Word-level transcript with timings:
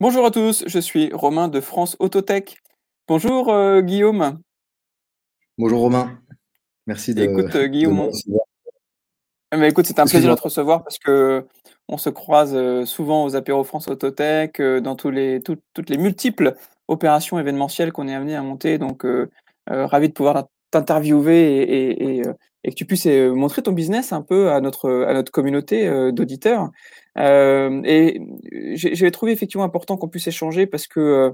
Bonjour 0.00 0.24
à 0.26 0.30
tous, 0.30 0.64
je 0.66 0.78
suis 0.78 1.10
Romain 1.12 1.48
de 1.48 1.60
France 1.60 1.96
Autotech. 1.98 2.58
Bonjour 3.08 3.50
euh, 3.52 3.80
Guillaume. 3.80 4.38
Bonjour 5.58 5.80
Romain, 5.80 6.18
merci 6.86 7.14
de, 7.14 7.24
écoute 7.24 7.54
euh, 7.56 7.66
Guillaume, 7.66 7.98
recevoir. 8.00 8.42
eh 9.52 9.56
ben, 9.56 9.64
écoute, 9.64 9.86
c'est 9.86 9.98
un 9.98 10.06
plaisir 10.06 10.30
de 10.30 10.36
te 10.36 10.42
recevoir 10.42 10.84
parce 10.84 10.98
que 10.98 11.46
on 11.88 11.98
se 11.98 12.10
croise 12.10 12.54
euh, 12.54 12.84
souvent 12.84 13.24
aux 13.24 13.34
apéros 13.34 13.64
France 13.64 13.88
Autotech, 13.88 14.60
euh, 14.60 14.80
dans 14.80 14.94
tous 14.94 15.10
les, 15.10 15.40
tout- 15.40 15.56
toutes 15.74 15.90
les 15.90 15.98
multiples 15.98 16.54
opérations 16.86 17.38
événementielles 17.38 17.92
qu'on 17.92 18.06
est 18.06 18.14
amené 18.14 18.36
à 18.36 18.42
monter. 18.42 18.78
Donc, 18.78 19.04
euh, 19.04 19.28
euh, 19.70 19.86
ravi 19.86 20.08
de 20.08 20.12
pouvoir 20.12 20.46
t'interviewer 20.70 21.62
et, 21.62 21.62
et- 21.90 22.16
et, 22.18 22.26
euh, 22.26 22.34
et 22.62 22.70
que 22.70 22.74
tu 22.76 22.84
puisses 22.84 23.06
euh, 23.06 23.32
montrer 23.34 23.62
ton 23.62 23.72
business 23.72 24.12
un 24.12 24.22
peu 24.22 24.52
à 24.52 24.60
notre, 24.60 24.90
à 25.08 25.12
notre 25.14 25.32
communauté 25.32 25.88
euh, 25.88 26.12
d'auditeurs. 26.12 26.70
Euh, 27.16 27.80
et 27.84 28.20
j'ai 28.74 28.94
j'ai 28.94 29.10
trouvé 29.10 29.32
effectivement 29.32 29.64
important 29.64 29.96
qu'on 29.96 30.08
puisse 30.08 30.26
échanger 30.26 30.66
parce 30.66 30.86
que 30.86 31.00
euh, 31.00 31.30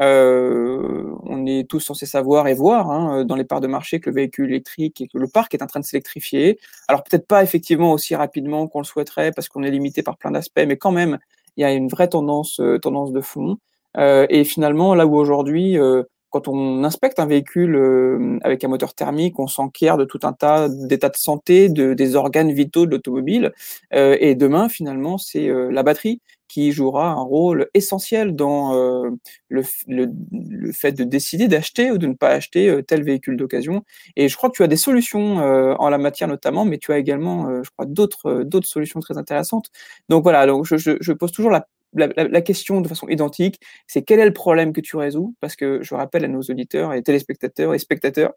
euh, 0.00 1.14
on 1.24 1.46
est 1.46 1.68
tous 1.68 1.80
censés 1.80 2.06
savoir 2.06 2.48
et 2.48 2.54
voir 2.54 2.90
hein, 2.90 3.24
dans 3.24 3.36
les 3.36 3.44
parts 3.44 3.60
de 3.60 3.66
marché 3.66 4.00
que 4.00 4.08
le 4.10 4.16
véhicule 4.16 4.50
électrique 4.50 5.00
et 5.00 5.08
que 5.08 5.18
le 5.18 5.28
parc 5.28 5.54
est 5.54 5.62
en 5.62 5.66
train 5.66 5.80
de 5.80 5.84
s'électrifier. 5.84 6.58
Alors 6.88 7.04
peut-être 7.04 7.26
pas 7.26 7.42
effectivement 7.42 7.92
aussi 7.92 8.14
rapidement 8.14 8.66
qu'on 8.68 8.80
le 8.80 8.84
souhaiterait 8.84 9.32
parce 9.32 9.48
qu'on 9.48 9.62
est 9.62 9.70
limité 9.70 10.02
par 10.02 10.16
plein 10.16 10.30
d'aspects, 10.30 10.64
mais 10.66 10.76
quand 10.76 10.92
même, 10.92 11.18
il 11.56 11.62
y 11.62 11.64
a 11.64 11.72
une 11.72 11.88
vraie 11.88 12.08
tendance, 12.08 12.60
euh, 12.60 12.78
tendance 12.78 13.12
de 13.12 13.20
fond. 13.20 13.58
Euh, 13.96 14.26
et 14.30 14.44
finalement, 14.44 14.94
là 14.94 15.06
où 15.06 15.16
aujourd'hui, 15.16 15.78
euh, 15.78 16.04
quand 16.30 16.48
on 16.48 16.84
inspecte 16.84 17.18
un 17.18 17.26
véhicule 17.26 17.76
euh, 17.76 18.38
avec 18.42 18.64
un 18.64 18.68
moteur 18.68 18.94
thermique, 18.94 19.38
on 19.38 19.46
s'enquiert 19.46 19.96
de 19.96 20.04
tout 20.04 20.20
un 20.22 20.32
tas 20.32 20.68
d'états 20.68 21.08
de 21.08 21.16
santé, 21.16 21.68
de, 21.68 21.94
des 21.94 22.16
organes 22.16 22.52
vitaux 22.52 22.86
de 22.86 22.92
l'automobile. 22.92 23.52
Euh, 23.94 24.16
et 24.20 24.34
demain, 24.34 24.68
finalement, 24.68 25.18
c'est 25.18 25.48
euh, 25.48 25.70
la 25.70 25.82
batterie 25.82 26.20
qui 26.50 26.72
jouera 26.72 27.10
un 27.10 27.22
rôle 27.22 27.68
essentiel 27.74 28.34
dans 28.34 28.74
euh, 28.74 29.10
le, 29.48 29.62
le, 29.86 30.08
le, 30.32 30.72
fait 30.72 30.90
de 30.90 31.04
décider 31.04 31.46
d'acheter 31.46 31.92
ou 31.92 31.98
de 31.98 32.08
ne 32.08 32.14
pas 32.14 32.30
acheter 32.30 32.68
euh, 32.68 32.82
tel 32.82 33.04
véhicule 33.04 33.36
d'occasion. 33.36 33.84
Et 34.16 34.28
je 34.28 34.36
crois 34.36 34.50
que 34.50 34.56
tu 34.56 34.64
as 34.64 34.66
des 34.66 34.76
solutions 34.76 35.38
euh, 35.40 35.74
en 35.78 35.88
la 35.90 35.98
matière 35.98 36.28
notamment, 36.28 36.64
mais 36.64 36.78
tu 36.78 36.92
as 36.92 36.98
également, 36.98 37.62
je 37.62 37.70
crois, 37.70 37.86
d'autres 37.86 38.42
d'autres 38.42 38.66
solutions 38.66 38.98
très 38.98 39.16
intéressantes. 39.16 39.70
Donc 40.08 40.24
voilà, 40.24 40.44
donc 40.46 40.66
je, 40.66 40.76
je, 40.76 40.92
je 41.00 41.12
pose 41.12 41.30
toujours 41.30 41.52
la, 41.52 41.68
la, 41.94 42.40
question 42.40 42.80
de 42.80 42.88
façon 42.88 43.08
identique, 43.08 43.60
c'est 43.86 44.02
quel 44.02 44.20
est 44.20 44.24
le 44.24 44.32
problème 44.32 44.72
que 44.72 44.80
tu 44.80 44.96
résous? 44.96 45.34
Parce 45.40 45.56
que 45.56 45.82
je 45.82 45.94
rappelle 45.94 46.24
à 46.24 46.28
nos 46.28 46.40
auditeurs 46.40 46.92
et 46.92 47.02
téléspectateurs 47.02 47.74
et 47.74 47.78
spectateurs 47.78 48.32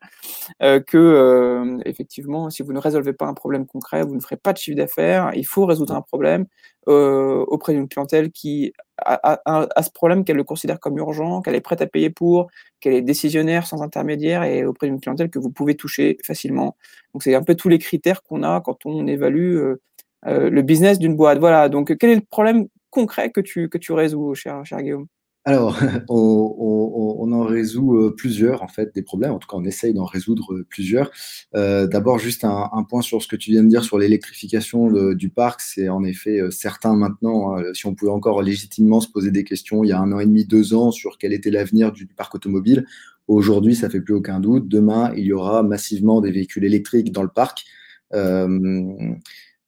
euh, 0.62 0.80
que 0.80 0.98
euh, 0.98 1.78
effectivement, 1.86 2.50
si 2.50 2.64
vous 2.64 2.74
ne 2.74 2.80
résolvez 2.80 3.14
pas 3.14 3.26
un 3.26 3.34
problème 3.34 3.66
concret, 3.66 4.04
vous 4.04 4.16
ne 4.16 4.22
ferez 4.22 4.38
pas 4.38 4.54
de 4.54 4.58
chiffre 4.58 4.78
d'affaires. 4.78 5.32
Il 5.36 5.46
faut 5.46 5.66
résoudre 5.66 5.96
un 5.96 6.02
problème 6.02 6.46
euh, 6.88 7.46
auprès 7.48 7.74
d'une 7.74 7.88
clientèle 7.88 8.32
qui 8.32 8.74
a, 8.98 9.40
a, 9.46 9.84
ce 9.84 9.90
problème, 9.92 10.24
qu'elle 10.24 10.38
le 10.38 10.44
considère 10.44 10.80
comme 10.80 10.98
urgent, 10.98 11.42
qu'elle 11.42 11.56
est 11.56 11.62
prête 11.62 11.82
à 11.82 11.88
payer 11.88 12.10
pour, 12.10 12.50
qu'elle 12.80 12.94
est 12.94 13.02
décisionnaire 13.02 13.68
sans 13.68 13.82
intermédiaire 13.82 14.44
et 14.44 14.66
auprès 14.66 14.88
d'une 14.88 15.00
clientèle 15.00 15.30
que 15.30 15.40
vous 15.40 15.50
pouvez 15.50 15.76
toucher 15.76 16.18
facilement. 16.24 16.76
Donc 17.14 17.24
c'est 17.24 17.36
un 17.36 17.44
peu 17.44 17.56
tous 17.56 17.70
les 17.70 17.80
critères 17.80 18.24
qu'on 18.24 18.44
a 18.44 18.62
quand 18.62 18.86
on 18.86 19.08
évalue 19.08 19.76
euh, 20.26 20.50
le 20.50 20.62
business 20.62 21.00
d'une 21.00 21.16
boîte. 21.16 21.40
Voilà. 21.40 21.70
Donc 21.70 21.96
quel 21.98 22.10
est 22.12 22.16
le 22.16 22.22
problème 22.22 22.68
concret 22.94 23.32
que 23.32 23.42
tu, 23.42 23.70
que 23.70 23.78
tu 23.78 23.92
résous, 23.92 24.36
cher, 24.36 24.66
cher 24.66 24.82
Guillaume? 24.82 25.08
Alors, 25.46 25.78
on, 26.10 27.32
en 27.32 27.44
résout 27.44 27.98
euh, 27.98 28.16
plusieurs, 28.16 28.64
en 28.64 28.68
fait, 28.68 28.94
des 28.96 29.02
problèmes. 29.02 29.32
En 29.32 29.40
tout 29.40 29.48
cas, 29.48 29.58
on 29.58 29.66
essaye 29.66 29.94
d'en 29.94 30.06
résoudre 30.06 30.54
euh, 30.54 30.66
plusieurs. 30.70 31.12
Euh, 31.56 31.88
D'abord, 31.88 32.20
juste 32.20 32.46
un, 32.46 32.86
point 32.90 33.02
sur 33.02 33.22
ce 33.22 33.28
que 33.28 33.36
tu 33.36 33.52
viens 33.52 33.64
de 33.64 33.68
dire 33.68 33.84
sur 33.84 33.98
l'électrification 33.98 34.90
du 35.14 35.30
parc. 35.30 35.62
C'est 35.62 35.90
en 35.90 36.04
effet 36.04 36.40
certain 36.52 36.96
maintenant, 36.96 37.58
hein, 37.58 37.64
si 37.74 37.86
on 37.88 37.96
pouvait 37.96 38.12
encore 38.12 38.42
légitimement 38.42 39.02
se 39.02 39.10
poser 39.10 39.32
des 39.32 39.44
questions 39.44 39.84
il 39.84 39.90
y 39.90 39.92
a 39.92 40.00
un 40.00 40.12
an 40.12 40.20
et 40.20 40.26
demi, 40.26 40.46
deux 40.46 40.74
ans, 40.74 40.92
sur 40.92 41.18
quel 41.18 41.34
était 41.34 41.50
l'avenir 41.50 41.92
du, 41.92 42.08
parc 42.08 42.36
automobile. 42.36 42.86
Aujourd'hui, 43.28 43.76
ça 43.76 43.90
fait 43.90 44.02
plus 44.02 44.14
aucun 44.14 44.40
doute. 44.40 44.68
Demain, 44.68 45.14
il 45.16 45.24
y 45.24 45.34
aura 45.34 45.64
massivement 45.64 46.22
des 46.22 46.32
véhicules 46.32 46.66
électriques 46.66 47.12
dans 47.12 47.24
le 47.24 47.30
parc. 47.30 47.66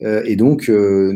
Et 0.02 0.36
donc, 0.36 0.70
euh, 0.70 1.14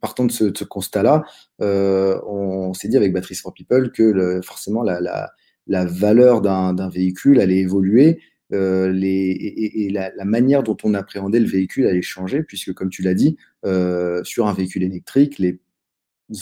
partant 0.00 0.24
de 0.24 0.32
ce, 0.32 0.52
ce 0.54 0.64
constat-là, 0.64 1.24
euh, 1.62 2.20
on 2.26 2.74
s'est 2.74 2.88
dit 2.88 2.96
avec 2.96 3.12
Batteries 3.12 3.36
for 3.36 3.54
People 3.54 3.92
que 3.92 4.02
le, 4.02 4.42
forcément 4.42 4.82
la, 4.82 5.00
la, 5.00 5.32
la 5.66 5.84
valeur 5.84 6.42
d'un 6.42 6.88
véhicule 6.88 7.40
allait 7.40 7.58
évoluer 7.58 8.20
euh, 8.52 8.90
les, 8.92 9.08
et, 9.08 9.86
et 9.86 9.90
la, 9.90 10.10
la, 10.16 10.24
manière 10.24 10.62
dont 10.62 10.76
on 10.82 10.94
appréhendait 10.94 11.38
le 11.38 11.46
véhicule 11.46 11.86
allait 11.86 12.02
changer, 12.02 12.42
puisque 12.42 12.72
comme 12.72 12.90
tu 12.90 13.02
l'as 13.02 13.14
dit, 13.14 13.36
euh, 13.64 14.24
sur 14.24 14.48
un 14.48 14.54
véhicule 14.54 14.82
électrique, 14.82 15.38
les 15.38 15.60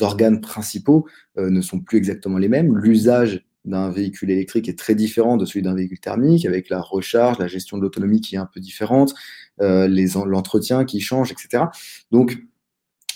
organes 0.00 0.40
principaux 0.40 1.06
euh, 1.36 1.50
ne 1.50 1.60
sont 1.60 1.80
plus 1.80 1.98
exactement 1.98 2.38
les 2.38 2.48
mêmes. 2.48 2.76
L'usage 2.76 3.46
d'un 3.68 3.90
véhicule 3.90 4.30
électrique 4.30 4.68
est 4.68 4.78
très 4.78 4.94
différent 4.94 5.36
de 5.36 5.44
celui 5.44 5.62
d'un 5.62 5.74
véhicule 5.74 6.00
thermique, 6.00 6.46
avec 6.46 6.68
la 6.68 6.80
recharge, 6.80 7.38
la 7.38 7.46
gestion 7.46 7.76
de 7.76 7.82
l'autonomie 7.82 8.20
qui 8.20 8.34
est 8.34 8.38
un 8.38 8.48
peu 8.52 8.60
différente, 8.60 9.14
euh, 9.60 9.88
l'entretien 10.26 10.84
qui 10.84 11.00
change, 11.00 11.32
etc. 11.32 11.64
Donc, 12.10 12.38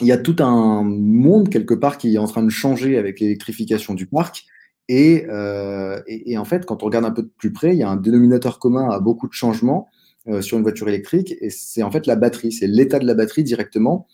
il 0.00 0.06
y 0.06 0.12
a 0.12 0.18
tout 0.18 0.36
un 0.41 0.82
monde 0.84 1.48
quelque 1.48 1.74
part 1.74 1.98
qui 1.98 2.14
est 2.14 2.18
en 2.18 2.26
train 2.26 2.42
de 2.42 2.50
changer 2.50 2.98
avec 2.98 3.20
l'électrification 3.20 3.94
du 3.94 4.06
parc. 4.06 4.44
Et, 4.88 5.26
euh, 5.28 6.00
et, 6.06 6.36
en 6.36 6.44
fait, 6.44 6.66
quand 6.66 6.82
on 6.82 6.86
regarde 6.86 7.04
un 7.04 7.12
peu 7.12 7.22
de 7.22 7.30
plus 7.38 7.52
près, 7.52 7.72
il 7.74 7.78
y 7.78 7.82
a 7.82 7.88
un 7.88 7.96
dénominateur 7.96 8.58
commun 8.58 8.91
à 8.91 8.98
beaucoup 8.98 9.28
de 9.28 9.32
changements 9.32 9.88
euh, 10.28 10.42
sur 10.42 10.56
une 10.56 10.62
voiture 10.62 10.88
électrique, 10.88 11.34
et 11.41 11.50
c'est 11.50 11.82
en 11.82 11.91
fait 11.91 12.06
la 12.06 12.16
batterie, 12.16 12.52
c'est 12.52 12.66
l'état 12.66 12.98
de 12.98 13.06
la 13.06 13.14
batterie 13.14 13.44
directement 13.44 14.06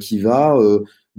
qui 0.00 0.18
va 0.18 0.56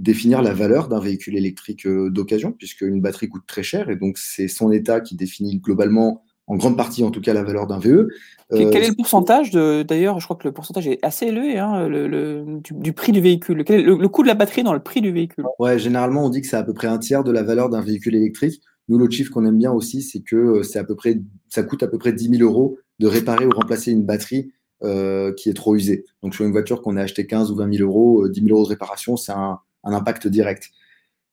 définir 0.00 0.40
la 0.42 0.54
valeur 0.54 0.88
d'un 0.88 0.98
véhicule 0.98 1.36
électrique 1.36 1.86
d'occasion, 1.86 2.52
puisque 2.52 2.80
une 2.80 3.00
batterie 3.00 3.28
coûte 3.28 3.44
très 3.46 3.62
cher, 3.62 3.90
et 3.90 3.96
donc 3.96 4.18
c'est 4.18 4.48
son 4.48 4.72
état 4.72 5.00
qui 5.00 5.14
définit 5.14 5.58
globalement, 5.58 6.24
en 6.46 6.56
grande 6.56 6.76
partie 6.76 7.04
en 7.04 7.10
tout 7.10 7.20
cas, 7.20 7.34
la 7.34 7.44
valeur 7.44 7.66
d'un 7.66 7.78
VE. 7.78 8.08
Quel 8.50 8.76
est 8.76 8.88
le 8.88 8.96
pourcentage 8.96 9.52
D'ailleurs, 9.52 10.18
je 10.18 10.24
crois 10.24 10.36
que 10.36 10.48
le 10.48 10.52
pourcentage 10.52 10.88
est 10.88 10.98
assez 11.02 11.26
élevé 11.26 11.58
hein, 11.58 11.86
le, 11.86 12.08
le, 12.08 12.44
du, 12.64 12.72
du, 12.74 12.92
prix 12.92 13.12
du 13.12 13.20
véhicule. 13.20 13.62
Quel 13.64 13.80
est 13.80 13.82
le, 13.82 13.96
le, 13.96 14.08
coût 14.08 14.22
de 14.22 14.26
la 14.26 14.34
batterie 14.34 14.64
dans 14.64 14.72
le 14.72 14.80
prix 14.80 15.00
du 15.00 15.12
véhicule? 15.12 15.44
Ouais, 15.58 15.78
généralement, 15.78 16.24
on 16.24 16.30
dit 16.30 16.40
que 16.40 16.48
c'est 16.48 16.56
à 16.56 16.64
peu 16.64 16.74
près 16.74 16.88
un 16.88 16.98
tiers 16.98 17.22
de 17.22 17.30
la 17.30 17.42
valeur 17.42 17.68
d'un 17.68 17.82
véhicule 17.82 18.16
électrique. 18.16 18.60
Nous, 18.88 18.98
l'autre 18.98 19.12
chiffre 19.12 19.30
qu'on 19.30 19.44
aime 19.44 19.58
bien 19.58 19.70
aussi, 19.70 20.02
c'est 20.02 20.20
que 20.20 20.62
c'est 20.62 20.80
à 20.80 20.84
peu 20.84 20.96
près, 20.96 21.20
ça 21.48 21.62
coûte 21.62 21.82
à 21.84 21.88
peu 21.88 21.98
près 21.98 22.12
10 22.12 22.38
000 22.38 22.42
euros 22.42 22.78
de 22.98 23.06
réparer 23.06 23.46
ou 23.46 23.50
remplacer 23.50 23.92
une 23.92 24.04
batterie 24.04 24.50
euh, 24.82 25.32
qui 25.34 25.50
est 25.50 25.54
trop 25.54 25.76
usée. 25.76 26.04
Donc, 26.22 26.34
sur 26.34 26.44
une 26.44 26.50
voiture 26.52 26.82
qu'on 26.82 26.96
a 26.96 27.02
acheté 27.02 27.26
15 27.26 27.52
ou 27.52 27.54
20 27.54 27.76
000 27.76 27.88
euros, 27.88 28.26
10 28.28 28.40
000 28.40 28.52
euros 28.52 28.64
de 28.64 28.70
réparation, 28.70 29.16
c'est 29.16 29.30
un, 29.30 29.60
un, 29.84 29.92
impact 29.92 30.28
direct. 30.28 30.70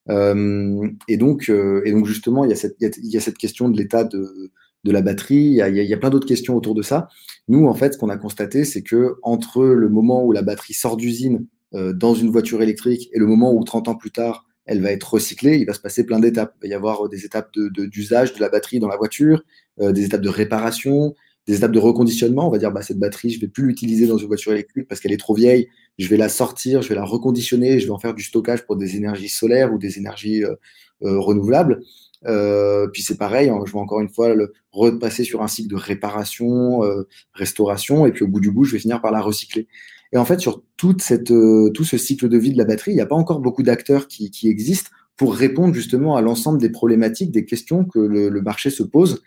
Euh, 0.10 0.88
et, 1.08 1.18
donc, 1.18 1.50
euh, 1.50 1.82
et 1.86 1.92
donc, 1.92 2.06
justement, 2.06 2.46
il 2.46 2.50
y 2.50 2.54
a 2.54 2.56
cette, 3.22 3.38
question 3.38 3.70
de 3.70 3.78
l'état 3.78 4.04
de, 4.04 4.52
la 4.86 5.02
batterie, 5.02 5.60
il 5.60 5.76
y 5.76 5.94
a, 5.94 5.98
plein 5.98 6.10
d'autres 6.10 6.28
questions 6.28 6.56
autour 6.56 6.74
de 6.74 6.82
ça. 6.82 7.10
Nous, 7.50 7.66
en 7.68 7.74
fait, 7.74 7.94
ce 7.94 7.98
qu'on 7.98 8.10
a 8.10 8.18
constaté, 8.18 8.64
c'est 8.64 8.84
que 8.84 9.16
entre 9.22 9.66
le 9.66 9.90
moment 9.90 10.24
où 10.24 10.32
la 10.32 10.44
batterie 10.44 10.74
sort 10.74 10.96
d'usine 10.96 11.46
euh, 11.74 11.92
dans 11.92 12.14
une 12.14 12.30
voiture 12.30 12.62
électrique 12.62 13.10
et 13.12 13.20
le 13.20 13.26
moment 13.26 13.54
où 13.54 13.62
30 13.66 13.90
ans 13.90 13.96
plus 13.96 14.12
tard, 14.12 14.46
elle 14.66 14.82
va 14.82 14.92
être 14.92 15.14
recyclée, 15.14 15.58
il 15.58 15.66
va 15.66 15.74
se 15.74 15.82
passer 15.82 16.06
plein 16.06 16.20
d'étapes. 16.20 16.56
Il 16.64 16.68
va 16.68 16.72
y 16.72 16.74
avoir 16.74 17.10
des 17.10 17.26
étapes 17.26 17.52
d'usage 17.54 18.34
de, 18.34 18.40
la 18.40 18.48
batterie 18.48 18.80
dans 18.80 18.88
la 18.88 18.98
voiture, 18.98 19.44
des 19.80 20.06
étapes 20.06 20.22
de 20.22 20.30
réparation, 20.30 21.16
des 21.48 21.56
étapes 21.56 21.72
de 21.72 21.80
reconditionnement. 21.80 22.48
On 22.48 22.52
va 22.52 22.58
dire, 22.58 22.72
bah, 22.72 22.82
cette 22.82 23.00
batterie, 23.00 23.30
je 23.30 23.40
vais 23.40 23.48
plus 23.48 23.66
l'utiliser 23.66 24.08
dans 24.08 24.18
une 24.18 24.28
voiture 24.28 24.52
électrique 24.52 24.88
parce 24.88 25.00
qu'elle 25.02 25.14
est 25.14 25.18
trop 25.18 25.34
vieille. 25.34 25.70
Je 25.98 26.08
vais 26.08 26.18
la 26.18 26.30
sortir, 26.30 26.82
je 26.82 26.90
vais 26.90 26.96
la 26.96 27.04
reconditionner, 27.04 27.80
je 27.80 27.86
vais 27.86 27.92
en 27.92 28.00
faire 28.00 28.14
du 28.14 28.24
stockage 28.24 28.66
pour 28.66 28.76
des 28.76 28.96
énergies 28.96 29.30
solaires 29.30 29.74
ou 29.74 29.80
des 29.80 29.98
énergies 29.98 30.44
euh, 30.44 30.54
euh, 31.04 31.20
renouvelables. 31.20 31.82
Euh, 32.26 32.88
puis 32.88 33.02
c'est 33.02 33.18
pareil, 33.18 33.52
je 33.66 33.72
vais 33.72 33.80
encore 33.80 34.00
une 34.00 34.10
fois 34.10 34.34
le 34.34 34.54
repasser 34.72 35.24
sur 35.24 35.42
un 35.42 35.48
cycle 35.48 35.70
de 35.70 35.76
réparation, 35.76 36.82
restauration, 37.34 38.06
et 38.06 38.12
puis 38.12 38.24
au 38.24 38.28
bout 38.28 38.40
du 38.40 38.52
bout, 38.52 38.64
je 38.64 38.74
vais 38.74 38.80
finir 38.80 39.02
par 39.02 39.12
la 39.12 39.22
recycler. 39.22 39.68
Et 40.14 40.18
en 40.18 40.26
fait, 40.26 40.40
sur 40.40 40.64
tout 40.78 40.98
ce 41.00 41.98
cycle 41.98 42.30
de 42.30 42.38
vie 42.38 42.52
de 42.52 42.58
la 42.58 42.66
batterie, 42.66 42.92
il 42.92 42.96
n'y 42.96 43.02
a 43.02 43.08
pas 43.08 43.16
encore 43.16 43.40
beaucoup 43.40 43.64
d'acteurs 43.64 44.08
qui, 44.08 44.32
existent 44.44 44.92
pour 45.16 45.36
répondre 45.36 45.74
justement 45.74 46.16
à 46.16 46.22
l'ensemble 46.22 46.60
des 46.60 46.70
problématiques, 46.70 47.32
des 47.32 47.46
questions 47.46 47.86
que 47.86 48.00
le, 48.00 48.30
le 48.30 48.42
marché 48.42 48.70
se 48.70 48.84
pose 48.84 49.24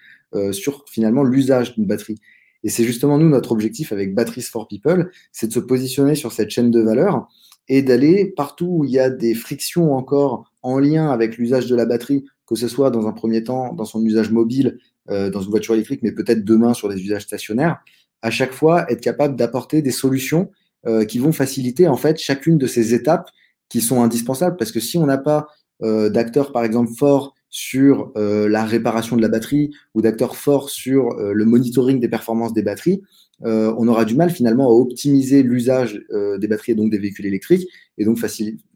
sur 0.52 0.84
finalement 0.88 1.24
l'usage 1.24 1.74
d'une 1.74 1.86
batterie. 1.86 2.20
Et 2.62 2.68
c'est 2.68 2.84
justement 2.84 3.18
nous 3.18 3.28
notre 3.28 3.52
objectif 3.52 3.92
avec 3.92 4.14
Batteries 4.14 4.42
for 4.42 4.68
People, 4.68 5.10
c'est 5.32 5.48
de 5.48 5.52
se 5.52 5.60
positionner 5.60 6.14
sur 6.14 6.32
cette 6.32 6.50
chaîne 6.50 6.70
de 6.70 6.80
valeur 6.80 7.28
et 7.68 7.82
d'aller 7.82 8.26
partout 8.26 8.68
où 8.80 8.84
il 8.84 8.90
y 8.90 8.98
a 8.98 9.10
des 9.10 9.34
frictions 9.34 9.94
encore 9.94 10.52
en 10.62 10.78
lien 10.78 11.10
avec 11.10 11.38
l'usage 11.38 11.66
de 11.66 11.76
la 11.76 11.86
batterie, 11.86 12.24
que 12.46 12.54
ce 12.54 12.68
soit 12.68 12.90
dans 12.90 13.06
un 13.06 13.12
premier 13.12 13.44
temps 13.44 13.72
dans 13.74 13.84
son 13.84 14.04
usage 14.04 14.30
mobile, 14.30 14.78
euh, 15.10 15.30
dans 15.30 15.40
une 15.40 15.50
voiture 15.50 15.74
électrique, 15.74 16.00
mais 16.02 16.12
peut-être 16.12 16.44
demain 16.44 16.74
sur 16.74 16.88
des 16.88 17.00
usages 17.00 17.22
stationnaires, 17.22 17.78
à 18.22 18.30
chaque 18.30 18.52
fois 18.52 18.90
être 18.90 19.00
capable 19.00 19.36
d'apporter 19.36 19.82
des 19.82 19.92
solutions 19.92 20.50
euh, 20.86 21.04
qui 21.04 21.18
vont 21.18 21.32
faciliter 21.32 21.88
en 21.88 21.96
fait 21.96 22.18
chacune 22.18 22.58
de 22.58 22.66
ces 22.66 22.94
étapes 22.94 23.30
qui 23.68 23.80
sont 23.80 24.02
indispensables. 24.02 24.56
Parce 24.56 24.72
que 24.72 24.80
si 24.80 24.98
on 24.98 25.06
n'a 25.06 25.18
pas 25.18 25.46
euh, 25.82 26.10
d'acteurs, 26.10 26.52
par 26.52 26.64
exemple, 26.64 26.90
forts 26.98 27.34
sur 27.50 28.12
euh, 28.16 28.48
la 28.48 28.64
réparation 28.64 29.16
de 29.16 29.22
la 29.22 29.28
batterie 29.28 29.70
ou 29.94 30.02
d'acteurs 30.02 30.36
forts 30.36 30.70
sur 30.70 31.10
euh, 31.18 31.32
le 31.34 31.44
monitoring 31.44 31.98
des 32.00 32.08
performances 32.08 32.52
des 32.52 32.62
batteries, 32.62 33.02
euh, 33.44 33.74
on 33.76 33.88
aura 33.88 34.04
du 34.04 34.14
mal 34.14 34.30
finalement 34.30 34.66
à 34.66 34.72
optimiser 34.72 35.42
l'usage 35.42 36.00
des 36.38 36.46
batteries 36.46 36.72
et 36.72 36.74
donc 36.74 36.90
des 36.90 36.98
véhicules 36.98 37.26
électriques 37.26 37.68
et 37.98 38.04
donc 38.04 38.18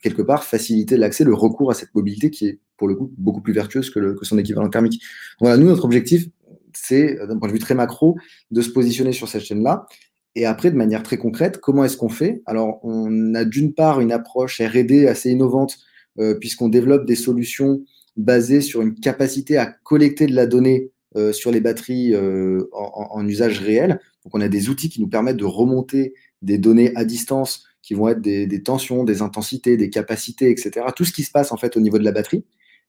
quelque 0.03 0.23
part 0.23 0.45
faciliter 0.45 0.97
l'accès, 0.97 1.23
le 1.25 1.35
recours 1.35 1.71
à 1.71 1.75
cette 1.75 1.95
mobilité 1.95 2.31
qui 2.31 2.47
est 2.47 2.61
pour 2.77 2.89
le 2.89 2.97
coup, 2.97 3.13
beaucoup 3.17 3.41
plus 3.41 3.53
vertueuse 3.53 3.91
que, 3.91 4.15
que 4.15 4.25
son 4.25 4.39
équivalent 4.39 4.69
thermique. 4.69 5.03
Voilà, 5.41 5.57
nous, 5.57 5.67
notre 5.67 5.85
objectif, 5.85 6.27
c'est, 6.73 7.17
d'un 7.29 7.39
point 7.39 7.49
de 7.49 7.53
vue 7.53 7.61
très 7.61 7.75
macro, 7.75 8.17
de 8.51 8.63
se 8.63 8.71
positionner 8.71 9.13
sur 9.13 9.29
cette 9.29 9.43
chaîne-là. 9.43 9.87
Et 10.35 10.47
après, 10.47 10.71
de 10.71 10.77
manière 10.77 11.03
très 11.03 11.17
concrète, 11.17 11.59
comment 11.59 11.85
est-ce 11.85 11.97
qu'on 11.97 12.09
fait? 12.09 12.43
Alors, 12.47 12.81
on 12.83 13.35
a 13.35 13.45
d'une 13.45 13.73
part 13.73 14.01
une 14.01 14.11
approche 14.11 14.61
RD 14.61 15.07
assez 15.07 15.31
innovante, 15.31 15.79
euh, 16.19 16.35
puisqu'on 16.35 16.69
développe 16.69 17.07
des 17.07 17.15
solutions 17.15 17.83
basées 18.17 18.61
sur 18.61 18.83
une 18.83 18.95
capacité 18.95 19.57
à 19.57 19.67
collecter 19.67 20.27
de 20.27 20.35
la 20.35 20.47
donnée 20.47 20.91
euh, 21.17 21.33
sur 21.33 21.51
les 21.51 21.61
batteries 21.61 22.15
euh, 22.15 22.69
en, 22.73 23.27
usage 23.27 23.61
réel. 23.61 24.01
Donc, 24.25 24.35
on 24.35 24.41
a 24.41 24.49
des 24.49 24.69
outils 24.69 24.89
qui 24.89 25.01
nous 25.01 25.09
permettent 25.09 25.37
de 25.37 25.45
remonter 25.45 26.15
des 26.43 26.59
données 26.59 26.93
à 26.97 27.05
distance 27.05 27.65
qui 27.83 27.95
vont 27.95 28.09
être 28.09 28.21
des, 28.21 28.63
tensions, 28.63 29.05
des 29.05 29.23
intensités, 29.23 29.77
des 29.77 29.91
capacités, 29.91 30.51
etc. 30.51 30.87
Tout 30.97 31.05
ce 31.05 31.13
qui 31.13 31.23
se 31.23 31.31
passe 31.31 31.53
en 31.53 31.57
fait 31.57 31.77
au 31.77 31.81
niveau 31.81 31.99
de 31.99 32.05
la 32.05 32.13
batterie. 32.13 32.45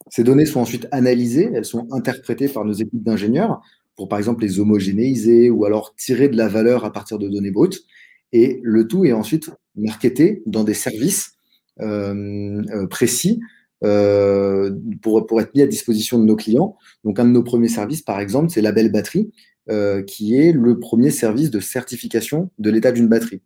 Ces 0.09 0.23
données 0.23 0.45
sont 0.45 0.59
ensuite 0.59 0.87
analysées, 0.91 1.49
elles 1.53 1.65
sont 1.65 1.87
interprétées 1.91 2.47
par 2.47 2.65
nos 2.65 2.73
équipes 2.73 3.03
d'ingénieurs 3.03 3.61
pour 3.95 4.09
par 4.09 4.19
exemple 4.19 4.43
les 4.43 4.59
homogénéiser 4.59 5.49
ou 5.49 5.65
alors 5.65 5.95
tirer 5.95 6.27
de 6.27 6.37
la 6.37 6.47
valeur 6.47 6.85
à 6.85 6.91
partir 6.91 7.17
de 7.17 7.27
données 7.27 7.51
brutes. 7.51 7.83
Et 8.31 8.59
le 8.63 8.87
tout 8.87 9.05
est 9.05 9.13
ensuite 9.13 9.51
marketé 9.75 10.43
dans 10.45 10.63
des 10.63 10.73
services 10.73 11.33
euh, 11.81 12.87
précis 12.87 13.39
pour, 13.81 15.25
pour 15.25 15.41
être 15.41 15.53
mis 15.53 15.61
à 15.61 15.67
disposition 15.67 16.17
de 16.19 16.23
nos 16.23 16.35
clients. 16.35 16.75
Donc 17.03 17.19
un 17.19 17.25
de 17.25 17.29
nos 17.29 17.43
premiers 17.43 17.69
services, 17.69 18.01
par 18.01 18.19
exemple, 18.19 18.49
c'est 18.49 18.61
Label 18.61 18.91
Batterie, 18.91 19.31
euh, 19.69 20.03
qui 20.03 20.37
est 20.39 20.51
le 20.51 20.79
premier 20.79 21.09
service 21.09 21.49
de 21.49 21.59
certification 21.59 22.49
de 22.59 22.69
l'état 22.69 22.91
d'une 22.91 23.07
batterie. 23.07 23.41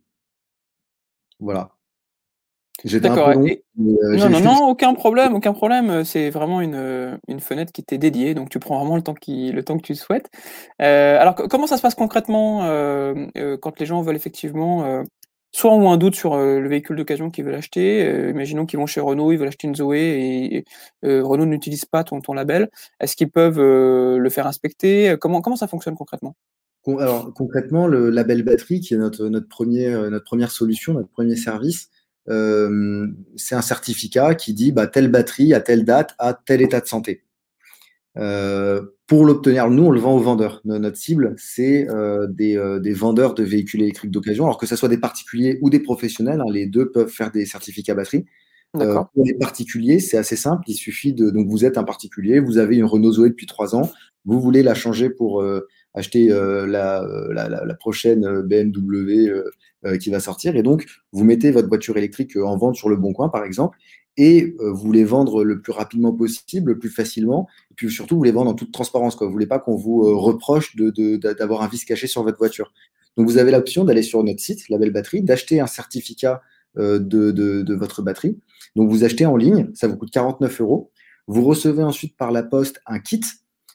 Voilà. 1.38 1.72
D'accord. 2.84 3.28
Euh, 3.28 3.56
non, 3.76 4.30
non, 4.30 4.40
non, 4.40 4.68
aucun 4.68 4.94
problème, 4.94 5.34
aucun 5.34 5.52
problème. 5.52 6.04
C'est 6.04 6.30
vraiment 6.30 6.60
une, 6.60 6.74
euh, 6.74 7.16
une 7.28 7.40
fenêtre 7.40 7.72
qui 7.72 7.82
t'est 7.82 7.98
dédiée, 7.98 8.34
donc 8.34 8.48
tu 8.48 8.58
prends 8.58 8.78
vraiment 8.78 8.96
le 8.96 9.02
temps, 9.02 9.14
qui, 9.14 9.52
le 9.52 9.62
temps 9.62 9.76
que 9.76 9.82
tu 9.82 9.94
souhaites. 9.94 10.30
Euh, 10.80 11.18
alors, 11.18 11.34
comment 11.34 11.66
ça 11.66 11.76
se 11.76 11.82
passe 11.82 11.94
concrètement 11.94 12.64
euh, 12.64 13.26
euh, 13.36 13.58
quand 13.58 13.78
les 13.80 13.86
gens 13.86 14.00
veulent 14.00 14.16
effectivement, 14.16 15.04
soit 15.52 15.72
ont 15.72 15.90
un 15.90 15.96
doute 15.96 16.14
sur 16.14 16.36
le 16.36 16.68
véhicule 16.68 16.96
d'occasion 16.96 17.30
qu'ils 17.30 17.44
veulent 17.44 17.54
acheter, 17.54 18.28
imaginons 18.30 18.66
qu'ils 18.66 18.78
vont 18.78 18.86
chez 18.86 19.00
Renault, 19.00 19.32
ils 19.32 19.38
veulent 19.38 19.48
acheter 19.48 19.66
une 19.66 19.74
Zoé 19.74 19.98
et, 19.98 20.64
et 21.02 21.20
Renault 21.20 21.46
n'utilise 21.46 21.84
pas 21.84 22.04
ton, 22.04 22.20
ton 22.20 22.34
label, 22.34 22.70
est-ce 23.00 23.16
qu'ils 23.16 23.30
peuvent 23.30 23.60
le 23.60 24.30
faire 24.30 24.46
inspecter? 24.46 25.16
Comment, 25.20 25.40
comment 25.40 25.56
ça 25.56 25.66
fonctionne 25.66 25.96
concrètement? 25.96 26.36
Alors, 26.86 27.32
concrètement, 27.34 27.86
le 27.86 28.10
label 28.10 28.42
batterie, 28.42 28.80
qui 28.80 28.94
est 28.94 28.96
notre, 28.96 29.26
notre, 29.26 29.48
premier, 29.48 29.90
notre 29.90 30.24
première 30.24 30.50
solution, 30.50 30.94
notre 30.94 31.10
premier 31.10 31.36
service, 31.36 31.90
euh, 32.28 33.08
c'est 33.36 33.54
un 33.54 33.62
certificat 33.62 34.34
qui 34.34 34.54
dit 34.54 34.72
bah, 34.72 34.86
telle 34.86 35.08
batterie 35.08 35.54
à 35.54 35.60
telle 35.60 35.84
date 35.84 36.14
à 36.18 36.34
tel 36.34 36.60
état 36.62 36.80
de 36.80 36.86
santé. 36.86 37.24
Euh, 39.10 39.16
pour 39.16 39.24
l'obtenir, 39.24 39.70
nous, 39.70 39.84
on 39.84 39.90
le 39.90 40.00
vend 40.00 40.14
aux 40.14 40.20
vendeurs. 40.20 40.60
Notre 40.64 40.96
cible, 40.96 41.34
c'est 41.36 41.88
euh, 41.90 42.26
des, 42.28 42.56
euh, 42.56 42.78
des, 42.78 42.92
vendeurs 42.92 43.34
de 43.34 43.42
véhicules 43.42 43.82
électriques 43.82 44.10
d'occasion, 44.10 44.44
alors 44.44 44.58
que 44.58 44.66
ce 44.66 44.76
soit 44.76 44.88
des 44.88 44.98
particuliers 44.98 45.58
ou 45.62 45.70
des 45.70 45.80
professionnels, 45.80 46.40
hein, 46.40 46.50
les 46.50 46.66
deux 46.66 46.90
peuvent 46.90 47.08
faire 47.08 47.30
des 47.30 47.46
certificats 47.46 47.94
batterie. 47.94 48.24
Euh, 48.76 49.02
pour 49.14 49.24
les 49.24 49.34
particuliers, 49.34 49.98
c'est 49.98 50.16
assez 50.16 50.36
simple. 50.36 50.62
Il 50.68 50.74
suffit 50.74 51.12
de. 51.12 51.30
Donc, 51.30 51.48
vous 51.48 51.64
êtes 51.64 51.76
un 51.76 51.82
particulier, 51.82 52.38
vous 52.38 52.58
avez 52.58 52.76
une 52.76 52.84
Renault 52.84 53.12
Zoé 53.12 53.30
depuis 53.30 53.46
trois 53.46 53.74
ans, 53.74 53.90
vous 54.24 54.40
voulez 54.40 54.62
la 54.62 54.74
changer 54.74 55.10
pour 55.10 55.44
acheter 55.94 56.28
la, 56.28 57.04
la, 57.32 57.48
la, 57.48 57.74
prochaine 57.74 58.42
BMW 58.42 59.32
euh, 59.86 59.96
qui 59.96 60.10
va 60.10 60.20
sortir. 60.20 60.56
Et 60.56 60.62
donc, 60.62 60.84
vous 61.12 61.24
mettez 61.24 61.50
votre 61.50 61.68
voiture 61.68 61.96
électrique 61.96 62.36
euh, 62.36 62.44
en 62.44 62.54
vente 62.58 62.76
sur 62.76 62.90
le 62.90 62.96
bon 62.96 63.14
coin, 63.14 63.30
par 63.30 63.44
exemple, 63.44 63.78
et 64.16 64.54
euh, 64.60 64.70
vous 64.72 64.82
voulez 64.82 65.04
vendre 65.04 65.44
le 65.44 65.60
plus 65.60 65.72
rapidement 65.72 66.12
possible, 66.12 66.72
le 66.72 66.78
plus 66.78 66.90
facilement, 66.90 67.48
et 67.70 67.74
puis 67.74 67.90
surtout, 67.90 68.14
vous 68.14 68.20
voulez 68.20 68.32
vendre 68.32 68.50
en 68.50 68.54
toute 68.54 68.72
transparence. 68.72 69.16
Quoi. 69.16 69.26
Vous 69.26 69.32
voulez 69.32 69.46
pas 69.46 69.58
qu'on 69.58 69.76
vous 69.76 70.18
reproche 70.18 70.76
d'avoir 70.76 71.60
de, 71.60 71.64
un 71.64 71.68
vice 71.68 71.84
caché 71.84 72.06
sur 72.06 72.22
votre 72.22 72.38
voiture. 72.38 72.72
Donc, 73.16 73.26
vous 73.28 73.38
avez 73.38 73.50
l'option 73.50 73.84
d'aller 73.84 74.02
sur 74.02 74.22
notre 74.22 74.40
site, 74.40 74.68
la 74.68 74.78
belle 74.78 74.92
batterie, 74.92 75.22
d'acheter 75.22 75.60
un 75.60 75.66
certificat 75.66 76.42
de, 76.76 77.00
de, 77.00 77.74
votre 77.74 78.02
batterie. 78.02 78.38
Donc, 78.76 78.88
vous 78.88 79.04
achetez 79.04 79.26
en 79.26 79.36
ligne, 79.36 79.70
ça 79.74 79.88
vous 79.88 79.96
coûte 79.96 80.10
49 80.10 80.60
euros. 80.60 80.90
Vous 81.26 81.44
recevez 81.44 81.82
ensuite 81.82 82.16
par 82.16 82.30
la 82.30 82.42
poste 82.42 82.80
un 82.86 82.98
kit 82.98 83.20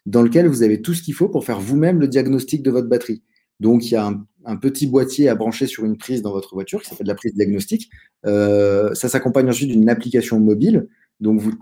dans 0.06 0.22
lequel 0.22 0.48
vous 0.48 0.64
avez 0.64 0.82
tout 0.82 0.94
ce 0.94 1.02
qu'il 1.02 1.14
faut 1.14 1.30
pour 1.30 1.46
faire 1.46 1.60
vous-même 1.60 2.00
le 2.00 2.08
diagnostic 2.08 2.64
de 2.64 2.72
votre 2.72 2.88
batterie. 2.88 3.24
Donc, 3.60 3.86
il 3.90 3.94
y 3.94 3.98
a 3.98 4.14
un, 4.46 4.56
petit 4.58 4.88
boîtier 4.88 5.30
à 5.30 5.36
brancher 5.36 5.66
sur 5.66 5.86
une 5.86 5.98
prise 5.98 6.22
dans 6.22 6.32
votre 6.32 6.54
voiture 6.54 6.82
qui 6.82 6.90
s'appelle 6.90 7.08
la 7.08 7.16
prise 7.16 7.34
diagnostique. 7.34 7.90
Euh, 8.26 8.94
ça 8.94 9.10
s'accompagne 9.10 9.50
ensuite 9.50 9.70
d'une 9.70 9.90
application 9.90 10.40
mobile. 10.40 10.88
Donc, 11.20 11.40
vous 11.40 11.54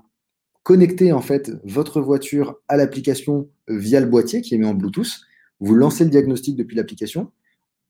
connectez 0.63 1.11
en 1.11 1.21
fait 1.21 1.51
votre 1.63 2.01
voiture 2.01 2.55
à 2.67 2.77
l'application 2.77 3.49
via 3.67 3.99
le 3.99 4.07
boîtier 4.07 4.41
qui 4.41 4.55
est 4.55 4.57
mis 4.57 4.65
en 4.65 4.73
Bluetooth. 4.73 5.21
Vous 5.59 5.75
lancez 5.75 6.03
le 6.03 6.09
diagnostic 6.09 6.55
depuis 6.55 6.75
l'application. 6.75 7.31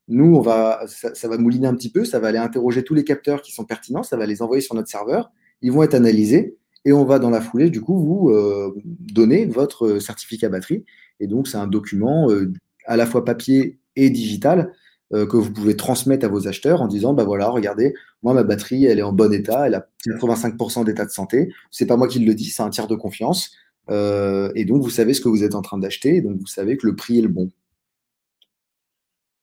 Nous, 0.08 0.36
on 0.36 0.40
va, 0.40 0.84
ça, 0.86 1.28
va 1.28 1.38
mouliner 1.38 1.66
un 1.66 1.74
petit 1.74 1.90
peu, 1.90 2.04
ça 2.04 2.18
va 2.18 2.28
aller 2.28 2.38
interroger 2.38 2.82
tous 2.84 2.94
les 2.94 3.04
capteurs 3.04 3.40
qui 3.40 3.52
sont 3.52 3.64
pertinents, 3.64 4.02
ça 4.02 4.18
va 4.18 4.26
les 4.26 4.42
envoyer 4.42 4.60
sur 4.60 4.74
notre 4.74 4.88
serveur. 4.88 5.32
Ils 5.62 5.72
vont 5.72 5.82
être 5.82 5.94
analysés 5.94 6.58
et 6.84 6.92
on 6.92 7.04
va 7.04 7.18
dans 7.18 7.30
la 7.30 7.40
foulée, 7.40 7.70
du 7.70 7.80
coup, 7.80 7.98
vous 7.98 8.30
euh, 8.30 8.74
donner 8.84 9.46
votre 9.46 9.98
certificat 9.98 10.50
batterie. 10.50 10.84
Et 11.20 11.26
donc, 11.26 11.48
c'est 11.48 11.56
un 11.56 11.66
document 11.66 12.30
euh, 12.30 12.52
à 12.84 12.98
la 12.98 13.06
fois 13.06 13.24
papier 13.24 13.78
et 13.96 14.10
digital 14.10 14.72
euh, 15.12 15.26
que 15.26 15.36
vous 15.36 15.52
pouvez 15.52 15.76
transmettre 15.76 16.24
à 16.24 16.28
vos 16.28 16.48
acheteurs 16.48 16.82
en 16.82 16.88
disant 16.88 17.14
bah 17.14 17.24
voilà 17.24 17.48
regardez 17.48 17.94
moi 18.22 18.34
ma 18.34 18.42
batterie 18.42 18.86
elle 18.86 18.98
est 18.98 19.02
en 19.02 19.12
bon 19.12 19.32
état 19.32 19.66
elle 19.66 19.74
a 19.74 19.86
85% 20.06 20.84
d'état 20.84 21.04
de 21.04 21.10
santé 21.10 21.52
c'est 21.70 21.86
pas 21.86 21.96
moi 21.96 22.08
qui 22.08 22.20
le 22.20 22.34
dis 22.34 22.46
c'est 22.46 22.62
un 22.62 22.70
tiers 22.70 22.86
de 22.86 22.96
confiance 22.96 23.52
euh, 23.90 24.50
et 24.54 24.64
donc 24.64 24.82
vous 24.82 24.90
savez 24.90 25.12
ce 25.12 25.20
que 25.20 25.28
vous 25.28 25.44
êtes 25.44 25.54
en 25.54 25.62
train 25.62 25.78
d'acheter 25.78 26.20
donc 26.20 26.38
vous 26.38 26.46
savez 26.46 26.76
que 26.76 26.86
le 26.86 26.96
prix 26.96 27.18
est 27.18 27.22
le 27.22 27.28
bon 27.28 27.50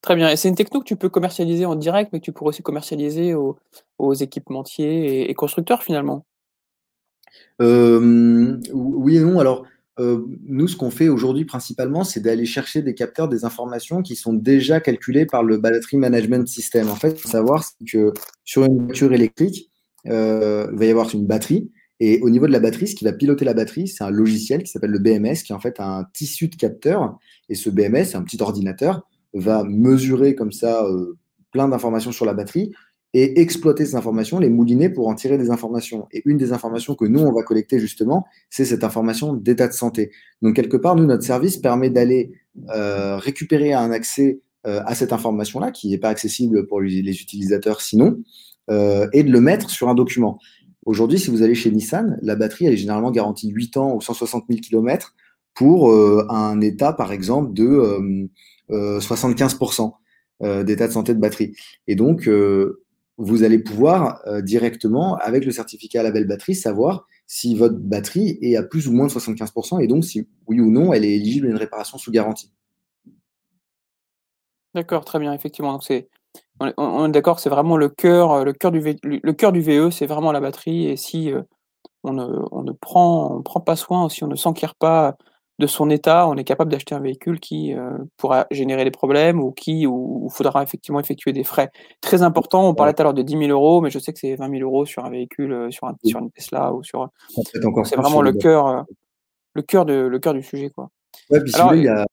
Très 0.02 0.16
bien. 0.16 0.30
Et 0.30 0.36
c'est 0.36 0.50
une 0.50 0.56
techno 0.56 0.80
que 0.80 0.86
tu 0.86 0.96
peux 0.96 1.10
commercialiser 1.10 1.66
en 1.66 1.76
direct, 1.76 2.10
mais 2.12 2.20
que 2.20 2.26
tu 2.26 2.32
pourrais 2.32 2.50
aussi 2.50 2.64
commercialiser 2.64 3.36
aux, 3.36 3.58
aux 4.00 4.16
équipementiers 4.16 5.22
et, 5.22 5.30
et, 5.30 5.34
constructeurs 5.36 5.84
finalement? 5.84 6.26
Euh, 7.62 8.60
oui 8.74 9.18
et 9.18 9.20
non. 9.20 9.40
Alors, 9.40 9.66
euh, 10.00 10.26
nous, 10.46 10.68
ce 10.68 10.76
qu'on 10.76 10.92
fait 10.92 11.10
aujourd'hui 11.10 11.46
principalement, 11.46 12.04
c'est 12.04 12.22
d'aller 12.22 12.46
chercher 12.46 12.82
des 12.82 12.94
capteurs, 12.94 13.28
des 13.28 13.44
informations 13.44 14.02
qui 14.02 14.16
sont 14.16 14.34
déjà 14.34 14.80
calculées 14.80 15.26
par 15.26 15.44
le 15.44 15.58
Battery 15.58 15.98
Management 15.98 16.48
System. 16.48 16.90
En 16.90 16.96
fait, 16.96 17.20
faut 17.20 17.28
savoir 17.28 17.66
que 17.86 18.14
sur 18.46 18.64
une 18.64 18.86
voiture 18.86 19.14
électrique, 19.14 19.70
euh, 20.08 20.68
il 20.72 20.80
va 20.80 20.86
y 20.86 20.90
avoir 20.90 21.14
une 21.14 21.28
batterie. 21.28 21.72
Et 22.00 22.20
au 22.22 22.30
niveau 22.30 22.48
de 22.48 22.52
la 22.52 22.60
batterie, 22.60 22.88
ce 22.88 22.96
qui 22.96 23.04
va 23.04 23.14
piloter 23.14 23.46
la 23.46 23.54
batterie, 23.54 23.88
c'est 23.88 24.04
un 24.04 24.10
logiciel 24.10 24.64
qui 24.64 24.72
s'appelle 24.72 24.90
le 24.92 25.00
BMS, 25.00 25.44
qui 25.46 25.52
est 25.52 25.56
en 25.56 25.60
fait 25.60 25.80
un 25.80 26.06
tissu 26.14 26.48
de 26.48 26.56
capteurs. 26.56 27.18
Et 27.50 27.56
ce 27.56 27.70
BMS, 27.70 28.16
un 28.16 28.24
petit 28.24 28.42
ordinateur, 28.42 29.08
va 29.34 29.64
mesurer 29.64 30.36
comme 30.36 30.52
ça 30.52 30.84
euh, 30.86 31.18
plein 31.52 31.68
d'informations 31.68 32.12
sur 32.12 32.26
la 32.26 32.34
batterie 32.34 32.72
et 33.14 33.42
exploiter 33.42 33.86
ces 33.86 33.96
informations, 33.96 34.40
les 34.40 34.50
mouliner 34.50 34.90
pour 34.90 35.08
en 35.08 35.16
tirer 35.16 35.38
des 35.38 35.50
informations. 35.50 36.08
Et 36.12 36.22
une 36.26 36.38
des 36.38 36.54
informations 36.54 36.96
que 36.96 37.06
nous, 37.06 37.20
on 37.20 37.34
va 37.34 37.44
collecter 37.44 37.80
justement, 37.80 38.26
c'est 38.50 38.66
cette 38.66 38.84
information 38.84 39.34
d'état 39.34 39.68
de 39.68 39.74
santé. 39.74 40.12
Donc, 40.42 40.56
quelque 40.56 40.78
part, 40.78 40.96
nous, 40.96 41.06
notre 41.06 41.24
service 41.24 41.58
permet 41.58 41.90
d'aller 41.90 42.32
euh, 42.70 43.18
récupérer 43.18 43.74
un 43.74 43.92
accès 43.92 44.40
euh, 44.66 44.82
à 44.86 44.96
cette 44.96 45.12
information-là, 45.12 45.72
qui 45.72 45.90
n'est 45.90 45.98
pas 45.98 46.10
accessible 46.10 46.68
pour 46.68 46.80
les 46.80 47.22
utilisateurs 47.22 47.82
sinon, 47.82 48.18
euh, 48.70 49.08
et 49.12 49.24
de 49.24 49.32
le 49.32 49.42
mettre 49.42 49.70
sur 49.70 49.90
un 49.90 49.96
document. 49.96 50.40
Aujourd'hui, 50.86 51.20
si 51.20 51.30
vous 51.30 51.42
allez 51.42 51.56
chez 51.56 51.72
Nissan, 51.72 52.18
la 52.22 52.36
batterie, 52.36 52.66
elle 52.66 52.74
est 52.74 52.78
généralement 52.78 53.12
garantie 53.12 53.50
8 53.50 53.78
ans 53.78 53.96
ou 53.96 54.02
160 54.02 54.46
000 54.50 54.62
km 54.62 55.16
pour 55.54 55.92
euh, 55.92 56.26
un 56.30 56.62
état, 56.62 56.94
par 56.94 57.12
exemple, 57.12 57.54
de 57.54 58.30
75% 58.70 59.92
euh, 60.44 60.64
d'état 60.64 60.88
de 60.88 60.94
santé 60.94 61.14
de 61.14 61.20
batterie. 61.20 61.54
Et 61.88 61.96
donc, 61.96 62.30
vous 63.22 63.44
allez 63.44 63.60
pouvoir 63.60 64.22
euh, 64.26 64.42
directement, 64.42 65.16
avec 65.18 65.46
le 65.46 65.52
certificat 65.52 66.00
à 66.00 66.04
la 66.04 66.12
belle 66.12 66.28
batterie, 66.28 66.56
savoir 66.56 67.08
si 67.28 67.56
votre 67.56 67.78
batterie 67.78 68.38
est 68.42 68.56
à 68.56 68.64
plus 68.64 68.88
ou 68.88 68.94
moins 68.94 69.08
de 69.08 69.12
75% 69.12 69.82
et 69.82 69.88
donc 69.88 70.04
si 70.04 70.28
oui 70.48 70.60
ou 70.60 70.70
non 70.70 70.92
elle 70.92 71.06
est 71.06 71.16
éligible 71.16 71.48
à 71.48 71.50
une 71.52 71.56
réparation 71.56 71.98
sous 71.98 72.12
garantie. 72.12 72.52
D'accord, 74.74 75.06
très 75.06 75.20
bien, 75.20 75.34
effectivement. 75.34 75.74
Donc 75.74 75.84
on 76.78 77.06
est, 77.06 77.12
d'accord, 77.12 77.40
c'est 77.40 77.50
vraiment 77.50 77.78
le 77.78 77.90
cœur, 77.90 78.32
euh, 78.32 78.72
du, 78.72 78.80
VE, 78.80 79.90
c'est 79.92 80.06
vraiment 80.06 80.32
la 80.32 80.40
batterie. 80.40 80.88
Et 80.88 80.96
si 80.96 81.32
euh, 81.32 81.42
on, 82.04 82.14
ne, 82.14 82.72
prend 82.72 83.42
pas 83.66 83.76
soin, 83.76 84.10
si 84.10 84.24
on 84.24 84.28
ne 84.28 84.36
s'enquiert 84.36 84.76
pas 84.76 85.18
de 85.62 85.68
son 85.68 85.90
état, 85.90 86.28
on 86.28 86.36
est 86.36 86.44
capable 86.44 86.72
d'acheter 86.72 86.94
un 86.94 87.00
véhicule 87.00 87.40
qui 87.40 87.74
euh, 87.74 87.98
pourra 88.18 88.48
générer 88.52 88.84
des 88.84 88.92
problèmes 88.92 89.40
ou 89.40 89.52
qui 89.52 89.88
où, 89.88 90.28
faudra 90.30 90.64
effectivement 90.64 91.00
effectuer 91.00 91.32
des 91.32 91.44
frais 91.44 91.70
très 92.02 92.24
importants. 92.24 92.68
On 92.68 92.74
parlait 92.74 92.94
tout 92.94 93.02
à 93.02 93.04
l'heure 93.04 93.14
de 93.14 93.22
10 93.22 93.38
000 93.38 93.52
euros, 93.52 93.80
mais 93.80 93.90
je 93.90 94.00
sais 94.00 94.12
que 94.12 94.20
c'est 94.20 94.36
20 94.36 94.50
000 94.50 94.62
euros 94.64 94.86
sur 94.86 95.06
un 95.06 95.10
véhicule, 95.10 95.54
euh, 95.54 95.72
sur, 95.72 95.88
un, 95.88 95.96
sur 96.04 96.20
une 96.20 96.32
Tesla 96.32 96.74
ou 96.74 96.84
sur. 96.84 97.10
C'est 97.86 97.96
vraiment 97.96 98.22
le 98.22 98.34
cœur, 98.34 98.68
euh, 98.68 98.82
le 99.54 99.62
cœur 99.62 99.86
de 99.86 99.94
le 99.94 100.20
cœur 100.20 100.34
du 100.34 100.44
sujet, 100.44 100.70
quoi. 100.70 100.90
Ouais, 101.30 101.42
puis 101.42 101.54
Alors, 101.56 101.74
il 101.76 101.84
y 101.84 101.88
a 101.88 102.06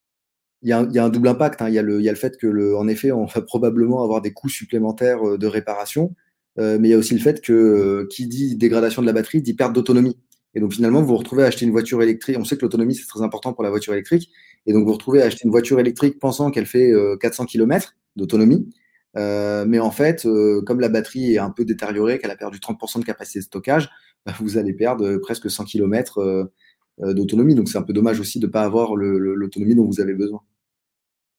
il 0.62 0.68
y, 0.68 0.72
a, 0.72 0.82
il 0.82 0.92
y, 0.92 0.98
a, 0.98 1.04
un 1.04 1.08
double 1.08 1.28
impact. 1.28 1.62
Hein. 1.62 1.68
Il, 1.68 1.74
y 1.74 1.78
a 1.78 1.82
le, 1.82 2.00
il, 2.00 2.04
y 2.04 2.08
a 2.08 2.12
le, 2.12 2.18
fait 2.18 2.36
que, 2.36 2.48
le, 2.48 2.76
en 2.76 2.88
effet, 2.88 3.12
on 3.12 3.26
va 3.26 3.40
probablement 3.46 4.02
avoir 4.02 4.20
des 4.20 4.32
coûts 4.32 4.48
supplémentaires 4.48 5.38
de 5.38 5.46
réparation, 5.46 6.14
euh, 6.58 6.78
mais 6.80 6.88
il 6.88 6.90
y 6.90 6.94
a 6.94 6.98
aussi 6.98 7.14
le 7.14 7.20
fait 7.20 7.40
que 7.40 8.06
qui 8.10 8.26
dit 8.26 8.56
dégradation 8.56 9.02
de 9.02 9.06
la 9.06 9.12
batterie 9.12 9.40
dit 9.40 9.54
perte 9.54 9.72
d'autonomie. 9.72 10.18
Et 10.58 10.60
donc 10.60 10.72
finalement, 10.72 11.00
vous 11.00 11.06
vous 11.06 11.16
retrouvez 11.16 11.44
à 11.44 11.46
acheter 11.46 11.64
une 11.66 11.70
voiture 11.70 12.02
électrique. 12.02 12.36
On 12.36 12.42
sait 12.42 12.56
que 12.56 12.62
l'autonomie, 12.62 12.96
c'est 12.96 13.06
très 13.06 13.22
important 13.22 13.52
pour 13.52 13.62
la 13.62 13.70
voiture 13.70 13.92
électrique. 13.92 14.28
Et 14.66 14.72
donc 14.72 14.80
vous 14.80 14.88
vous 14.88 14.94
retrouvez 14.94 15.22
à 15.22 15.26
acheter 15.26 15.42
une 15.44 15.52
voiture 15.52 15.78
électrique 15.78 16.18
pensant 16.18 16.50
qu'elle 16.50 16.66
fait 16.66 16.92
400 17.20 17.46
km 17.46 17.94
d'autonomie. 18.16 18.68
mais 19.14 19.78
en 19.78 19.92
fait, 19.92 20.26
comme 20.66 20.80
la 20.80 20.88
batterie 20.88 21.34
est 21.34 21.38
un 21.38 21.50
peu 21.50 21.64
détériorée, 21.64 22.18
qu'elle 22.18 22.32
a 22.32 22.36
perdu 22.36 22.58
30% 22.58 22.98
de 22.98 23.04
capacité 23.04 23.38
de 23.38 23.44
stockage, 23.44 23.88
bah, 24.26 24.32
vous 24.40 24.58
allez 24.58 24.72
perdre 24.72 25.18
presque 25.18 25.48
100 25.48 25.66
km 25.66 26.50
d'autonomie. 26.98 27.54
Donc 27.54 27.68
c'est 27.68 27.78
un 27.78 27.82
peu 27.82 27.92
dommage 27.92 28.18
aussi 28.18 28.40
de 28.40 28.48
ne 28.48 28.50
pas 28.50 28.62
avoir 28.62 28.96
l'autonomie 28.96 29.76
dont 29.76 29.86
vous 29.86 30.00
avez 30.00 30.14
besoin. 30.14 30.40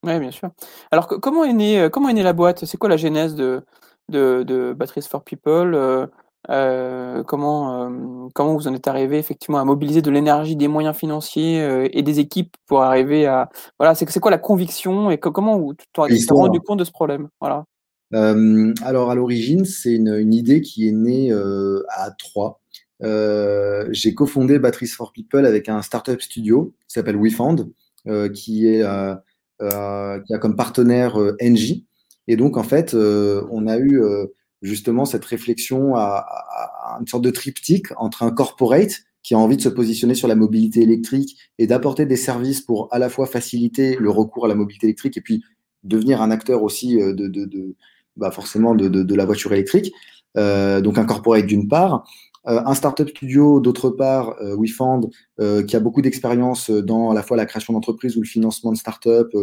Oui, 0.06 0.18
bien 0.18 0.32
sûr. 0.32 0.50
Alors, 0.92 1.08
comment 1.08 1.44
est 1.44 1.52
née, 1.52 1.90
comment 1.92 2.08
est 2.08 2.14
née 2.14 2.24
la 2.24 2.32
boîte? 2.32 2.64
C'est 2.64 2.78
quoi 2.78 2.88
la 2.88 2.96
genèse 2.96 3.36
de, 3.36 3.66
de 4.08 4.72
Batteries 4.72 5.10
for 5.10 5.26
People? 5.26 6.08
Euh, 6.50 7.20
euh, 7.20 7.24
comment, 7.24 7.84
euh, 7.84 8.30
comment 8.34 8.54
vous 8.56 8.68
en 8.68 8.74
êtes 8.74 8.88
arrivé 8.88 9.18
effectivement 9.18 9.60
à 9.60 9.66
mobiliser 9.66 10.02
de 10.02 10.12
l'énergie, 10.12 10.56
des 10.56 10.68
moyens 10.68 10.96
financiers 10.96 11.88
et 11.92 12.02
des 12.02 12.20
équipes 12.20 12.56
pour 12.66 12.82
arriver 12.82 13.26
à. 13.26 13.50
Voilà, 13.78 13.96
c'est 13.96 14.20
quoi 14.20 14.32
la 14.32 14.38
conviction 14.38 15.12
et 15.12 15.18
comment 15.18 15.58
vous 15.58 15.74
tu 15.74 15.86
t'es 15.94 16.34
rendu 16.34 16.60
compte 16.60 16.80
de 16.80 16.84
ce 16.84 16.92
problème? 16.92 17.30
Voilà. 17.42 17.66
alors, 18.12 19.12
à 19.12 19.16
l'origine, 19.16 19.66
c'est 19.66 19.94
une, 19.94 20.14
une, 20.14 20.34
idée 20.34 20.62
qui 20.62 20.88
est 20.88 20.94
née 20.94 21.32
à 21.32 22.12
trois. 22.12 22.62
J'ai 23.02 24.14
cofondé 24.14 24.60
Batteries 24.60 24.88
for 24.88 25.12
People 25.12 25.46
avec 25.46 25.70
un 25.70 25.82
startup 25.82 26.22
studio 26.22 26.74
qui 26.88 26.94
s'appelle 26.94 27.18
WeFound, 27.18 27.70
qui 28.34 28.68
est 28.68 28.84
euh, 29.62 30.22
qui 30.22 30.34
a 30.34 30.38
comme 30.38 30.56
partenaire 30.56 31.20
euh, 31.20 31.36
Engie. 31.42 31.86
Et 32.30 32.38
donc, 32.38 32.56
en 32.56 32.64
fait, 32.64 32.94
euh, 32.94 33.46
on 33.52 33.68
a 33.68 33.78
eu 33.78 34.02
justement 34.62 35.06
cette 35.06 35.26
réflexion 35.26 35.96
à, 35.96 36.26
une 37.00 37.08
sorte 37.08 37.24
de 37.24 37.32
triptyque 37.32 37.88
entre 37.98 38.24
un 38.24 38.32
corporate 38.32 39.04
qui 39.24 39.34
a 39.34 39.38
envie 39.38 39.58
de 39.58 39.62
se 39.62 39.70
positionner 39.70 40.16
sur 40.16 40.28
la 40.28 40.36
mobilité 40.36 40.82
électrique 40.82 41.38
et 41.58 41.68
d'apporter 41.68 42.06
des 42.06 42.16
services 42.16 42.62
pour 42.62 42.88
à 42.92 43.00
la 43.00 43.10
fois 43.10 43.28
faciliter 43.28 43.96
le 43.98 44.10
recours 44.10 44.46
à 44.46 44.48
la 44.48 44.56
mobilité 44.56 44.88
électrique 44.88 45.18
et 45.18 45.22
puis 45.22 45.44
devenir 45.84 46.22
un 46.22 46.32
acteur 46.32 46.64
aussi 46.64 46.98
de, 46.98 47.12
de, 47.12 47.46
de 47.46 47.76
bah 48.18 48.32
forcément 48.32 48.76
de, 48.76 48.88
de, 48.90 49.16
la 49.16 49.26
voiture 49.26 49.54
électrique. 49.54 49.94
Euh, 50.38 50.82
donc 50.82 50.98
un 50.98 51.06
corporate 51.06 51.46
d'une 51.46 51.68
part, 51.68 52.04
euh, 52.48 52.62
un 52.66 52.74
startup 52.74 53.10
studio, 53.10 53.60
d'autre 53.60 53.90
part, 53.90 54.36
euh, 54.42 54.56
WeFund, 54.58 55.10
euh, 55.40 55.64
qui 55.64 55.76
a 55.76 55.80
beaucoup 55.80 56.02
d'expérience 56.02 56.72
dans 56.72 57.12
à 57.12 57.14
la 57.14 57.22
fois 57.22 57.38
la 57.38 57.46
création 57.46 57.74
d'entreprises 57.74 58.16
ou 58.18 58.22
le 58.22 58.28
financement 58.28 58.72
de 58.72 58.78
startups, 58.78 59.36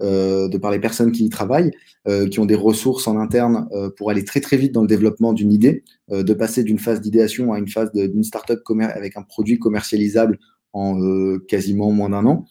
de 0.00 0.56
par 0.56 0.70
les 0.70 0.78
personnes 0.78 1.12
qui 1.12 1.26
y 1.26 1.28
travaillent, 1.28 1.72
qui 2.30 2.40
ont 2.40 2.46
des 2.46 2.54
ressources 2.54 3.06
en 3.06 3.18
interne 3.18 3.68
pour 3.98 4.08
aller 4.08 4.24
très 4.24 4.40
très 4.40 4.56
vite 4.56 4.72
dans 4.72 4.80
le 4.80 4.86
développement 4.86 5.34
d'une 5.34 5.52
idée, 5.52 5.84
de 6.08 6.32
passer 6.32 6.64
d'une 6.64 6.78
phase 6.78 7.02
d'idéation 7.02 7.52
à 7.52 7.58
une 7.58 7.68
phase 7.68 7.92
d'une 7.92 8.24
startup 8.24 8.60
avec 8.94 9.18
un 9.18 9.22
produit 9.22 9.58
commercialisable 9.58 10.38
en 10.72 11.38
quasiment 11.48 11.90
moins 11.90 12.08
d'un 12.08 12.24
an. 12.24 12.46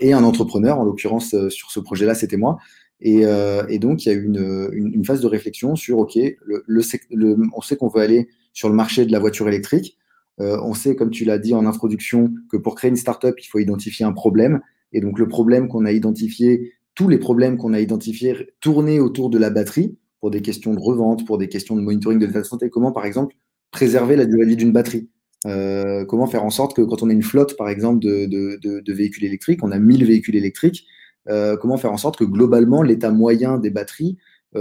et 0.00 0.12
un 0.12 0.24
entrepreneur, 0.24 0.80
en 0.80 0.84
l'occurrence 0.84 1.36
sur 1.50 1.70
ce 1.70 1.78
projet-là, 1.78 2.16
c'était 2.16 2.36
moi, 2.36 2.58
et, 3.00 3.78
donc, 3.78 4.04
il 4.04 4.08
y 4.08 4.12
a 4.12 4.14
eu 4.14 4.24
une, 4.24 5.04
phase 5.04 5.20
de 5.20 5.28
réflexion 5.28 5.76
sur, 5.76 5.98
OK, 5.98 6.18
on 6.18 7.60
sait 7.60 7.76
qu'on 7.76 7.88
veut 7.88 8.02
aller 8.02 8.28
sur 8.54 8.70
le 8.70 8.74
marché 8.74 9.04
de 9.04 9.12
la 9.12 9.18
voiture 9.18 9.46
électrique. 9.48 9.98
Euh, 10.40 10.58
on 10.62 10.72
sait, 10.72 10.96
comme 10.96 11.10
tu 11.10 11.24
l'as 11.24 11.38
dit 11.38 11.54
en 11.54 11.66
introduction, 11.66 12.32
que 12.50 12.56
pour 12.56 12.74
créer 12.74 12.88
une 12.88 12.96
startup, 12.96 13.34
il 13.38 13.46
faut 13.46 13.58
identifier 13.58 14.06
un 14.06 14.12
problème. 14.12 14.62
Et 14.92 15.00
donc, 15.00 15.18
le 15.18 15.28
problème 15.28 15.68
qu'on 15.68 15.84
a 15.84 15.92
identifié, 15.92 16.72
tous 16.94 17.08
les 17.08 17.18
problèmes 17.18 17.58
qu'on 17.58 17.74
a 17.74 17.80
identifiés 17.80 18.34
tournaient 18.60 19.00
autour 19.00 19.28
de 19.28 19.38
la 19.38 19.50
batterie 19.50 19.98
pour 20.20 20.30
des 20.30 20.40
questions 20.40 20.72
de 20.72 20.80
revente, 20.80 21.26
pour 21.26 21.36
des 21.36 21.48
questions 21.48 21.76
de 21.76 21.82
monitoring 21.82 22.18
de 22.18 22.26
l'état 22.26 22.40
de 22.40 22.46
santé. 22.46 22.70
Comment, 22.70 22.92
par 22.92 23.04
exemple, 23.04 23.34
préserver 23.70 24.16
la 24.16 24.24
durée 24.24 24.56
d'une 24.56 24.72
batterie? 24.72 25.10
Euh, 25.46 26.04
Comment 26.06 26.26
faire 26.26 26.44
en 26.44 26.50
sorte 26.50 26.74
que 26.74 26.82
quand 26.82 27.02
on 27.02 27.10
a 27.10 27.12
une 27.12 27.22
flotte, 27.22 27.56
par 27.56 27.68
exemple, 27.68 28.00
de, 28.00 28.92
véhicules 28.92 29.24
électriques, 29.24 29.62
on 29.62 29.72
a 29.72 29.78
1000 29.78 30.04
véhicules 30.04 30.36
électriques, 30.36 30.86
euh, 31.28 31.56
comment 31.56 31.76
faire 31.76 31.92
en 31.92 31.96
sorte 31.96 32.16
que 32.16 32.24
globalement, 32.24 32.82
l'état 32.82 33.10
moyen 33.10 33.58
des 33.58 33.70
batteries 33.70 34.16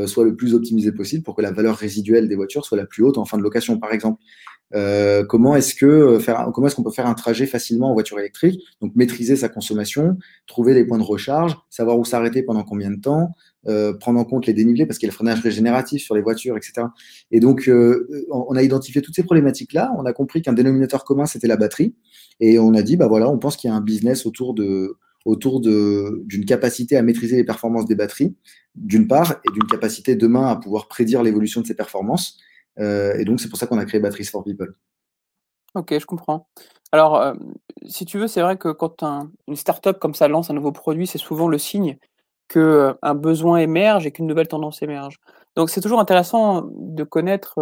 soit 0.06 0.24
le 0.24 0.36
plus 0.36 0.54
optimisé 0.54 0.92
possible 0.92 1.24
pour 1.24 1.36
que 1.36 1.42
la 1.42 1.52
valeur 1.52 1.76
résiduelle 1.76 2.28
des 2.28 2.36
voitures 2.36 2.66
soit 2.66 2.78
la 2.78 2.86
plus 2.86 3.04
haute 3.04 3.18
en 3.18 3.26
fin 3.26 3.38
de 3.38 3.44
location, 3.44 3.78
par 3.80 3.94
exemple. 3.94 4.22
Euh, 4.76 5.24
comment 5.24 5.56
est-ce 5.56 5.76
que 5.76 5.86
euh, 5.86 6.20
faire, 6.20 6.50
comment 6.54 6.68
est-ce 6.68 6.76
qu'on 6.76 6.84
peut 6.84 6.92
faire 6.92 7.06
un 7.06 7.14
trajet 7.14 7.46
facilement 7.46 7.92
en 7.92 7.94
voiture 7.94 8.20
électrique? 8.20 8.62
Donc 8.82 8.96
maîtriser 8.96 9.36
sa 9.36 9.50
consommation, 9.50 10.18
trouver 10.48 10.74
les 10.74 10.84
points 10.84 10.98
de 10.98 11.04
recharge, 11.04 11.56
savoir 11.70 12.00
où 12.00 12.06
s'arrêter 12.06 12.42
pendant 12.42 12.64
combien 12.64 12.90
de 12.90 13.00
temps, 13.00 13.30
euh, 13.68 13.94
prendre 13.94 14.20
en 14.20 14.26
compte 14.26 14.48
les 14.48 14.54
dénivelés 14.54 14.86
parce 14.88 14.98
qu'il 14.98 15.08
y 15.08 15.10
a 15.10 15.12
le 15.12 15.16
freinage 15.16 15.42
régénératif 15.42 16.02
sur 16.02 16.16
les 16.16 16.22
voitures, 16.22 16.58
etc. 16.58 16.88
Et 17.30 17.40
donc 17.40 17.68
euh, 17.68 18.26
on 18.32 18.56
a 18.56 18.64
identifié 18.64 19.02
toutes 19.02 19.16
ces 19.16 19.24
problématiques-là. 19.24 19.94
On 19.98 20.06
a 20.06 20.14
compris 20.14 20.42
qu'un 20.42 20.54
dénominateur 20.54 21.04
commun 21.04 21.28
c'était 21.28 21.48
la 21.48 21.58
batterie 21.58 21.94
et 22.40 22.58
on 22.58 22.74
a 22.74 22.82
dit 22.82 22.98
bah 22.98 23.08
voilà, 23.08 23.30
on 23.30 23.38
pense 23.38 23.58
qu'il 23.58 23.70
y 23.70 23.74
a 23.74 23.76
un 23.76 23.82
business 23.82 24.26
autour 24.26 24.56
de 24.56 24.98
autour 25.26 25.62
d'une 25.62 26.46
capacité 26.46 26.98
à 26.98 27.02
maîtriser 27.02 27.38
les 27.38 27.44
performances 27.44 27.86
des 27.86 27.96
batteries, 27.96 28.36
d'une 28.76 29.08
part, 29.08 29.32
et 29.48 29.52
d'une 29.52 29.66
capacité 29.66 30.16
demain 30.16 30.48
à 30.48 30.56
pouvoir 30.56 30.88
prédire 30.88 31.24
l'évolution 31.24 31.62
de 31.62 31.68
ces 31.68 31.76
performances. 31.76 32.40
Euh, 32.80 33.16
et 33.18 33.26
donc, 33.26 33.40
c'est 33.40 33.50
pour 33.50 33.58
ça 33.58 33.68
qu'on 33.68 33.78
a 33.78 33.86
créé 33.86 34.02
Batteries 34.02 34.26
for 34.26 34.44
People. 34.44 34.76
Ok, 35.76 35.98
je 35.98 36.06
comprends. 36.06 36.48
Alors, 36.92 37.20
euh, 37.20 37.34
si 37.86 38.06
tu 38.06 38.18
veux, 38.18 38.28
c'est 38.28 38.42
vrai 38.42 38.58
que 38.58 38.70
quand 38.70 39.04
un, 39.04 39.32
une 39.48 39.56
startup 39.56 39.98
comme 40.00 40.14
ça 40.14 40.28
lance 40.28 40.50
un 40.50 40.54
nouveau 40.54 40.72
produit, 40.72 41.08
c'est 41.08 41.18
souvent 41.18 41.48
le 41.48 41.58
signe 41.58 41.98
qu'un 42.50 42.98
euh, 43.04 43.14
besoin 43.16 43.58
émerge 43.58 44.06
et 44.06 44.12
qu'une 44.12 44.28
nouvelle 44.28 44.48
tendance 44.48 44.82
émerge. 44.82 45.20
Donc, 45.56 45.70
c'est 45.70 45.82
toujours 45.82 46.00
intéressant 46.00 46.68
de 46.76 47.04
connaître, 47.04 47.56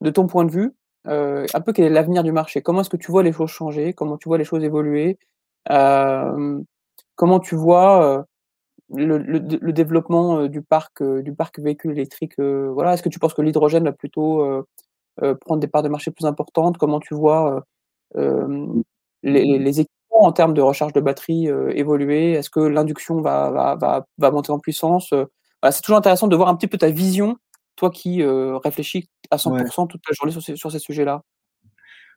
de 0.00 0.10
ton 0.10 0.26
point 0.26 0.44
de 0.44 0.50
vue, 0.50 0.72
un 1.04 1.60
peu 1.60 1.72
quel 1.72 1.86
est 1.86 1.90
l'avenir 1.90 2.22
du 2.22 2.32
marché. 2.32 2.62
Comment 2.62 2.80
est-ce 2.80 2.90
que 2.90 2.96
tu 2.96 3.10
vois 3.10 3.22
les 3.22 3.32
choses 3.32 3.50
changer? 3.50 3.92
Comment 3.92 4.16
tu 4.16 4.28
vois 4.28 4.38
les 4.38 4.44
choses 4.44 4.62
évoluer? 4.62 5.18
Comment 5.66 7.40
tu 7.40 7.54
vois 7.54 8.26
le, 8.92 9.72
développement 9.72 10.46
du 10.46 10.62
parc, 10.62 11.02
du 11.02 11.34
parc 11.34 11.60
véhicule 11.60 11.92
électrique 11.92 12.38
voilà. 12.38 12.94
Est-ce 12.94 13.02
que 13.02 13.08
tu 13.08 13.18
penses 13.18 13.34
que 13.34 13.42
l'hydrogène 13.42 13.84
va 13.84 13.92
plutôt 13.92 14.64
prendre 15.16 15.60
des 15.60 15.68
parts 15.68 15.82
de 15.82 15.88
marché 15.88 16.10
plus 16.10 16.26
importantes? 16.26 16.78
Comment 16.78 17.00
tu 17.00 17.14
vois 17.14 17.64
les, 18.14 19.58
les, 19.58 19.80
équipements 19.80 20.22
en 20.22 20.32
termes 20.32 20.54
de 20.54 20.62
recharge 20.62 20.92
de 20.92 21.00
batterie 21.00 21.48
évoluer? 21.74 22.32
Est-ce 22.32 22.50
que 22.50 22.60
l'induction 22.60 23.20
va, 23.20 23.50
va, 23.50 23.76
va, 23.76 24.06
va, 24.18 24.30
monter 24.30 24.50
en 24.50 24.58
puissance? 24.58 25.12
C'est 25.70 25.82
toujours 25.82 25.98
intéressant 25.98 26.26
de 26.26 26.36
voir 26.36 26.48
un 26.48 26.56
petit 26.56 26.68
peu 26.68 26.78
ta 26.78 26.90
vision, 26.90 27.36
toi 27.76 27.90
qui 27.90 28.24
réfléchis 28.24 29.08
à 29.30 29.36
100% 29.36 29.88
toute 29.88 30.02
la 30.08 30.14
journée 30.14 30.32
sur 30.32 30.42
ces, 30.42 30.56
sur 30.56 30.72
ces 30.72 30.78
sujets-là. 30.78 31.22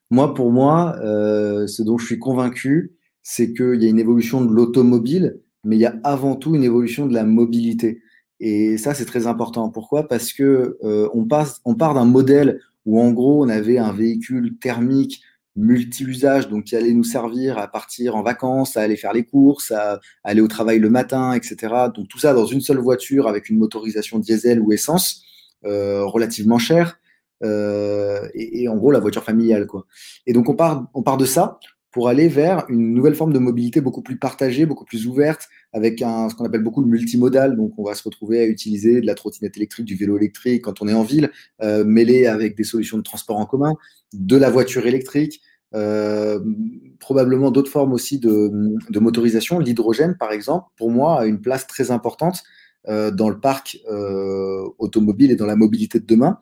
Moi, 0.09 0.33
pour 0.33 0.51
moi, 0.51 0.95
ce 1.01 1.83
dont 1.83 1.97
je 1.97 2.05
suis 2.05 2.19
convaincu, 2.19 2.97
c'est 3.23 3.53
qu'il 3.53 3.81
y 3.81 3.85
a 3.85 3.89
une 3.89 3.99
évolution 3.99 4.43
de 4.43 4.53
l'automobile, 4.53 5.39
mais 5.63 5.77
il 5.77 5.79
y 5.79 5.85
a 5.85 5.95
avant 6.03 6.35
tout 6.35 6.55
une 6.55 6.63
évolution 6.63 7.07
de 7.07 7.13
la 7.13 7.23
mobilité. 7.23 8.01
Et 8.39 8.77
ça, 8.77 8.93
c'est 8.93 9.05
très 9.05 9.25
important. 9.25 9.69
Pourquoi? 9.69 10.07
Parce 10.07 10.33
que 10.33 10.77
euh, 10.83 11.09
on, 11.13 11.25
passe, 11.25 11.61
on 11.63 11.75
part 11.75 11.93
d'un 11.93 12.05
modèle 12.05 12.59
où, 12.85 12.99
en 12.99 13.11
gros, 13.11 13.43
on 13.43 13.49
avait 13.49 13.77
un 13.77 13.93
véhicule 13.93 14.57
thermique 14.59 15.21
multi-usage, 15.55 16.49
donc 16.49 16.65
qui 16.65 16.75
allait 16.75 16.93
nous 16.93 17.03
servir 17.03 17.57
à 17.57 17.67
partir 17.67 18.15
en 18.15 18.23
vacances, 18.23 18.75
à 18.75 18.81
aller 18.81 18.97
faire 18.97 19.13
les 19.13 19.23
courses, 19.23 19.71
à, 19.71 19.99
aller 20.23 20.41
au 20.41 20.47
travail 20.47 20.79
le 20.79 20.89
matin, 20.89 21.33
etc. 21.33 21.73
Donc 21.95 22.07
tout 22.07 22.19
ça 22.19 22.33
dans 22.33 22.45
une 22.45 22.61
seule 22.61 22.79
voiture 22.79 23.27
avec 23.27 23.49
une 23.49 23.57
motorisation 23.59 24.19
diesel 24.19 24.59
ou 24.59 24.73
essence 24.73 25.23
euh, 25.65 26.05
relativement 26.05 26.57
chère. 26.57 26.99
Euh, 27.43 28.27
et, 28.33 28.63
et, 28.63 28.67
en 28.69 28.77
gros 28.77 28.91
la 28.91 28.99
voiture 28.99 29.23
familiale 29.23 29.67
quoi. 29.67 29.85
Et 30.25 30.33
donc 30.33 30.47
on 30.49 30.55
part, 30.55 30.87
on 30.93 31.03
part 31.03 31.17
de 31.17 31.25
ça 31.25 31.59
pour 31.93 32.09
aller 32.09 32.27
vers 32.27 32.65
une 32.69 32.93
nouvelle 32.93 33.13
forme 33.13 33.31
de 33.31 33.39
mobilité 33.39 33.79
beaucoup 33.79 34.01
plus 34.01 34.17
partagée, 34.17 34.65
beaucoup 34.65 34.83
plus 34.83 35.05
ouverte, 35.05 35.47
avec 35.71 36.01
un, 36.01 36.27
ce 36.27 36.35
qu'on 36.35 36.43
appelle 36.43 36.63
beaucoup 36.63 36.81
le 36.81 36.87
multimodal. 36.87 37.55
Donc, 37.55 37.73
on 37.77 37.83
va 37.83 37.93
se 37.93 38.03
retrouver 38.03 38.39
à 38.39 38.45
utiliser 38.47 38.99
de 38.99 39.05
la 39.05 39.13
trottinette 39.13 39.55
électrique, 39.57 39.85
du 39.85 39.95
vélo 39.95 40.17
électrique 40.17 40.63
quand 40.63 40.81
on 40.81 40.87
est 40.87 40.93
en 40.93 41.03
ville, 41.03 41.31
euh, 41.61 41.85
mêlé 41.85 42.25
avec 42.25 42.57
des 42.57 42.63
solutions 42.63 42.97
de 42.97 43.03
transport 43.03 43.37
en 43.37 43.45
commun, 43.45 43.75
de 44.11 44.35
la 44.35 44.49
voiture 44.49 44.87
électrique, 44.87 45.39
euh, 45.75 46.39
probablement 46.99 47.51
d'autres 47.51 47.71
formes 47.71 47.93
aussi 47.93 48.17
de, 48.17 48.51
de 48.89 48.99
motorisation. 48.99 49.59
L'hydrogène, 49.59 50.17
par 50.17 50.31
exemple, 50.31 50.65
pour 50.77 50.89
moi, 50.89 51.21
a 51.21 51.25
une 51.27 51.41
place 51.41 51.67
très 51.67 51.91
importante 51.91 52.43
euh, 52.89 53.11
dans 53.11 53.29
le 53.29 53.39
parc 53.39 53.79
euh, 53.89 54.67
automobile 54.77 55.31
et 55.31 55.35
dans 55.35 55.45
la 55.45 55.55
mobilité 55.55 55.99
de 55.99 56.05
demain 56.05 56.39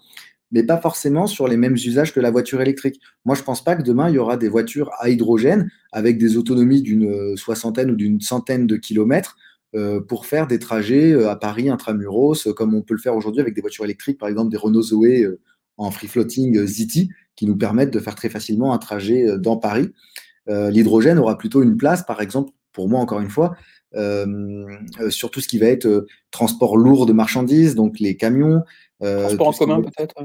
mais 0.52 0.64
pas 0.64 0.78
forcément 0.78 1.28
sur 1.28 1.48
les 1.48 1.58
mêmes 1.58 1.76
usages 1.76 2.14
que 2.14 2.20
la 2.20 2.32
voiture 2.32 2.62
électrique. 2.62 3.00
Moi, 3.26 3.36
je 3.36 3.42
ne 3.42 3.46
pense 3.46 3.64
pas 3.64 3.76
que 3.76 3.84
demain, 3.84 4.10
il 4.10 4.16
y 4.16 4.20
aura 4.20 4.38
des 4.38 4.50
voitures 4.50 4.92
à 5.00 5.10
hydrogène 5.10 5.70
avec 5.92 6.18
des 6.18 6.38
autonomies 6.38 6.82
d'une 6.82 7.10
euh, 7.10 7.36
soixantaine 7.36 7.92
ou 7.92 7.96
d'une 7.96 8.20
centaine 8.22 8.68
de 8.68 8.76
kilomètres 8.76 9.38
euh, 9.76 10.02
pour 10.02 10.26
faire 10.26 10.48
des 10.48 10.60
trajets 10.60 11.14
euh, 11.14 11.30
à 11.30 11.36
Paris 11.36 11.70
intramuros, 11.70 12.48
comme 12.56 12.74
on 12.74 12.82
peut 12.82 12.94
le 12.94 13.00
faire 13.00 13.16
aujourd'hui 13.16 13.42
avec 13.42 13.54
des 13.54 13.62
voitures 13.62 13.86
électriques, 13.86 14.18
par 14.18 14.30
exemple 14.30 14.52
des 14.52 14.58
Renault 14.58 14.82
Zoé 14.82 15.26
en 15.78 15.90
free 15.92 16.08
floating 16.08 16.66
Ziti, 16.66 17.10
qui 17.36 17.46
nous 17.46 17.56
permettent 17.56 17.92
de 17.92 18.00
faire 18.00 18.16
très 18.16 18.30
facilement 18.30 18.74
un 18.74 18.78
trajet 18.78 19.38
dans 19.40 19.58
Paris. 19.58 19.90
L'hydrogène 20.48 21.18
aura 21.18 21.38
plutôt 21.38 21.64
une 21.64 21.78
place, 21.78 22.04
par 22.04 22.22
exemple, 22.22 22.52
pour 22.74 22.90
moi 22.90 23.00
encore 23.00 23.22
une 23.22 23.30
fois, 23.30 23.56
sur 23.94 25.32
tout 25.32 25.42
ce 25.42 25.48
qui 25.48 25.58
va 25.58 25.68
être 25.68 26.06
transport 26.32 26.78
lourd 26.78 27.06
de 27.06 27.14
marchandises, 27.14 27.76
donc 27.76 28.00
les 28.00 28.18
camions, 28.18 28.64
euh, 29.04 29.36
Transport 29.36 29.48
en 29.48 29.54
commun 29.54 29.82
peut-être 29.82 30.16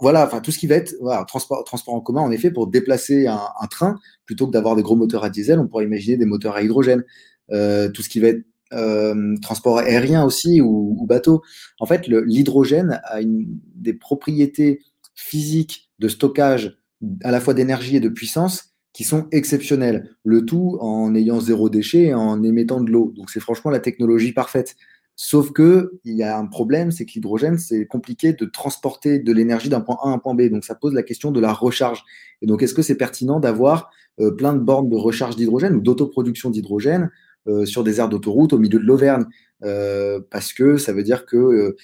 voilà, 0.00 0.24
enfin 0.24 0.40
tout 0.40 0.50
ce 0.50 0.58
qui 0.58 0.66
va 0.66 0.76
être 0.76 0.94
transport, 1.26 1.62
transport 1.64 1.94
en 1.94 2.00
commun, 2.00 2.22
en 2.22 2.30
effet, 2.30 2.50
pour 2.50 2.68
déplacer 2.68 3.26
un, 3.26 3.66
train, 3.70 3.98
plutôt 4.24 4.46
que 4.46 4.52
d'avoir 4.52 4.76
des 4.76 4.82
gros 4.82 4.96
moteurs 4.96 5.24
à 5.24 5.30
diesel, 5.30 5.58
on 5.58 5.66
pourrait 5.66 5.84
imaginer 5.84 6.16
des 6.16 6.24
moteurs 6.24 6.56
à 6.56 6.62
hydrogène. 6.62 7.04
Euh, 7.50 7.90
tout 7.90 8.00
ce 8.00 8.08
qui 8.08 8.20
va 8.20 8.28
être 8.28 8.44
euh, 8.72 9.36
transport 9.42 9.78
aérien 9.78 10.24
aussi 10.24 10.62
ou, 10.62 11.04
bateau. 11.06 11.42
En 11.78 11.86
fait, 11.86 12.06
l'hydrogène 12.08 13.00
a 13.04 13.20
une, 13.20 13.46
des 13.74 13.92
propriétés 13.92 14.80
physiques 15.14 15.90
de 15.98 16.08
stockage 16.08 16.78
à 17.22 17.30
la 17.30 17.40
fois 17.40 17.52
d'énergie 17.52 17.96
et 17.96 18.00
de 18.00 18.08
puissance 18.08 18.73
qui 18.94 19.04
sont 19.04 19.26
exceptionnelles. 19.32 20.16
Le 20.24 20.46
tout 20.46 20.78
en 20.80 21.14
ayant 21.14 21.40
zéro 21.40 21.68
déchet 21.68 22.04
et 22.04 22.14
en 22.14 22.42
émettant 22.42 22.80
de 22.80 22.90
l'eau. 22.90 23.12
Donc 23.16 23.28
c'est 23.28 23.40
franchement 23.40 23.70
la 23.70 23.80
technologie 23.80 24.32
parfaite. 24.32 24.76
Sauf 25.16 25.52
que 25.52 26.00
il 26.04 26.14
y 26.14 26.22
a 26.22 26.38
un 26.38 26.46
problème, 26.46 26.90
c'est 26.90 27.04
que 27.04 27.12
l'hydrogène, 27.14 27.58
c'est 27.58 27.86
compliqué 27.86 28.32
de 28.32 28.46
transporter 28.46 29.18
de 29.18 29.32
l'énergie 29.32 29.68
d'un 29.68 29.80
point 29.80 29.98
A 30.02 30.08
à 30.08 30.12
un 30.12 30.18
point 30.18 30.34
B. 30.34 30.42
Donc 30.48 30.64
ça 30.64 30.76
pose 30.76 30.94
la 30.94 31.02
question 31.02 31.32
de 31.32 31.40
la 31.40 31.52
recharge. 31.52 32.04
Et 32.40 32.46
donc 32.46 32.62
est-ce 32.62 32.74
que 32.74 32.82
c'est 32.82 32.96
pertinent 32.96 33.40
d'avoir 33.40 33.90
euh, 34.20 34.30
plein 34.30 34.54
de 34.54 34.60
bornes 34.60 34.88
de 34.88 34.96
recharge 34.96 35.36
d'hydrogène 35.36 35.74
ou 35.74 35.80
d'autoproduction 35.80 36.50
d'hydrogène 36.50 37.10
euh, 37.48 37.66
sur 37.66 37.82
des 37.84 37.98
aires 37.98 38.08
d'autoroute 38.08 38.52
au 38.52 38.58
milieu 38.58 38.78
de 38.78 38.84
l'Auvergne? 38.84 39.24
Euh, 39.64 40.20
Parce 40.30 40.52
que 40.52 40.76
ça 40.76 40.92
veut 40.92 41.02
dire 41.02 41.26
que 41.26 41.76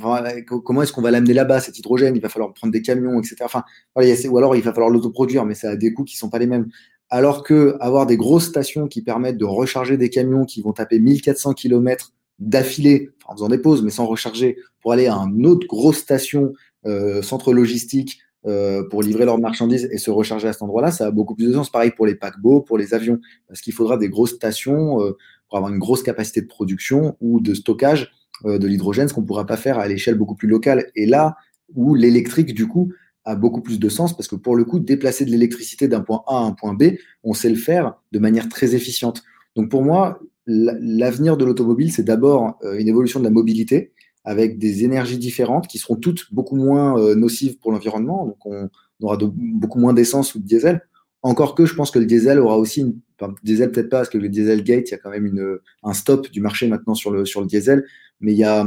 comment 0.00 0.82
est-ce 0.82 0.92
qu'on 0.92 1.02
va 1.02 1.10
l'amener 1.10 1.34
là-bas 1.34 1.60
cet 1.60 1.78
hydrogène? 1.78 2.16
Il 2.16 2.22
va 2.22 2.28
falloir 2.28 2.52
prendre 2.52 2.72
des 2.72 2.82
camions, 2.82 3.18
etc. 3.20 3.36
Enfin, 3.44 3.64
ou 3.96 4.38
alors 4.38 4.56
il 4.56 4.62
va 4.62 4.72
falloir 4.72 4.90
l'autoproduire, 4.90 5.44
mais 5.44 5.54
ça 5.54 5.70
a 5.70 5.76
des 5.76 5.92
coûts 5.92 6.04
qui 6.04 6.16
sont 6.16 6.28
pas 6.28 6.38
les 6.38 6.46
mêmes. 6.46 6.68
Alors 7.10 7.42
que 7.42 7.76
avoir 7.80 8.06
des 8.06 8.16
grosses 8.16 8.46
stations 8.46 8.88
qui 8.88 9.02
permettent 9.02 9.38
de 9.38 9.44
recharger 9.44 9.96
des 9.96 10.10
camions 10.10 10.44
qui 10.44 10.62
vont 10.62 10.72
taper 10.72 10.98
1400 10.98 11.54
km 11.54 12.12
d'affilée, 12.38 13.10
en 13.26 13.34
faisant 13.34 13.48
des 13.48 13.58
pauses, 13.58 13.82
mais 13.82 13.90
sans 13.90 14.06
recharger, 14.06 14.56
pour 14.80 14.92
aller 14.92 15.06
à 15.06 15.14
une 15.14 15.46
autre 15.46 15.66
grosse 15.66 15.98
station, 15.98 16.52
euh, 16.86 17.22
centre 17.22 17.52
logistique, 17.52 18.18
euh, 18.46 18.86
pour 18.88 19.02
livrer 19.02 19.24
leurs 19.24 19.38
marchandises 19.38 19.88
et 19.90 19.96
se 19.96 20.10
recharger 20.10 20.48
à 20.48 20.52
cet 20.52 20.62
endroit-là, 20.62 20.90
ça 20.90 21.06
a 21.06 21.10
beaucoup 21.10 21.34
plus 21.34 21.46
de 21.46 21.52
sens. 21.52 21.70
Pareil 21.70 21.92
pour 21.92 22.04
les 22.04 22.14
paquebots, 22.14 22.60
pour 22.60 22.76
les 22.76 22.92
avions, 22.92 23.18
parce 23.48 23.60
qu'il 23.60 23.72
faudra 23.72 23.96
des 23.96 24.08
grosses 24.08 24.34
stations 24.34 25.00
euh, 25.00 25.16
pour 25.48 25.58
avoir 25.58 25.72
une 25.72 25.78
grosse 25.78 26.02
capacité 26.02 26.42
de 26.42 26.46
production 26.46 27.16
ou 27.20 27.40
de 27.40 27.54
stockage 27.54 28.10
de 28.44 28.66
l'hydrogène, 28.66 29.08
ce 29.08 29.14
qu'on 29.14 29.22
ne 29.22 29.26
pourra 29.26 29.46
pas 29.46 29.56
faire 29.56 29.78
à 29.78 29.86
l'échelle 29.86 30.16
beaucoup 30.16 30.34
plus 30.34 30.48
locale. 30.48 30.86
Et 30.96 31.06
là 31.06 31.36
où 31.74 31.94
l'électrique, 31.94 32.54
du 32.54 32.66
coup, 32.66 32.92
a 33.24 33.36
beaucoup 33.36 33.62
plus 33.62 33.78
de 33.78 33.88
sens, 33.88 34.16
parce 34.16 34.28
que 34.28 34.36
pour 34.36 34.56
le 34.56 34.64
coup, 34.64 34.78
déplacer 34.78 35.24
de 35.24 35.30
l'électricité 35.30 35.88
d'un 35.88 36.00
point 36.00 36.22
A 36.26 36.38
à 36.38 36.40
un 36.40 36.52
point 36.52 36.74
B, 36.74 36.94
on 37.22 37.32
sait 37.32 37.48
le 37.48 37.56
faire 37.56 37.94
de 38.12 38.18
manière 38.18 38.48
très 38.48 38.74
efficiente. 38.74 39.22
Donc 39.56 39.70
pour 39.70 39.82
moi, 39.82 40.20
l'avenir 40.46 41.36
de 41.36 41.44
l'automobile, 41.44 41.92
c'est 41.92 42.02
d'abord 42.02 42.58
euh, 42.64 42.78
une 42.78 42.88
évolution 42.88 43.20
de 43.20 43.24
la 43.24 43.30
mobilité 43.30 43.92
avec 44.24 44.58
des 44.58 44.84
énergies 44.84 45.18
différentes 45.18 45.66
qui 45.66 45.78
seront 45.78 45.96
toutes 45.96 46.32
beaucoup 46.32 46.56
moins 46.56 46.98
euh, 46.98 47.14
nocives 47.14 47.58
pour 47.58 47.72
l'environnement. 47.72 48.26
Donc, 48.26 48.46
on, 48.46 48.70
aura 49.02 49.18
beaucoup 49.18 49.80
moins 49.80 49.92
d'essence 49.92 50.34
ou 50.34 50.38
de 50.38 50.46
diesel. 50.46 50.80
Encore 51.22 51.54
que 51.54 51.66
je 51.66 51.74
pense 51.74 51.90
que 51.90 51.98
le 51.98 52.06
diesel 52.06 52.38
aura 52.38 52.56
aussi 52.56 52.80
une. 52.80 52.98
Enfin, 53.20 53.34
diesel, 53.42 53.70
peut-être 53.70 53.90
pas, 53.90 53.98
parce 53.98 54.08
que 54.08 54.18
le 54.18 54.28
Dieselgate, 54.28 54.88
il 54.88 54.92
y 54.92 54.94
a 54.94 54.98
quand 54.98 55.10
même 55.10 55.26
une, 55.26 55.58
un 55.82 55.92
stop 55.92 56.30
du 56.30 56.40
marché 56.40 56.66
maintenant 56.68 56.94
sur 56.94 57.10
le, 57.10 57.24
sur 57.24 57.40
le 57.40 57.46
diesel 57.46 57.84
mais 58.24 58.32
il 58.32 58.38
y, 58.38 58.44
a, 58.44 58.64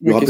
il 0.00 0.08
y 0.08 0.10
aura 0.10 0.20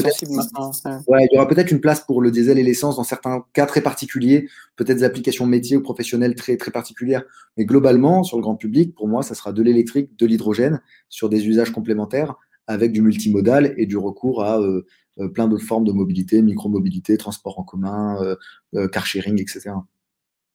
peut-être 1.49 1.71
une 1.71 1.81
place 1.81 2.01
pour 2.01 2.21
le 2.21 2.33
diesel 2.33 2.59
et 2.59 2.65
l'essence 2.65 2.97
dans 2.97 3.05
certains 3.05 3.45
cas 3.53 3.65
très 3.65 3.81
particuliers, 3.81 4.49
peut-être 4.75 4.99
des 4.99 5.05
applications 5.05 5.47
métiers 5.47 5.77
ou 5.77 5.83
professionnelles 5.83 6.35
très, 6.35 6.57
très 6.57 6.73
particulières. 6.73 7.23
Mais 7.57 7.65
globalement, 7.65 8.25
sur 8.25 8.37
le 8.39 8.43
grand 8.43 8.57
public, 8.57 8.93
pour 8.97 9.07
moi, 9.07 9.23
ça 9.23 9.37
sera 9.37 9.53
de 9.53 9.63
l'électrique, 9.63 10.19
de 10.19 10.27
l'hydrogène 10.27 10.81
sur 11.09 11.29
des 11.29 11.47
usages 11.47 11.71
complémentaires 11.71 12.35
avec 12.67 12.91
du 12.91 13.03
multimodal 13.03 13.73
et 13.77 13.87
du 13.87 13.97
recours 13.97 14.43
à 14.43 14.59
euh, 14.59 14.85
euh, 15.21 15.29
plein 15.29 15.47
d'autres 15.47 15.65
formes 15.65 15.85
de 15.85 15.93
mobilité, 15.93 16.43
micromobilité, 16.43 17.17
transport 17.17 17.61
en 17.61 17.63
commun, 17.63 18.37
euh, 18.75 18.89
car 18.89 19.07
sharing, 19.07 19.41
etc. 19.41 19.71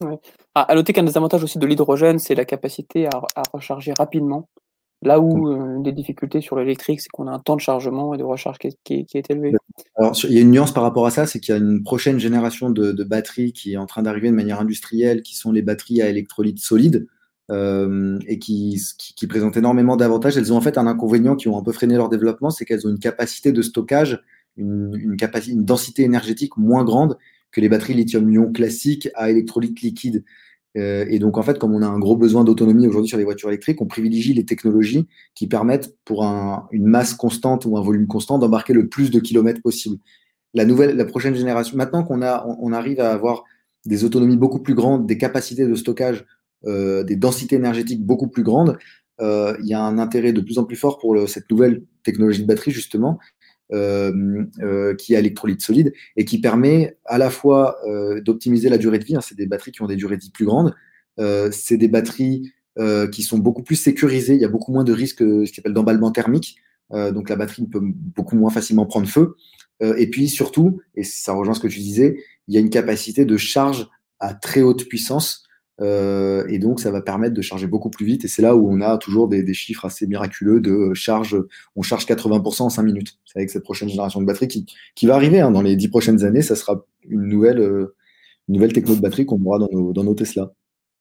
Ouais. 0.01 0.19
Ah, 0.53 0.63
à 0.63 0.75
noter 0.75 0.91
qu'un 0.91 1.03
des 1.03 1.15
avantages 1.15 1.45
aussi 1.45 1.59
de 1.59 1.65
l'hydrogène, 1.65 2.19
c'est 2.19 2.35
la 2.35 2.43
capacité 2.43 3.05
à, 3.05 3.21
à 3.35 3.43
recharger 3.53 3.93
rapidement. 3.97 4.49
Là 5.03 5.19
où 5.19 5.49
euh, 5.49 5.81
des 5.81 5.91
difficultés 5.91 6.41
sur 6.41 6.55
l'électrique, 6.55 7.01
c'est 7.01 7.09
qu'on 7.09 7.27
a 7.27 7.31
un 7.31 7.39
temps 7.39 7.55
de 7.55 7.61
chargement 7.61 8.13
et 8.13 8.19
de 8.19 8.23
recharge 8.23 8.57
qui 8.59 8.67
est, 9.13 9.29
élevé. 9.31 9.53
Alors, 9.95 10.15
il 10.25 10.33
y 10.33 10.37
a 10.37 10.41
une 10.41 10.51
nuance 10.51 10.73
par 10.73 10.83
rapport 10.83 11.07
à 11.07 11.11
ça, 11.11 11.25
c'est 11.25 11.39
qu'il 11.39 11.55
y 11.55 11.57
a 11.57 11.61
une 11.61 11.81
prochaine 11.81 12.19
génération 12.19 12.69
de, 12.69 13.03
batteries 13.03 13.51
qui 13.51 13.73
est 13.73 13.77
en 13.77 13.87
train 13.87 14.03
d'arriver 14.03 14.29
de 14.29 14.35
manière 14.35 14.59
industrielle, 14.59 15.23
qui 15.23 15.35
sont 15.35 15.51
les 15.51 15.63
batteries 15.63 16.03
à 16.03 16.09
électrolyte 16.09 16.59
solide, 16.59 17.07
euh, 17.49 18.19
et 18.27 18.37
qui, 18.37 18.79
qui, 19.15 19.25
présentent 19.25 19.57
énormément 19.57 19.97
d'avantages. 19.97 20.37
Elles 20.37 20.53
ont 20.53 20.57
en 20.57 20.61
fait 20.61 20.77
un 20.77 20.85
inconvénient 20.85 21.35
qui 21.35 21.47
ont 21.47 21.57
un 21.57 21.63
peu 21.63 21.71
freiné 21.71 21.95
leur 21.95 22.09
développement, 22.09 22.51
c'est 22.51 22.65
qu'elles 22.65 22.85
ont 22.85 22.91
une 22.91 22.99
capacité 22.99 23.51
de 23.51 23.61
stockage, 23.63 24.21
une, 24.55 24.95
une, 24.95 25.17
capacité, 25.17 25.53
une 25.53 25.65
densité 25.65 26.03
énergétique 26.03 26.57
moins 26.57 26.83
grande 26.83 27.17
que 27.51 27.59
les 27.59 27.69
batteries 27.69 27.95
lithium-ion 27.95 28.51
classiques 28.51 29.09
à 29.15 29.31
électrolyte 29.31 29.81
liquide. 29.81 30.23
Euh, 30.77 31.05
et 31.09 31.19
donc, 31.19 31.37
en 31.37 31.43
fait, 31.43 31.59
comme 31.59 31.73
on 31.73 31.81
a 31.81 31.87
un 31.87 31.99
gros 31.99 32.15
besoin 32.15 32.43
d'autonomie 32.43 32.87
aujourd'hui 32.87 33.09
sur 33.09 33.17
les 33.17 33.23
voitures 33.23 33.49
électriques, 33.49 33.81
on 33.81 33.87
privilégie 33.87 34.33
les 34.33 34.45
technologies 34.45 35.07
qui 35.35 35.47
permettent, 35.47 35.95
pour 36.05 36.23
une 36.71 36.85
masse 36.85 37.13
constante 37.13 37.65
ou 37.65 37.77
un 37.77 37.81
volume 37.81 38.07
constant, 38.07 38.39
d'embarquer 38.39 38.73
le 38.73 38.87
plus 38.87 39.11
de 39.11 39.19
kilomètres 39.19 39.61
possible. 39.61 39.97
La 40.53 40.65
nouvelle, 40.65 40.95
la 40.95 41.05
prochaine 41.05 41.35
génération, 41.35 41.77
maintenant 41.77 42.03
qu'on 42.03 42.21
a, 42.21 42.45
on, 42.59 42.73
arrive 42.73 42.99
à 42.99 43.11
avoir 43.11 43.43
des 43.85 44.03
autonomies 44.03 44.37
beaucoup 44.37 44.59
plus 44.59 44.73
grandes, 44.73 45.05
des 45.05 45.17
capacités 45.17 45.65
de 45.65 45.75
stockage, 45.75 46.25
euh, 46.65 47.03
des 47.03 47.15
densités 47.15 47.55
énergétiques 47.55 48.05
beaucoup 48.05 48.27
plus 48.27 48.43
grandes, 48.43 48.77
euh, 49.21 49.55
il 49.61 49.69
y 49.69 49.73
a 49.73 49.81
un 49.81 49.97
intérêt 49.97 50.33
de 50.33 50.41
plus 50.41 50.57
en 50.57 50.65
plus 50.65 50.75
fort 50.75 50.97
pour 50.97 51.27
cette 51.27 51.49
nouvelle 51.49 51.83
technologie 52.03 52.41
de 52.41 52.47
batterie, 52.47 52.71
justement, 52.71 53.19
qui 53.71 55.13
est 55.13 55.19
électrolyte 55.19 55.61
solide 55.61 55.93
et 56.15 56.25
qui 56.25 56.41
permet 56.41 56.97
à 57.05 57.17
la 57.17 57.29
fois 57.29 57.77
euh, 57.87 58.21
d'optimiser 58.21 58.69
la 58.69 58.77
durée 58.77 58.99
de 58.99 59.05
vie. 59.05 59.15
Hein, 59.15 59.21
c'est 59.21 59.37
des 59.37 59.45
batteries 59.45 59.71
qui 59.71 59.81
ont 59.81 59.87
des 59.87 59.95
durées 59.95 60.17
de 60.17 60.21
vie 60.21 60.31
plus 60.31 60.45
grandes. 60.45 60.75
c'est 61.51 61.77
des 61.77 61.87
batteries 61.87 62.51
qui 63.11 63.23
sont 63.23 63.37
beaucoup 63.37 63.63
plus 63.63 63.75
sécurisées. 63.75 64.35
Il 64.35 64.41
y 64.41 64.45
a 64.45 64.49
beaucoup 64.49 64.71
moins 64.71 64.83
de 64.83 64.93
risques, 64.93 65.19
ce 65.19 65.51
qu'on 65.51 65.59
appelle 65.59 65.73
d'emballement 65.73 66.11
thermique. 66.11 66.57
donc 66.91 67.29
la 67.29 67.35
batterie 67.35 67.67
peut 67.67 67.81
beaucoup 67.81 68.35
moins 68.35 68.49
facilement 68.49 68.85
prendre 68.85 69.07
feu. 69.07 69.35
et 69.81 70.09
puis 70.09 70.27
surtout, 70.27 70.81
et 70.95 71.03
ça 71.03 71.33
rejoint 71.33 71.53
ce 71.53 71.59
que 71.59 71.67
tu 71.67 71.79
disais, 71.79 72.17
il 72.47 72.55
y 72.55 72.57
a 72.57 72.59
une 72.59 72.69
capacité 72.69 73.25
de 73.25 73.37
charge 73.37 73.87
à 74.19 74.33
très 74.33 74.61
haute 74.61 74.87
puissance 74.87 75.43
euh, 75.81 76.45
et 76.47 76.59
donc, 76.59 76.79
ça 76.79 76.91
va 76.91 77.01
permettre 77.01 77.33
de 77.33 77.41
charger 77.41 77.67
beaucoup 77.67 77.89
plus 77.89 78.05
vite. 78.05 78.23
Et 78.23 78.27
c'est 78.27 78.41
là 78.41 78.55
où 78.55 78.71
on 78.71 78.81
a 78.81 78.97
toujours 78.97 79.27
des, 79.27 79.53
chiffres 79.53 79.85
assez 79.85 80.05
miraculeux 80.07 80.59
de 80.59 80.93
charge. 80.93 81.37
On 81.75 81.81
charge 81.81 82.05
80% 82.05 82.63
en 82.63 82.69
5 82.69 82.83
minutes. 82.83 83.17
C'est 83.25 83.39
avec 83.39 83.49
cette 83.49 83.63
prochaine 83.63 83.89
génération 83.89 84.21
de 84.21 84.25
batterie 84.25 84.47
qui, 84.47 84.65
qui 84.95 85.07
va 85.07 85.15
arriver. 85.15 85.39
Hein. 85.39 85.51
Dans 85.51 85.61
les 85.61 85.75
10 85.75 85.87
prochaines 85.89 86.23
années, 86.23 86.41
ça 86.41 86.55
sera 86.55 86.85
une 87.07 87.27
nouvelle, 87.27 87.59
euh, 87.59 87.95
une 88.47 88.55
nouvelle 88.55 88.73
techno 88.73 88.95
de 88.95 89.01
batterie 89.01 89.25
qu'on 89.25 89.43
aura 89.43 89.59
dans 89.59 89.69
nos, 89.71 89.93
dans 89.93 90.03
nos 90.03 90.13
Tesla. 90.13 90.51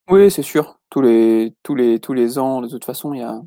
Oui, 0.08 0.30
c'est 0.30 0.42
sûr. 0.42 0.78
Tous 0.88 1.02
les, 1.02 1.54
tous, 1.62 1.74
les, 1.74 2.00
tous 2.00 2.14
les 2.14 2.38
ans, 2.38 2.62
de 2.62 2.68
toute 2.68 2.84
façon, 2.84 3.12
il 3.12 3.20
y 3.20 3.22
a 3.22 3.40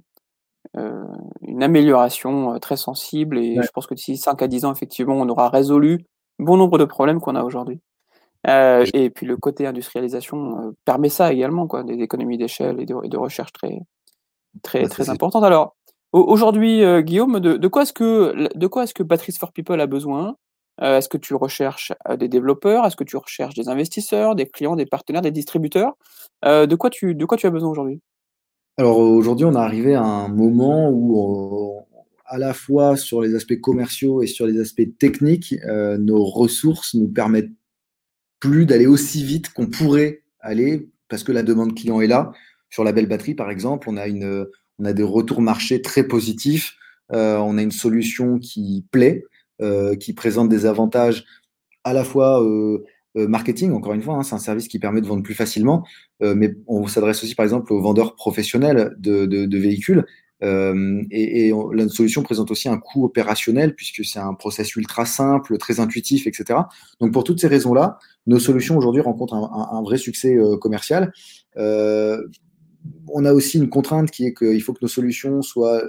euh, 0.78 1.04
une 1.42 1.64
amélioration 1.64 2.60
très 2.60 2.78
sensible. 2.78 3.40
Et 3.40 3.56
je 3.62 3.68
pense 3.74 3.88
que 3.88 3.96
d'ici 3.96 4.18
5 4.18 4.42
à 4.42 4.48
10 4.48 4.66
ans, 4.66 4.74
effectivement, 4.74 5.16
on 5.16 5.28
aura 5.30 5.50
résolu 5.50 6.06
bon 6.38 6.58
nombre 6.58 6.78
de 6.78 6.86
problèmes 6.86 7.20
qu'on 7.20 7.36
a 7.36 7.44
aujourd'hui. 7.44 7.80
Euh, 8.48 8.86
et 8.94 9.10
puis 9.10 9.26
le 9.26 9.38
côté 9.38 9.66
industrialisation 9.66 10.60
euh, 10.60 10.72
permet 10.86 11.10
ça 11.10 11.32
également, 11.32 11.68
quoi, 11.68 11.84
des 11.84 12.02
économies 12.02 12.38
d'échelle 12.38 12.80
et 12.82 12.86
de, 12.86 13.18
recherche 13.18 13.54
très, 13.54 13.80
très, 14.62 14.88
très 14.88 15.10
importantes. 15.10 15.44
Alors, 15.44 15.76
aujourd'hui, 16.12 16.84
euh, 16.84 17.02
Guillaume, 17.02 17.40
de, 17.40 17.68
quoi 17.68 17.84
est-ce 17.84 17.94
que, 17.94 18.50
de 18.56 18.68
quoi 18.68 18.84
est-ce 18.84 18.94
que 18.94 19.04
Batteries 19.04 19.38
for 19.40 19.52
People 19.54 19.80
a 19.80 19.88
besoin? 19.88 20.36
Est-ce 20.82 21.08
que 21.08 21.20
tu 21.20 21.36
recherches 21.36 21.94
des 22.18 22.28
développeurs? 22.28 22.84
Est-ce 22.88 22.96
que 22.96 23.04
tu 23.04 23.16
recherches 23.16 23.54
des 23.54 23.70
investisseurs, 23.70 24.34
des 24.34 24.48
clients, 24.48 24.76
des 24.76 24.88
partenaires, 24.88 25.22
des 25.22 25.30
distributeurs? 25.30 25.94
De, 26.44 26.76
quoi 26.76 26.90
tu, 26.90 27.14
de 27.14 27.26
quoi 27.26 27.38
tu 27.38 27.46
as 27.46 27.52
besoin 27.52 27.70
aujourd'hui? 27.70 28.02
Alors 28.80 28.98
aujourd'hui, 28.98 29.46
on 29.46 29.54
est 29.54 29.58
arrivé 29.58 29.94
à 29.94 30.02
un 30.02 30.30
moment 30.30 30.90
où, 30.90 31.80
à 32.26 32.40
la 32.40 32.56
fois 32.56 32.98
sur 32.98 33.22
les 33.22 33.36
aspects 33.36 33.62
commerciaux 33.62 34.24
et 34.24 34.28
sur 34.28 34.48
les 34.48 34.60
aspects 34.60 34.98
techniques, 34.98 35.54
nos 36.00 36.26
ressources 36.26 36.96
nous 36.96 37.08
permettent 37.08 37.52
plus 38.44 38.66
d'aller 38.66 38.88
aussi 38.88 39.24
vite 39.24 39.54
qu'on 39.54 39.68
pourrait 39.68 40.22
aller 40.42 40.90
parce 41.08 41.24
que 41.24 41.32
la 41.32 41.44
demande 41.44 41.76
client 41.76 42.02
est 42.02 42.08
là. 42.08 42.34
Sur 42.70 42.84
la 42.84 42.92
belle 42.92 43.08
batterie, 43.08 43.36
par 43.36 43.50
exemple, 43.50 43.88
on 43.90 43.96
a, 43.96 44.08
une, 44.08 44.46
on 44.80 44.84
a 44.84 44.92
des 44.92 45.04
retours 45.04 45.42
marché 45.42 45.82
très 45.82 46.04
positifs. 46.04 46.76
Euh, 47.14 47.38
on 47.38 47.58
a 47.58 47.62
une 47.62 47.72
solution 47.72 48.40
qui 48.40 48.86
plaît, 48.92 49.24
euh, 49.62 49.96
qui 49.96 50.12
présente 50.12 50.50
des 50.50 50.66
avantages 50.66 51.24
à 51.86 51.94
la 51.94 52.04
fois 52.04 52.44
euh, 52.44 52.84
marketing, 53.16 53.72
encore 53.72 53.94
une 53.94 54.02
fois, 54.02 54.16
hein, 54.16 54.24
c'est 54.24 54.36
un 54.36 54.40
service 54.40 54.68
qui 54.68 54.78
permet 54.78 55.00
de 55.00 55.08
vendre 55.08 55.24
plus 55.24 55.36
facilement, 55.36 55.86
mais 56.20 56.56
on 56.68 56.88
s'adresse 56.88 57.24
aussi 57.24 57.36
par 57.36 57.44
exemple 57.44 57.72
aux 57.72 57.80
vendeurs 57.80 58.16
professionnels 58.16 58.96
de, 58.98 59.26
de 59.26 59.58
véhicules 59.58 60.04
euh, 60.44 61.02
et, 61.10 61.48
et 61.48 61.54
la 61.74 61.88
solution 61.88 62.22
présente 62.22 62.52
aussi 62.52 62.68
un 62.68 62.78
coût 62.78 63.06
opérationnel 63.06 63.76
puisque 63.76 64.04
c'est 64.04 64.20
un 64.20 64.34
process 64.34 64.76
ultra 64.76 65.06
simple, 65.06 65.58
très 65.58 65.80
intuitif, 65.80 66.28
etc. 66.28 66.60
Donc 67.00 67.14
pour 67.14 67.24
toutes 67.24 67.40
ces 67.40 67.48
raisons-là, 67.48 67.98
nos 68.28 68.40
solutions 68.40 68.78
aujourd'hui 68.78 69.02
rencontrent 69.02 69.36
un, 69.36 69.82
vrai 69.84 69.98
succès 69.98 70.36
euh, 70.36 70.58
commercial. 70.58 71.14
Euh, 71.58 72.22
on 73.08 73.24
a 73.24 73.34
aussi 73.34 73.58
une 73.58 73.70
contrainte 73.70 74.12
qui 74.12 74.26
est 74.26 74.34
qu'il 74.34 74.62
faut 74.62 74.74
que 74.74 74.80
nos 74.82 74.90
solutions 74.90 75.42
soient 75.42 75.82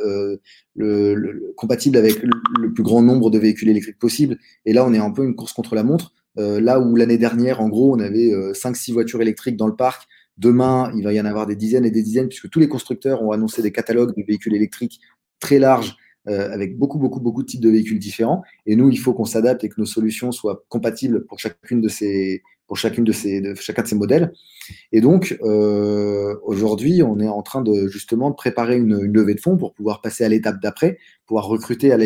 le, 0.76 1.52
compatibles 1.56 1.96
avec 1.96 2.22
le, 2.22 2.72
plus 2.72 2.84
grand 2.84 3.02
nombre 3.02 3.30
de 3.30 3.38
véhicules 3.38 3.68
électriques 3.68 3.98
possible. 3.98 4.38
Et 4.64 4.72
là, 4.72 4.84
on 4.86 4.94
est 4.94 4.98
un 4.98 5.10
peu 5.10 5.24
une 5.24 5.34
course 5.34 5.52
contre 5.52 5.74
la 5.74 5.82
montre 5.82 6.12
là 6.36 6.78
où 6.78 6.94
l'année 6.94 7.18
dernière, 7.18 7.60
en 7.60 7.68
gros, 7.68 7.96
on 7.96 7.98
avait 7.98 8.30
5-6 8.52 8.92
voitures 8.92 9.20
électriques 9.20 9.56
dans 9.56 9.66
le 9.66 9.74
parc, 9.74 10.06
demain, 10.38 10.92
il 10.96 11.04
va 11.04 11.12
y 11.12 11.20
en 11.20 11.24
avoir 11.24 11.46
des 11.46 11.56
dizaines 11.56 11.84
et 11.84 11.90
des 11.90 12.02
dizaines, 12.02 12.28
puisque 12.28 12.50
tous 12.50 12.60
les 12.60 12.68
constructeurs 12.68 13.22
ont 13.22 13.32
annoncé 13.32 13.62
des 13.62 13.72
catalogues 13.72 14.14
de 14.16 14.22
véhicules 14.26 14.54
électriques 14.54 15.00
très 15.40 15.58
larges 15.58 15.96
euh, 16.26 16.50
avec 16.50 16.78
beaucoup, 16.78 16.98
beaucoup, 16.98 17.20
beaucoup 17.20 17.42
de 17.42 17.46
types 17.46 17.60
de 17.60 17.68
véhicules 17.68 17.98
différents. 17.98 18.42
Et 18.64 18.76
nous, 18.76 18.88
il 18.88 18.98
faut 18.98 19.12
qu'on 19.12 19.26
s'adapte 19.26 19.62
et 19.62 19.68
que 19.68 19.74
nos 19.78 19.86
solutions 19.86 20.32
soient 20.32 20.64
compatibles 20.70 21.26
pour 21.26 21.38
chacune 21.38 21.82
de 21.82 21.88
ces, 21.88 22.42
pour 22.66 22.78
chacune 22.78 23.04
de 23.04 23.12
ces, 23.12 23.54
chacun 23.56 23.82
de 23.82 23.88
ces 23.88 23.94
modèles. 23.94 24.32
Et 24.90 25.02
donc, 25.02 25.36
euh, 25.42 26.34
aujourd'hui, 26.44 27.02
on 27.02 27.20
est 27.20 27.28
en 27.28 27.42
train 27.42 27.60
de 27.60 27.88
justement 27.88 28.30
de 28.30 28.36
préparer 28.36 28.78
une, 28.78 29.02
levée 29.02 29.34
de 29.34 29.40
fonds 29.40 29.58
pour 29.58 29.74
pouvoir 29.74 30.00
passer 30.00 30.24
à 30.24 30.28
l'étape 30.30 30.62
d'après, 30.62 30.96
pouvoir 31.26 31.46
recruter 31.46 31.92
à 31.92 31.98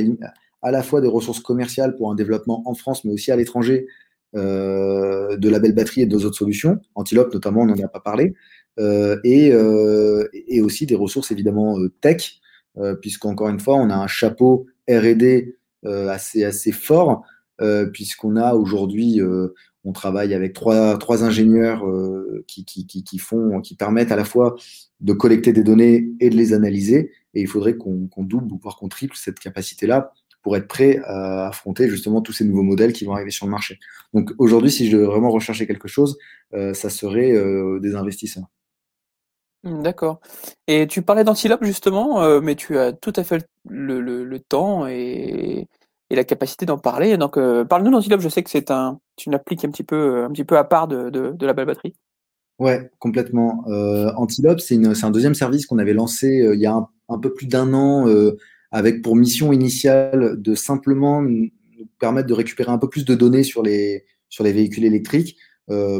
la, 0.73 0.83
fois 0.83 1.01
des 1.01 1.07
ressources 1.07 1.41
commerciales 1.41 1.95
pour 1.95 2.11
un 2.11 2.17
développement 2.17 2.65
en 2.67 2.75
France, 2.75 3.05
mais 3.05 3.13
aussi 3.13 3.31
à 3.31 3.37
l'étranger 3.37 3.87
de 4.35 5.49
la 5.49 5.59
belle 5.59 5.75
batterie 5.75 6.03
et 6.03 6.07
de 6.07 6.17
autres 6.17 6.37
solutions. 6.37 6.79
Antilope, 6.95 7.33
notamment, 7.33 7.63
on 7.63 7.67
n'en 7.67 7.85
a 7.85 7.89
pas 7.89 8.01
parlé. 8.01 8.35
Euh, 8.79 9.19
et, 9.25 9.51
euh, 9.53 10.29
et, 10.33 10.61
aussi 10.63 10.87
des 10.87 10.95
ressources 10.95 11.33
évidemment 11.33 11.81
euh, 11.81 11.89
tech 12.01 12.41
euh, 12.79 12.95
puisqu'encore 12.95 13.49
une 13.49 13.61
fois, 13.61 13.75
on 13.75 13.91
a 13.91 13.97
un 13.97 14.07
chapeau 14.07 14.67
RD 14.89 15.55
euh, 15.85 16.09
assez, 16.09 16.45
assez 16.45 16.73
fort, 16.73 17.25
euh, 17.61 17.87
puisqu'on 17.87 18.37
a 18.37 18.55
aujourd'hui, 18.55 19.21
on 19.85 19.93
travaille 19.93 20.35
avec 20.35 20.53
trois, 20.53 20.97
trois 20.99 21.25
ingénieurs 21.25 21.85
qui, 22.47 22.65
qui, 22.65 22.87
qui, 22.87 23.19
font, 23.19 23.61
qui 23.61 23.75
permettent 23.75 24.13
à 24.13 24.17
la 24.17 24.25
fois 24.25 24.57
de 25.01 25.13
collecter 25.13 25.53
des 25.53 25.65
données 25.65 26.09
et 26.21 26.31
de 26.31 26.37
les 26.37 26.53
analyser. 26.53 27.11
Et 27.35 27.41
il 27.41 27.49
faudrait 27.49 27.77
qu'on 27.77 28.09
double 28.19 28.53
ou 28.53 28.59
voire 28.63 28.77
qu'on 28.77 28.89
triple 28.89 29.17
cette 29.17 29.39
capacité-là 29.39 30.13
pour 30.43 30.57
être 30.57 30.69
prêt 30.69 31.01
à 31.05 31.49
affronter 31.49 31.89
justement 31.89 32.21
tous 32.23 32.33
ces 32.33 32.45
nouveaux 32.45 32.63
modèles 32.63 32.93
qui 32.93 33.05
vont 33.05 33.13
arriver 33.13 33.31
sur 33.31 33.47
le 33.47 33.51
marché. 33.51 33.79
Donc 34.15 34.31
aujourd'hui, 34.39 34.71
si 34.71 34.89
je 34.89 34.97
devais 34.97 35.07
vraiment 35.07 35.31
rechercher 35.31 35.67
quelque 35.67 35.89
chose, 35.89 36.19
ça 36.53 36.91
serait 36.91 37.33
des 37.81 37.95
investisseurs. 37.95 38.47
Mmh, 39.65 39.83
d'accord. 39.83 40.21
Et 40.67 40.87
tu 40.87 41.03
parlais 41.03 41.25
d'Antilope 41.25 41.65
justement, 41.65 42.23
euh, 42.23 42.41
mais 42.41 42.55
tu 42.55 42.79
as 42.79 42.93
tout 42.93 43.13
à 43.17 43.25
fait 43.25 43.45
le, 43.69 44.39
temps 44.39 44.87
et, 44.87 45.67
la 46.11 46.25
capacité 46.25 46.65
d'en 46.65 46.79
parler. 46.79 47.17
Donc, 47.17 47.37
euh, 47.37 47.65
parle-nous 47.65 47.91
d'Antilope. 47.91 48.21
Je 48.21 48.29
sais 48.29 48.43
que 48.43 48.51
c'est 48.51 48.71
un, 48.71 49.01
une 49.27 49.35
applique 49.35 49.65
un 49.65 49.71
petit 49.71 49.85
peu, 49.85 50.25
un 50.25 50.31
petit 50.31 50.45
peu 50.45 50.57
à 50.57 50.65
part 50.65 50.87
de, 50.89 51.35
la 51.41 51.53
belle 51.53 51.67
batterie. 51.67 51.95
Ouais, 52.59 52.91
complètement. 52.99 53.65
Euh, 53.69 54.13
Antilope, 54.17 54.61
c'est 54.61 54.77
un 54.77 55.11
deuxième 55.11 55.35
service 55.35 55.67
qu'on 55.67 55.79
avait 55.79 55.93
lancé 55.93 56.51
il 56.53 56.61
y 56.61 56.67
a 56.67 56.75
un, 57.09 57.19
peu 57.19 57.33
plus 57.33 57.47
d'un 57.47 57.73
an, 57.73 58.07
avec 58.71 59.03
pour 59.03 59.17
mission 59.17 59.53
initiale 59.53 60.41
de 60.41 60.55
simplement 60.55 61.23
nous 61.23 61.49
permettre 61.99 62.29
de 62.29 62.35
récupérer 62.35 62.71
un 62.71 62.79
peu 62.79 62.89
plus 62.89 63.05
de 63.05 63.15
données 63.15 63.45
sur 63.45 63.63
les, 63.63 64.05
sur 64.29 64.45
les 64.45 64.53
véhicules 64.53 64.85
électriques, 64.85 65.37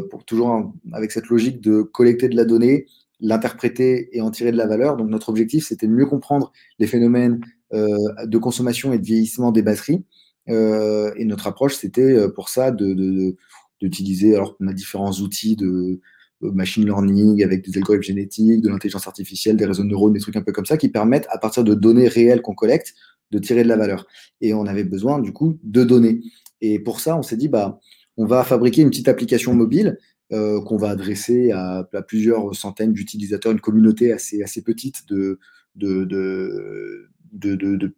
pour 0.09 0.25
toujours 0.25 0.73
avec 0.93 1.11
cette 1.11 1.27
logique 1.27 1.61
de 1.61 1.83
collecter 1.83 2.27
de 2.27 2.35
la 2.35 2.45
donnée, 2.45 2.87
l'interpréter 3.19 4.09
et 4.15 4.21
en 4.21 4.31
tirer 4.31 4.51
de 4.51 4.57
la 4.57 4.67
valeur. 4.67 4.97
Donc 4.97 5.09
notre 5.09 5.29
objectif, 5.29 5.67
c'était 5.67 5.87
de 5.87 5.91
mieux 5.91 6.05
comprendre 6.05 6.51
les 6.79 6.87
phénomènes 6.87 7.41
euh, 7.73 8.25
de 8.25 8.37
consommation 8.37 8.93
et 8.93 8.99
de 8.99 9.05
vieillissement 9.05 9.51
des 9.51 9.61
batteries. 9.61 10.03
Euh, 10.49 11.11
et 11.17 11.25
notre 11.25 11.47
approche, 11.47 11.75
c'était 11.75 12.01
euh, 12.01 12.29
pour 12.29 12.49
ça 12.49 12.71
d'utiliser, 12.71 14.31
de, 14.31 14.35
alors 14.35 14.55
on 14.59 14.67
a 14.67 14.73
différents 14.73 15.11
outils 15.11 15.55
de 15.55 15.99
machine 16.41 16.85
learning 16.85 17.43
avec 17.43 17.63
des 17.65 17.77
algorithmes 17.77 18.03
génétiques, 18.03 18.61
de 18.61 18.69
l'intelligence 18.69 19.07
artificielle, 19.07 19.57
des 19.57 19.65
réseaux 19.65 19.83
de 19.83 19.89
neurones, 19.89 20.13
des 20.13 20.19
trucs 20.19 20.35
un 20.35 20.41
peu 20.41 20.51
comme 20.51 20.65
ça, 20.65 20.77
qui 20.77 20.89
permettent, 20.89 21.27
à 21.29 21.37
partir 21.37 21.63
de 21.63 21.73
données 21.73 22.07
réelles 22.07 22.41
qu'on 22.41 22.55
collecte, 22.55 22.93
de 23.31 23.39
tirer 23.39 23.63
de 23.63 23.67
la 23.67 23.75
valeur. 23.75 24.07
Et 24.41 24.53
on 24.53 24.65
avait 24.65 24.83
besoin, 24.83 25.19
du 25.19 25.33
coup, 25.33 25.59
de 25.63 25.83
données. 25.83 26.21
Et 26.61 26.79
pour 26.79 26.99
ça, 26.99 27.17
on 27.17 27.21
s'est 27.21 27.37
dit, 27.37 27.47
bah, 27.47 27.79
on 28.17 28.25
va 28.25 28.43
fabriquer 28.43 28.81
une 28.81 28.89
petite 28.89 29.07
application 29.07 29.53
mobile 29.53 29.97
euh, 30.31 30.61
qu'on 30.61 30.77
va 30.77 30.89
adresser 30.89 31.51
à, 31.51 31.87
plusieurs 32.07 32.53
centaines 32.55 32.93
d'utilisateurs, 32.93 33.51
une 33.51 33.59
communauté 33.59 34.11
assez, 34.13 34.43
assez 34.43 34.61
petite 34.61 35.07
de, 35.07 35.39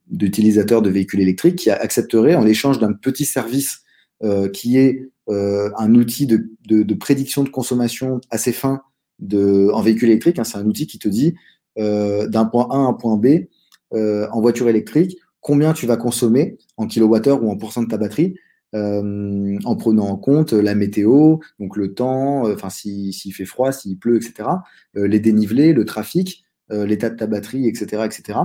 d'utilisateurs 0.08 0.82
de, 0.82 0.90
véhicules 0.90 1.20
électriques 1.22 1.58
qui 1.58 1.70
accepteraient 1.70 2.36
en 2.36 2.46
échange 2.46 2.80
d'un 2.80 2.94
petit 2.94 3.26
service 3.26 3.82
euh, 4.24 4.48
qui 4.48 4.78
est 4.78 5.02
euh, 5.02 5.12
un 5.32 5.96
outil 5.96 6.28
de, 6.28 6.94
prédiction 6.94 7.44
de 7.44 7.50
consommation 7.50 8.22
assez 8.30 8.52
fin 8.52 8.82
en 9.22 9.82
véhicule 9.82 10.10
électrique. 10.10 10.40
Hein, 10.40 10.44
c'est 10.44 10.58
un 10.58 10.66
outil 10.66 10.88
qui 10.88 11.00
te 11.00 11.08
dit 11.08 11.36
d'un 11.78 12.46
point 12.46 12.68
A 12.70 12.76
à 12.76 12.80
un 12.80 12.94
point 12.94 13.18
B 13.18 13.46
en 13.94 14.42
voiture 14.42 14.70
électrique 14.70 15.18
combien 15.42 15.74
tu 15.74 15.86
vas 15.88 15.98
consommer 15.98 16.58
en 16.78 16.88
kilowattheure 16.88 17.44
ou 17.44 17.52
en 17.52 17.58
pourcent 17.58 17.84
de 17.84 17.88
ta 17.88 17.98
batterie 17.98 18.36
euh, 18.74 19.58
en 19.66 19.76
prenant 19.76 20.08
en 20.08 20.16
compte 20.16 20.54
la 20.54 20.76
météo, 20.76 21.38
donc 21.60 21.76
le 21.76 21.94
temps, 21.94 22.48
euh, 22.48 22.54
enfin 22.54 22.70
s'il 22.70 23.34
fait 23.34 23.44
froid, 23.44 23.74
s'il 23.74 24.00
pleut, 24.00 24.16
etc., 24.16 24.48
euh, 24.96 25.08
les 25.08 25.20
dénivelés, 25.20 25.74
le 25.74 25.84
trafic, 25.84 26.46
l'état 26.70 27.10
de 27.10 27.18
ta 27.18 27.28
batterie, 27.28 27.68
etc., 27.68 28.04
etc. 28.06 28.40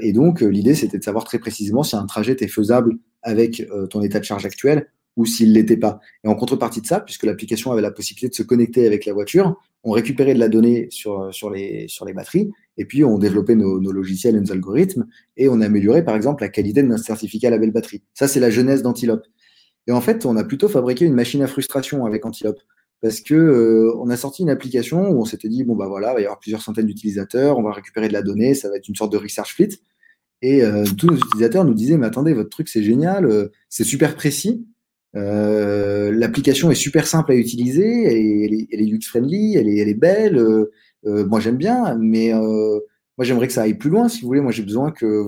et 0.00 0.14
donc 0.14 0.40
l'idée 0.40 0.74
c'était 0.74 0.96
de 0.96 1.04
savoir 1.04 1.24
très 1.24 1.38
précisément 1.38 1.82
si 1.82 1.94
un 1.94 2.06
trajet 2.06 2.32
était 2.32 2.48
faisable 2.48 2.96
avec 3.20 3.68
ton 3.90 4.00
état 4.00 4.18
de 4.18 4.24
charge 4.24 4.46
actuel 4.46 4.86
ou 5.18 5.26
s'il 5.26 5.52
l'était 5.52 5.76
pas. 5.76 6.00
Et 6.24 6.28
en 6.28 6.34
contrepartie 6.34 6.80
de 6.80 6.86
ça, 6.86 7.00
puisque 7.00 7.24
l'application 7.24 7.72
avait 7.72 7.82
la 7.82 7.90
possibilité 7.90 8.28
de 8.28 8.34
se 8.34 8.42
connecter 8.42 8.86
avec 8.86 9.04
la 9.04 9.12
voiture, 9.12 9.60
on 9.84 9.90
récupérait 9.90 10.32
de 10.32 10.38
la 10.38 10.48
donnée 10.48 10.86
sur, 10.90 11.34
sur, 11.34 11.50
les, 11.50 11.86
sur 11.88 12.04
les 12.06 12.12
batteries, 12.12 12.50
et 12.76 12.84
puis 12.84 13.04
on 13.04 13.18
développait 13.18 13.56
nos, 13.56 13.78
logiciels 13.78 14.36
et 14.36 14.40
nos 14.40 14.52
algorithmes, 14.52 15.06
et 15.36 15.48
on 15.48 15.60
améliorait 15.60 16.04
par 16.04 16.16
exemple 16.16 16.42
la 16.42 16.48
qualité 16.48 16.82
de 16.82 16.88
notre 16.88 17.04
certificat 17.04 17.50
label 17.50 17.72
batterie. 17.72 18.02
Ça, 18.14 18.28
c'est 18.28 18.40
la 18.40 18.50
jeunesse 18.50 18.82
d'Antilope. 18.82 19.26
Et 19.88 19.92
en 19.92 20.00
fait, 20.00 20.24
on 20.24 20.36
a 20.36 20.44
plutôt 20.44 20.68
fabriqué 20.68 21.04
une 21.04 21.14
machine 21.14 21.42
à 21.42 21.48
frustration 21.48 22.06
avec 22.06 22.24
Antilope. 22.24 22.60
Parce 23.00 23.20
que 23.20 23.34
euh, 23.34 23.92
on 23.98 24.10
a 24.10 24.16
sorti 24.16 24.42
une 24.42 24.50
application 24.50 25.10
où 25.10 25.20
on 25.20 25.24
s'était 25.24 25.48
dit 25.48 25.62
bon 25.62 25.76
bah 25.76 25.86
voilà, 25.86 26.10
il 26.10 26.14
va 26.14 26.20
y 26.20 26.24
avoir 26.24 26.40
plusieurs 26.40 26.62
centaines 26.62 26.86
d'utilisateurs, 26.86 27.56
on 27.56 27.62
va 27.62 27.72
récupérer 27.72 28.08
de 28.08 28.12
la 28.12 28.22
donnée, 28.22 28.54
ça 28.54 28.68
va 28.68 28.76
être 28.76 28.88
une 28.88 28.96
sorte 28.96 29.12
de 29.12 29.18
research 29.18 29.54
fleet. 29.54 29.78
Et 30.42 30.64
euh, 30.64 30.84
tous 30.96 31.06
nos 31.06 31.16
utilisateurs 31.16 31.64
nous 31.64 31.74
disaient 31.74 31.96
mais 31.96 32.06
attendez, 32.06 32.32
votre 32.34 32.50
truc 32.50 32.68
c'est 32.68 32.82
génial, 32.82 33.24
euh, 33.26 33.52
c'est 33.68 33.84
super 33.84 34.16
précis, 34.16 34.66
euh, 35.18 36.12
l'application 36.12 36.70
est 36.70 36.76
super 36.76 37.06
simple 37.06 37.32
à 37.32 37.34
utiliser, 37.34 38.04
elle 38.04 38.54
est, 38.54 38.68
elle 38.72 38.80
est, 38.80 38.86
user-friendly, 38.86 39.56
elle 39.56 39.68
est, 39.68 39.78
elle 39.78 39.88
est 39.88 39.94
belle. 39.94 40.38
Euh, 40.38 40.70
euh, 41.06 41.26
moi, 41.26 41.40
j'aime 41.40 41.56
bien, 41.56 41.96
mais 41.98 42.32
moi, 42.32 43.24
j'aimerais 43.24 43.48
que 43.48 43.52
ça 43.52 43.62
aille 43.62 43.74
plus 43.74 43.90
loin, 43.90 44.08
si 44.08 44.22
vous 44.22 44.28
voulez. 44.28 44.40
Moi, 44.40 44.52
j'ai 44.52 44.62
besoin 44.62 44.90
que 44.90 45.24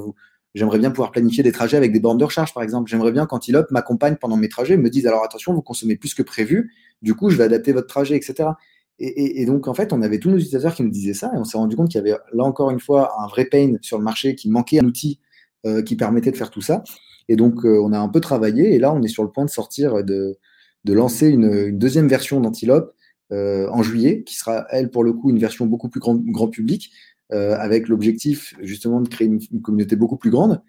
J'aimerais 0.53 0.81
bien 0.81 0.91
pouvoir 0.91 1.13
planifier 1.13 1.45
des 1.45 1.53
trajets 1.53 1.77
avec 1.77 1.93
des 1.93 2.01
bornes 2.01 2.19
de 2.19 2.25
recharge, 2.25 2.53
par 2.53 2.65
exemple. 2.65 2.91
J'aimerais 2.91 3.13
bien 3.13 3.25
qu'Antilope 3.25 3.71
m'accompagne 3.71 4.17
pendant 4.17 4.37
mes 4.37 4.49
trajets, 4.49 4.77
me 4.77 4.91
dise 4.91 5.07
alors 5.07 5.23
attention, 5.23 5.55
vous 5.55 5.63
consommez 5.63 5.95
plus 5.95 6.13
que 6.13 6.25
prévu, 6.25 6.73
du 7.03 7.15
coup, 7.15 7.31
je 7.31 7.37
vais 7.37 7.45
adapter 7.45 7.73
votre 7.73 7.87
trajet, 7.87 8.17
etc. 8.17 8.49
Et, 8.99 9.41
et, 9.41 9.47
donc, 9.47 9.69
en 9.69 9.75
fait, 9.75 9.93
on 9.93 10.03
avait 10.03 10.19
tous 10.19 10.29
nos 10.29 10.39
utilisateurs 10.39 10.75
qui 10.75 10.83
nous 10.83 10.91
disaient 10.91 11.15
ça, 11.15 11.31
et 11.33 11.39
on 11.39 11.45
s'est 11.45 11.57
rendu 11.57 11.77
compte 11.77 11.89
qu'il 11.89 11.99
y 11.99 12.01
avait 12.01 12.19
là 12.33 12.43
encore 12.43 12.73
une 12.73 12.81
fois 12.81 13.13
un 13.23 13.29
vrai 13.29 13.45
pain 13.45 13.75
sur 13.81 13.97
le 13.97 14.03
marché, 14.03 14.35
qui 14.35 14.51
manquait 14.51 14.81
un 14.81 14.87
outil 14.87 15.21
qui 15.87 15.95
permettait 15.95 16.33
de 16.33 16.37
faire 16.37 16.51
tout 16.51 16.63
ça. 16.63 16.83
Et 17.31 17.37
donc, 17.37 17.65
euh, 17.65 17.81
on 17.81 17.93
a 17.93 17.99
un 17.99 18.09
peu 18.09 18.21
travaillé. 18.21 18.75
Et 18.75 18.79
là, 18.81 18.93
on 18.93 19.01
est 19.03 19.09
sur 19.09 19.23
le 19.23 19.31
point 19.31 19.45
de 19.45 19.51
sortir, 19.51 20.03
de, 20.03 20.37
de 20.85 20.93
lancer 20.93 21.29
une, 21.29 21.79
deuxième 21.79 22.09
version 22.09 22.41
d'Antilope 22.41 22.93
euh, 23.31 23.69
en 23.71 23.85
juillet, 23.85 24.25
qui 24.25 24.35
sera, 24.35 24.67
elle, 24.71 24.91
pour 24.91 25.05
le 25.05 25.13
coup, 25.13 25.31
une 25.31 25.39
version 25.39 25.65
beaucoup 25.67 25.89
plus 25.89 26.01
grand, 26.01 26.17
grand 26.17 26.49
public, 26.49 26.91
euh, 27.33 27.55
avec 27.57 27.87
l'objectif, 27.87 28.55
justement, 28.61 29.01
de 29.01 29.09
créer 29.09 29.29
une, 29.29 29.63
communauté 29.63 29.95
beaucoup 29.95 30.17
plus 30.17 30.31
grande 30.31 30.61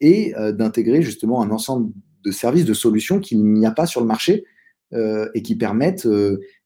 et 0.00 0.34
d'intégrer, 0.52 1.02
justement, 1.02 1.42
un 1.42 1.50
ensemble 1.50 1.92
de 2.24 2.30
services, 2.30 2.64
de 2.64 2.74
solutions 2.74 3.18
qu'il 3.18 3.42
n'y 3.42 3.66
a 3.66 3.72
pas 3.72 3.86
sur 3.86 4.00
le 4.00 4.06
marché 4.06 4.44
et 4.92 5.42
qui 5.42 5.56
permettent 5.56 6.06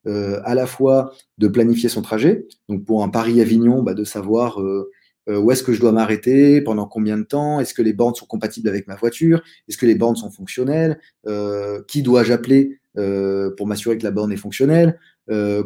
à 0.04 0.54
la 0.54 0.66
fois 0.66 1.14
de 1.38 1.48
planifier 1.48 1.88
son 1.88 2.02
trajet, 2.02 2.46
donc 2.68 2.84
pour 2.84 3.02
un 3.02 3.08
Paris-Avignon, 3.08 3.82
bah, 3.82 3.94
de 3.94 4.04
savoir 4.04 4.60
euh, 5.28 5.38
où 5.38 5.50
est-ce 5.50 5.62
que 5.62 5.72
je 5.72 5.80
dois 5.80 5.92
m'arrêter, 5.92 6.60
pendant 6.60 6.86
combien 6.86 7.18
de 7.18 7.24
temps, 7.24 7.60
est-ce 7.60 7.74
que 7.74 7.82
les 7.82 7.92
bornes 7.92 8.14
sont 8.14 8.26
compatibles 8.26 8.68
avec 8.68 8.86
ma 8.86 8.94
voiture, 8.94 9.42
est-ce 9.68 9.76
que 9.76 9.86
les 9.86 9.94
bornes 9.94 10.16
sont 10.16 10.30
fonctionnelles, 10.30 10.98
euh, 11.26 11.82
qui 11.88 12.02
dois-je 12.02 12.32
appeler 12.32 12.78
euh, 12.96 13.50
pour 13.56 13.66
m'assurer 13.66 13.98
que 13.98 14.04
la 14.04 14.10
borne 14.10 14.32
est 14.32 14.36
fonctionnelle, 14.36 14.98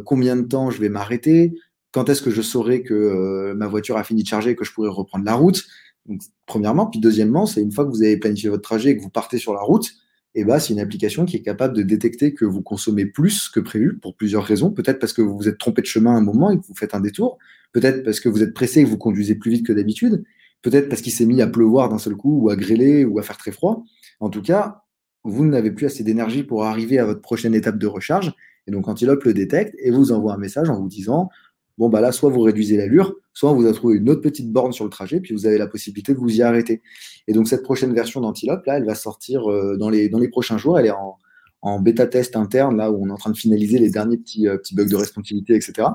combien 0.07 0.37
de 0.37 0.47
temps 0.47 0.71
je 0.71 0.81
vais 0.81 0.89
m'arrêter, 0.89 1.55
quand 1.93 2.09
est-ce 2.09 2.23
que 2.23 2.31
je 2.31 2.41
saurai 2.41 2.83
que 2.83 3.53
ma 3.53 3.67
voiture 3.67 3.99
a 3.99 4.05
fini 4.05 4.23
de 4.23 4.29
charger 4.29 4.51
et 4.51 4.57
que 4.57 4.65
je 4.65 4.73
pourrai 4.73 4.89
reprendre 4.89 5.25
la 5.25 5.35
route? 5.35 5.67
Donc, 6.07 6.23
premièrement, 6.47 6.87
puis 6.87 6.99
deuxièmement, 6.99 7.45
c'est 7.45 7.61
une 7.61 7.73
fois 7.73 7.85
que 7.85 7.91
vous 7.91 8.03
avez 8.03 8.17
planifié 8.17 8.49
votre 8.49 8.63
trajet 8.63 8.91
et 8.91 8.97
que 8.97 9.03
vous 9.03 9.11
partez 9.11 9.37
sur 9.37 9.53
la 9.53 9.61
route, 9.61 9.93
eh 10.35 10.45
ben, 10.45 10.59
c'est 10.59 10.73
une 10.73 10.81
application 10.81 11.25
qui 11.25 11.37
est 11.37 11.43
capable 11.43 11.75
de 11.77 11.83
détecter 11.83 12.35
que 12.35 12.45
vous 12.45 12.63
consommez 12.63 13.07
plus 13.07 13.49
que 13.49 13.59
prévu 13.59 13.99
pour 13.99 14.15
plusieurs 14.17 14.45
raisons. 14.45 14.71
Peut-être 14.71 15.01
parce 15.01 15.13
que 15.13 15.23
vous 15.23 15.37
vous 15.37 15.49
êtes 15.49 15.59
trompé 15.59 15.83
de 15.83 15.87
chemin 15.87 16.15
à 16.15 16.19
un 16.19 16.21
moment 16.21 16.51
et 16.51 16.59
que 16.59 16.65
vous 16.67 16.75
faites 16.75 16.95
un 16.95 17.01
détour. 17.01 17.39
Peut-être 17.73 18.05
parce 18.05 18.21
que 18.21 18.29
vous 18.29 18.43
êtes 18.43 18.55
pressé 18.55 18.81
et 18.81 18.85
que 18.85 18.89
vous 18.89 18.99
conduisez 18.99 19.35
plus 19.35 19.51
vite 19.51 19.67
que 19.67 19.73
d'habitude. 19.73 20.25
Peut-être 20.63 20.89
parce 20.89 21.03
qu'il 21.03 21.13
s'est 21.13 21.27
mis 21.27 21.43
à 21.43 21.47
pleuvoir 21.47 21.89
d'un 21.89 21.99
seul 21.99 22.15
coup 22.15 22.43
ou 22.43 22.51
à 22.51 22.57
grêler 22.57 23.05
ou 23.05 23.19
à 23.19 23.23
faire 23.23 23.39
très 23.39 23.51
froid. 23.51 23.85
En 24.21 24.31
tout 24.31 24.43
cas, 24.43 24.83
vous 25.25 25.45
n'avez 25.45 25.73
plus 25.73 25.87
assez 25.87 26.05
d'énergie 26.05 26.45
pour 26.45 26.65
arriver 26.65 26.99
à 26.99 27.05
votre 27.05 27.21
prochaine 27.21 27.55
étape 27.55 27.79
de 27.79 27.87
recharge. 27.87 28.33
Et 28.67 28.71
donc, 28.71 28.87
Antilope 28.87 29.25
le 29.25 29.35
détecte 29.35 29.75
et 29.79 29.91
vous 29.91 30.13
envoie 30.13 30.35
un 30.35 30.39
message 30.39 30.71
en 30.71 30.79
vous 30.79 30.89
disant 30.89 31.29
bon, 31.81 31.89
bah 31.89 32.03
là, 32.03 32.13
soit 32.13 32.29
vous 32.29 32.43
réduisez 32.43 32.77
l'allure, 32.77 33.17
soit 33.33 33.51
on 33.51 33.55
vous 33.55 33.67
a 33.67 33.73
trouvé 33.73 33.97
une 33.97 34.11
autre 34.11 34.21
petite 34.21 34.53
borne 34.53 34.71
sur 34.73 34.85
le 34.85 34.91
trajet, 34.91 35.19
puis 35.19 35.33
vous 35.33 35.47
avez 35.47 35.57
la 35.57 35.67
possibilité 35.67 36.13
de 36.13 36.19
vous 36.19 36.37
y 36.37 36.43
arrêter. 36.43 36.83
Et 37.27 37.33
donc, 37.33 37.49
cette 37.49 37.63
prochaine 37.63 37.95
version 37.95 38.21
d'Antilope, 38.21 38.67
là, 38.67 38.77
elle 38.77 38.85
va 38.85 38.95
sortir 38.95 39.51
euh, 39.51 39.79
dans, 39.79 39.89
les, 39.89 40.11
dans 40.11 40.19
les 40.19 40.29
prochains 40.29 40.59
jours. 40.59 40.79
Elle 40.79 40.87
est 40.87 40.91
en, 40.91 41.17
en 41.63 41.81
bêta-test 41.81 42.37
interne, 42.37 42.77
là 42.77 42.93
où 42.93 43.03
on 43.03 43.09
est 43.09 43.13
en 43.13 43.17
train 43.17 43.31
de 43.31 43.37
finaliser 43.37 43.79
les 43.79 43.91
derniers 43.91 44.19
petits, 44.19 44.45
petits 44.45 44.75
bugs 44.75 44.85
de 44.85 44.97
responsabilité, 44.97 45.55
etc. 45.55 45.89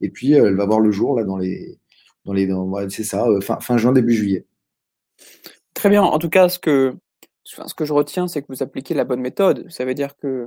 Et 0.00 0.08
puis, 0.08 0.32
elle 0.32 0.56
va 0.56 0.64
voir 0.64 0.80
le 0.80 0.90
jour 0.90 1.16
là, 1.16 1.24
dans 1.24 1.36
les. 1.36 1.78
Dans 2.24 2.32
les 2.32 2.48
c'est 2.88 3.04
ça, 3.04 3.24
fin, 3.40 3.60
fin 3.60 3.76
juin, 3.76 3.92
début 3.92 4.14
juillet. 4.14 4.46
Très 5.74 5.90
bien. 5.90 6.02
En 6.02 6.18
tout 6.18 6.30
cas, 6.30 6.48
ce 6.48 6.58
que, 6.58 6.94
ce 7.44 7.74
que 7.74 7.84
je 7.84 7.92
retiens, 7.92 8.26
c'est 8.26 8.40
que 8.40 8.46
vous 8.48 8.64
appliquez 8.64 8.94
la 8.94 9.04
bonne 9.04 9.20
méthode. 9.20 9.66
Ça 9.68 9.84
veut 9.84 9.94
dire 9.94 10.16
que 10.16 10.26
euh, 10.26 10.46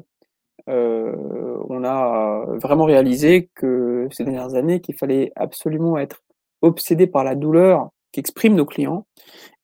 on 0.68 1.84
a 1.84 2.46
vraiment 2.62 2.86
réalisé 2.86 3.50
que 3.56 4.08
ces 4.12 4.24
dernières 4.24 4.56
années 4.56 4.82
qu'il 4.82 4.96
fallait 4.96 5.32
absolument 5.36 5.98
être 5.98 6.22
obsédé 6.62 7.08
par 7.08 7.24
la 7.24 7.36
douleur 7.36 7.90
qu'expriment 8.12 8.56
nos 8.56 8.66
clients 8.66 9.06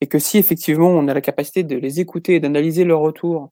et 0.00 0.06
que 0.06 0.18
si 0.18 0.38
effectivement 0.38 0.88
on 0.88 1.08
a 1.08 1.14
la 1.14 1.20
capacité 1.20 1.64
de 1.64 1.76
les 1.76 2.00
écouter, 2.00 2.40
d'analyser 2.40 2.84
leur 2.84 3.00
retour 3.00 3.50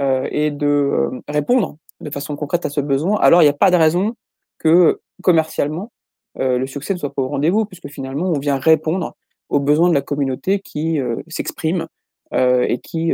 euh, 0.00 0.28
et 0.30 0.50
de 0.50 0.66
euh, 0.66 1.20
répondre 1.28 1.76
de 2.00 2.10
façon 2.10 2.36
concrète 2.36 2.64
à 2.66 2.70
ce 2.70 2.80
besoin, 2.80 3.18
alors 3.18 3.42
il 3.42 3.46
n'y 3.46 3.50
a 3.50 3.54
pas 3.54 3.70
de 3.70 3.76
raison 3.76 4.14
que 4.58 5.00
commercialement 5.22 5.92
le 6.40 6.66
succès 6.68 6.94
ne 6.94 7.00
soit 7.00 7.12
pas 7.12 7.22
au 7.22 7.26
rendez-vous 7.26 7.64
puisque 7.64 7.88
finalement 7.88 8.26
on 8.26 8.38
vient 8.38 8.58
répondre 8.58 9.16
aux 9.48 9.58
besoins 9.58 9.88
de 9.88 9.94
la 9.94 10.02
communauté 10.02 10.60
qui 10.60 11.00
s'exprime 11.26 11.88
et 12.32 12.78
qui 12.80 13.12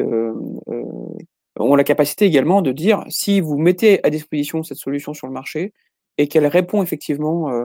ont 1.59 1.77
la 1.77 1.85
capacité 1.85 2.25
également 2.25 2.63
de 2.63 2.73
dire 2.73 3.05
si 3.09 3.41
vous 3.41 3.59
mettez 3.59 4.05
à 4.05 4.11
disposition 4.11 4.63
cette 4.63 4.79
solution 4.79 5.15
sur 5.15 5.27
le 5.27 5.33
marché 5.33 5.73
et 6.19 6.29
qu'elle 6.29 6.47
répond 6.47 6.83
effectivement 6.83 7.51
euh, 7.51 7.65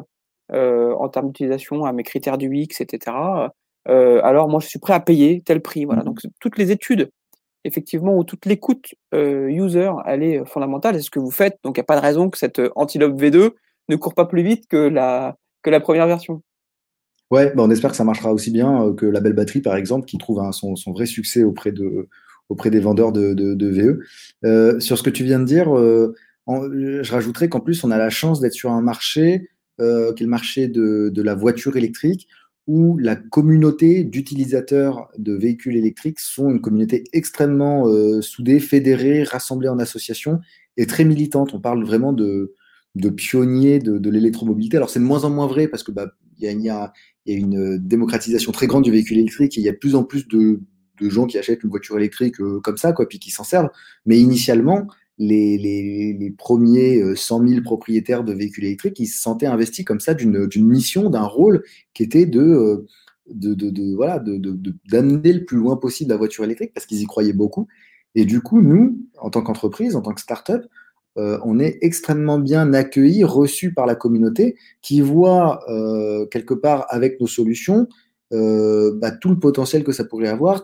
euh, 0.54 0.94
en 0.96 1.10
termes 1.10 1.28
d'utilisation 1.28 1.86
à 1.86 1.94
mes 1.94 2.04
critères 2.04 2.38
du 2.38 2.56
X, 2.56 2.82
etc., 2.82 3.16
euh, 3.88 4.22
alors 4.24 4.50
moi 4.50 4.60
je 4.60 4.68
suis 4.68 4.80
prêt 4.80 4.94
à 4.94 5.00
payer 5.00 5.42
tel 5.44 5.62
prix. 5.62 5.86
Voilà. 5.86 6.02
Mmh 6.02 6.06
Donc 6.06 6.20
toutes 6.40 6.58
les 6.58 6.72
études, 6.72 7.10
effectivement, 7.64 8.16
ou 8.16 8.24
toute 8.24 8.46
l'écoute 8.46 8.94
user, 9.14 9.92
elle 10.06 10.24
est 10.24 10.46
fondamentale. 10.46 10.96
C'est 10.96 11.02
ce 11.02 11.10
que 11.10 11.20
vous 11.20 11.32
faites. 11.32 11.58
Donc 11.64 11.78
il 11.78 11.80
n'y 11.80 11.86
a 11.86 11.86
pas 11.86 11.96
de 11.96 12.02
raison 12.02 12.30
que 12.30 12.38
cette 12.38 12.62
Antilope 12.76 13.20
V2 13.20 13.52
ne 13.88 13.96
court 13.96 14.14
pas 14.14 14.26
plus 14.26 14.44
vite 14.44 14.68
que 14.68 14.78
la, 14.78 15.38
que 15.64 15.70
la 15.70 15.80
première 15.80 16.08
version. 16.08 16.44
Ouais, 17.32 17.54
bah 17.56 17.64
on 17.64 17.70
espère 17.70 17.92
que 17.92 17.96
ça 17.96 18.04
marchera 18.04 18.34
aussi 18.34 18.52
bien 18.52 18.94
que 18.96 19.06
la 19.06 19.22
belle 19.22 19.34
batterie, 19.34 19.62
par 19.62 19.76
exemple, 19.76 20.06
qui 20.06 20.18
trouve 20.18 20.42
son, 20.52 20.76
son, 20.76 20.92
vrai 20.92 21.06
succès 21.06 21.44
auprès 21.44 21.72
de, 21.72 22.10
auprès 22.50 22.72
des 22.72 22.80
vendeurs 22.80 23.12
de, 23.12 23.70
VE. 23.70 24.00
Euh, 24.44 24.80
sur 24.80 24.98
ce 24.98 25.04
que 25.04 25.10
tu 25.10 25.24
viens 25.24 25.40
de 25.40 25.46
dire, 25.46 25.76
euh, 25.76 26.14
je 26.48 27.12
rajouterais 27.12 27.48
qu'en 27.48 27.60
plus, 27.60 27.84
on 27.84 27.92
a 27.92 27.98
la 27.98 28.10
chance 28.10 28.40
d'être 28.40 28.54
sur 28.54 28.72
un 28.72 28.82
marché 28.82 29.50
euh, 29.80 30.14
qui 30.14 30.24
est 30.24 30.26
le 30.26 30.32
marché 30.32 30.68
de, 30.68 31.22
la 31.22 31.36
voiture 31.36 31.78
électrique, 31.78 32.28
où 32.68 32.98
la 32.98 33.16
communauté 33.16 34.04
d'utilisateurs 34.04 35.10
de 35.18 35.34
véhicules 35.34 35.78
électriques 35.78 36.20
sont 36.20 36.50
une 36.50 36.62
communauté 36.62 37.04
extrêmement 37.14 37.86
soudée, 38.22 38.60
fédérée, 38.60 39.24
rassemblée 39.24 39.70
en 39.70 39.80
association 39.80 40.40
et 40.78 40.86
très 40.86 41.04
militante. 41.04 41.56
On 41.56 41.60
parle 41.60 41.84
vraiment 41.84 42.14
de, 42.14 42.54
de 42.94 43.10
pionniers 43.10 43.80
de, 43.80 44.10
l'électromobilité. 44.10 44.78
Alors 44.78 44.92
c'est 44.92 45.00
de 45.00 45.06
moins 45.06 45.24
en 45.24 45.32
moins 45.32 45.48
vrai 45.48 45.68
parce 45.68 45.82
que 45.82 45.92
bah, 45.92 46.12
y, 46.40 46.46
a, 46.46 46.52
y, 46.52 46.70
a, 46.70 46.94
une 47.26 47.80
démocratisation 47.80 48.52
très 48.52 48.68
grande 48.68 48.84
du 48.84 48.92
véhicule 48.92 49.18
électrique 49.18 49.58
et 49.58 49.62
il 49.62 49.64
y 49.64 49.70
a 49.70 49.74
plus 49.74 49.96
en 49.96 50.04
plus 50.04 50.28
de, 50.28 50.62
de 51.02 51.10
gens 51.10 51.26
qui 51.26 51.38
achètent 51.38 51.64
une 51.64 51.70
voiture 51.70 51.98
électrique 51.98 52.40
euh, 52.42 52.60
comme 52.62 52.78
ça, 52.78 52.94
quoi, 52.94 53.08
puis 53.08 53.20
qui 53.20 53.32
s'en 53.32 53.44
servent. 53.44 53.70
Mais 54.06 54.20
initialement, 54.20 54.88
les, 55.18 55.58
les, 55.58 56.32
premiers 56.38 57.16
100 57.16 57.44
euh, 57.44 57.48
000 57.48 57.62
propriétaires 57.62 58.24
de 58.24 58.34
véhicules 58.34 58.66
électriques, 58.66 59.00
ils 59.00 59.08
se 59.08 59.22
sentaient 59.22 59.48
investis 59.48 59.84
comme 59.84 60.00
ça 60.00 60.14
d'une 60.14 60.48
mission, 60.66 61.10
d'un 61.10 61.24
rôle 61.24 61.64
qui 61.94 62.04
était 62.04 62.26
de, 62.26 62.42
euh, 62.42 62.88
de, 63.30 63.54
de, 63.54 63.70
de 63.70 64.76
d'amener 64.90 65.34
le 65.34 65.46
plus 65.46 65.58
loin 65.58 65.76
possible 65.76 66.12
la 66.12 66.18
voiture 66.18 66.44
électrique 66.44 66.72
parce 66.74 66.86
qu'ils 66.86 67.02
y 67.02 67.06
croyaient 67.06 67.34
beaucoup. 67.34 67.68
Et 68.16 68.26
du 68.26 68.42
coup, 68.42 68.62
nous, 68.62 68.98
en 69.18 69.30
tant 69.30 69.42
qu'entreprise, 69.42 69.96
en 69.96 70.02
tant 70.02 70.14
que 70.14 70.22
start-up, 70.22 70.66
on 71.16 71.60
est 71.60 71.80
extrêmement 71.82 72.40
bien 72.40 72.74
accueillis, 72.74 73.26
reçus 73.26 73.74
par 73.74 73.86
la 73.86 73.94
communauté 73.94 74.56
qui 74.82 75.02
voit 75.02 75.60
quelque 76.32 76.54
part 76.54 76.86
avec 76.90 77.20
nos 77.20 77.28
solutions 77.28 77.90
euh, 78.32 78.94
bah, 78.96 79.12
tout 79.12 79.30
le 79.30 79.40
potentiel 79.40 79.84
que 79.84 79.92
ça 79.92 80.04
pourrait 80.04 80.28
avoir, 80.28 80.64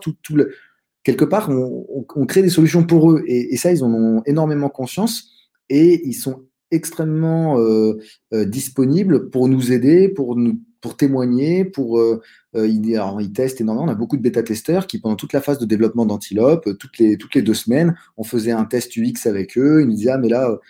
quelque 1.02 1.24
part, 1.24 1.50
on, 1.50 2.26
crée 2.26 2.42
des 2.42 2.48
solutions 2.48 2.84
pour 2.84 3.12
eux. 3.12 3.24
Et, 3.26 3.56
ça, 3.56 3.72
ils 3.72 3.82
en 3.82 3.92
ont 3.92 4.22
énormément 4.26 4.68
conscience 4.68 5.30
et 5.68 6.06
ils 6.06 6.14
sont 6.14 6.44
extrêmement 6.70 7.58
euh, 7.58 7.94
euh, 8.34 8.44
disponibles 8.44 9.30
pour 9.30 9.48
nous 9.48 9.72
aider, 9.72 10.08
pour 10.08 10.36
témoigner, 10.96 11.64
pour 11.64 12.00
ils, 12.54 12.94
alors, 12.94 13.20
ils, 13.20 13.32
testent 13.32 13.60
énormément. 13.60 13.86
On 13.86 13.90
a 13.90 13.96
beaucoup 13.96 14.16
de 14.16 14.22
bêta-testeurs 14.22 14.86
qui, 14.86 15.00
pendant 15.00 15.16
toute 15.16 15.32
la 15.32 15.40
phase 15.40 15.58
de 15.58 15.66
développement 15.66 16.06
d'Antilope, 16.06 16.68
toutes 16.78 16.98
les, 16.98 17.18
toutes 17.18 17.34
les 17.34 17.42
deux 17.42 17.54
semaines, 17.54 17.96
on 18.16 18.22
faisait 18.22 18.52
un 18.52 18.64
test 18.64 18.96
UX 18.96 19.26
avec 19.26 19.58
eux. 19.58 19.80
Ils 19.82 19.88
nous 19.88 19.94
disaient, 19.94 20.10
ah, 20.10 20.18
mais 20.18 20.28
là, 20.28 20.60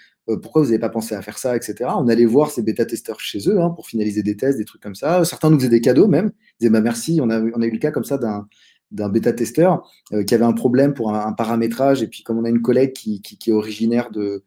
pourquoi 0.42 0.62
vous 0.62 0.68
n'avez 0.68 0.80
pas 0.80 0.88
pensé 0.88 1.14
à 1.14 1.22
faire 1.22 1.38
ça, 1.38 1.56
etc. 1.56 1.90
On 1.96 2.08
allait 2.08 2.24
voir 2.24 2.50
ces 2.50 2.62
bêta-testeurs 2.62 3.20
chez 3.20 3.48
eux 3.48 3.60
hein, 3.60 3.70
pour 3.70 3.86
finaliser 3.86 4.22
des 4.22 4.36
tests, 4.36 4.58
des 4.58 4.64
trucs 4.64 4.82
comme 4.82 4.96
ça. 4.96 5.24
Certains 5.24 5.50
nous 5.50 5.58
faisaient 5.58 5.68
des 5.68 5.80
cadeaux 5.80 6.08
même. 6.08 6.32
Ils 6.36 6.64
disaient 6.64 6.70
bah, 6.70 6.80
merci. 6.80 7.20
On 7.22 7.30
a, 7.30 7.38
eu 7.38 7.70
le 7.70 7.78
cas 7.78 7.92
comme 7.92 8.04
ça 8.04 8.18
d'un 8.18 9.08
bêta-testeur 9.08 9.88
euh, 10.12 10.24
qui 10.24 10.34
avait 10.34 10.44
un 10.44 10.52
problème 10.52 10.94
pour 10.94 11.14
un, 11.14 11.32
paramétrage. 11.32 12.02
Et 12.02 12.08
puis, 12.08 12.24
comme 12.24 12.38
on 12.38 12.44
a 12.44 12.50
une 12.50 12.62
collègue 12.62 12.92
qui, 12.92 13.22
est 13.46 13.52
originaire 13.52 14.10
de, 14.10 14.42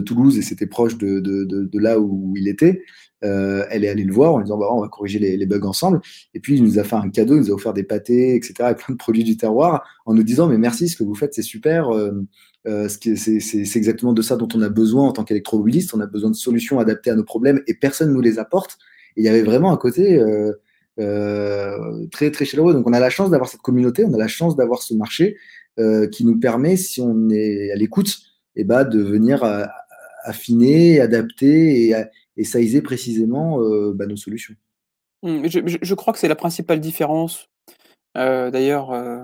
Toulouse 0.00 0.36
et 0.38 0.42
c'était 0.42 0.66
proche 0.66 0.98
de, 0.98 1.78
là 1.78 1.98
où 1.98 2.34
il 2.36 2.48
était, 2.48 2.82
euh, 3.24 3.64
elle 3.70 3.84
est 3.84 3.88
allée 3.88 4.04
le 4.04 4.12
voir 4.12 4.34
en 4.34 4.42
disant 4.42 4.58
bah, 4.58 4.66
on 4.70 4.82
va 4.82 4.88
corriger 4.88 5.18
les, 5.18 5.46
bugs 5.46 5.64
ensemble. 5.64 6.02
Et 6.34 6.40
puis, 6.40 6.56
il 6.56 6.62
nous 6.62 6.78
a 6.78 6.84
fait 6.84 6.96
un 6.96 7.08
cadeau, 7.08 7.36
il 7.36 7.40
nous 7.40 7.50
a 7.50 7.54
offert 7.54 7.72
des 7.72 7.84
pâtés, 7.84 8.34
etc., 8.34 8.54
et 8.72 8.74
plein 8.74 8.92
de 8.92 8.98
produits 8.98 9.24
du 9.24 9.38
terroir 9.38 9.82
en 10.04 10.12
nous 10.12 10.22
disant 10.22 10.46
mais 10.46 10.58
merci, 10.58 10.90
ce 10.90 10.96
que 10.98 11.04
vous 11.04 11.14
faites, 11.14 11.32
c'est 11.32 11.40
super. 11.40 11.88
Euh, 11.88 12.12
c'est 12.88 13.76
exactement 13.76 14.12
de 14.12 14.22
ça 14.22 14.36
dont 14.36 14.48
on 14.54 14.62
a 14.62 14.68
besoin 14.68 15.08
en 15.08 15.12
tant 15.12 15.24
qu'électromobiliste. 15.24 15.94
On 15.94 16.00
a 16.00 16.06
besoin 16.06 16.30
de 16.30 16.36
solutions 16.36 16.78
adaptées 16.78 17.10
à 17.10 17.14
nos 17.14 17.24
problèmes 17.24 17.62
et 17.66 17.74
personne 17.74 18.08
ne 18.10 18.14
nous 18.14 18.20
les 18.20 18.38
apporte. 18.38 18.78
Il 19.16 19.24
y 19.24 19.28
avait 19.28 19.42
vraiment 19.42 19.72
un 19.72 19.76
côté 19.76 20.18
euh, 20.18 20.52
euh, 20.98 22.06
très 22.10 22.30
très 22.30 22.44
chaleureux. 22.44 22.74
Donc 22.74 22.86
on 22.88 22.92
a 22.92 23.00
la 23.00 23.10
chance 23.10 23.30
d'avoir 23.30 23.48
cette 23.48 23.62
communauté, 23.62 24.04
on 24.04 24.12
a 24.14 24.18
la 24.18 24.28
chance 24.28 24.56
d'avoir 24.56 24.82
ce 24.82 24.94
marché 24.94 25.36
qui 26.10 26.24
nous 26.24 26.40
permet, 26.40 26.78
si 26.78 27.02
on 27.02 27.28
est 27.28 27.70
à 27.70 27.76
l'écoute, 27.76 28.16
eh 28.54 28.64
ben, 28.64 28.84
de 28.84 29.02
venir 29.02 29.44
affiner, 30.24 31.02
adapter 31.02 31.90
et, 31.90 31.94
et 32.38 32.80
précisément 32.80 33.60
bah, 33.92 34.06
nos 34.06 34.16
solutions. 34.16 34.54
Mmh, 35.22 35.48
je, 35.48 35.94
crois 35.94 36.12
que 36.12 36.18
c'est 36.18 36.28
la 36.28 36.36
principale 36.36 36.80
différence 36.80 37.48
euh, 38.16 38.50
d'ailleurs, 38.50 38.92
euh, 38.92 39.22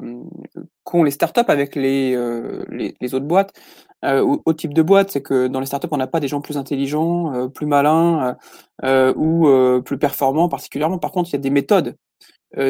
qu'ont 0.84 1.02
les 1.02 1.10
startups 1.10 1.40
avec 1.48 1.76
les, 1.76 2.14
euh, 2.14 2.64
les, 2.70 3.14
autres 3.14 3.26
boîtes, 3.26 3.52
au, 4.04 4.42
au, 4.44 4.52
type 4.52 4.74
de 4.74 4.82
boîte, 4.82 5.12
c'est 5.12 5.22
que 5.22 5.46
dans 5.46 5.60
les 5.60 5.66
startups, 5.66 5.88
on 5.92 5.96
n'a 5.96 6.08
pas 6.08 6.20
des 6.20 6.28
gens 6.28 6.40
plus 6.40 6.58
intelligents, 6.58 7.48
plus 7.50 7.66
malins 7.66 8.36
ou 9.14 9.48
plus 9.84 9.96
performants 9.98 10.48
particulièrement. 10.48 10.98
Par 10.98 11.12
contre, 11.12 11.30
il 11.30 11.34
y 11.34 11.36
a 11.36 11.38
des 11.38 11.50
méthodes 11.50 11.96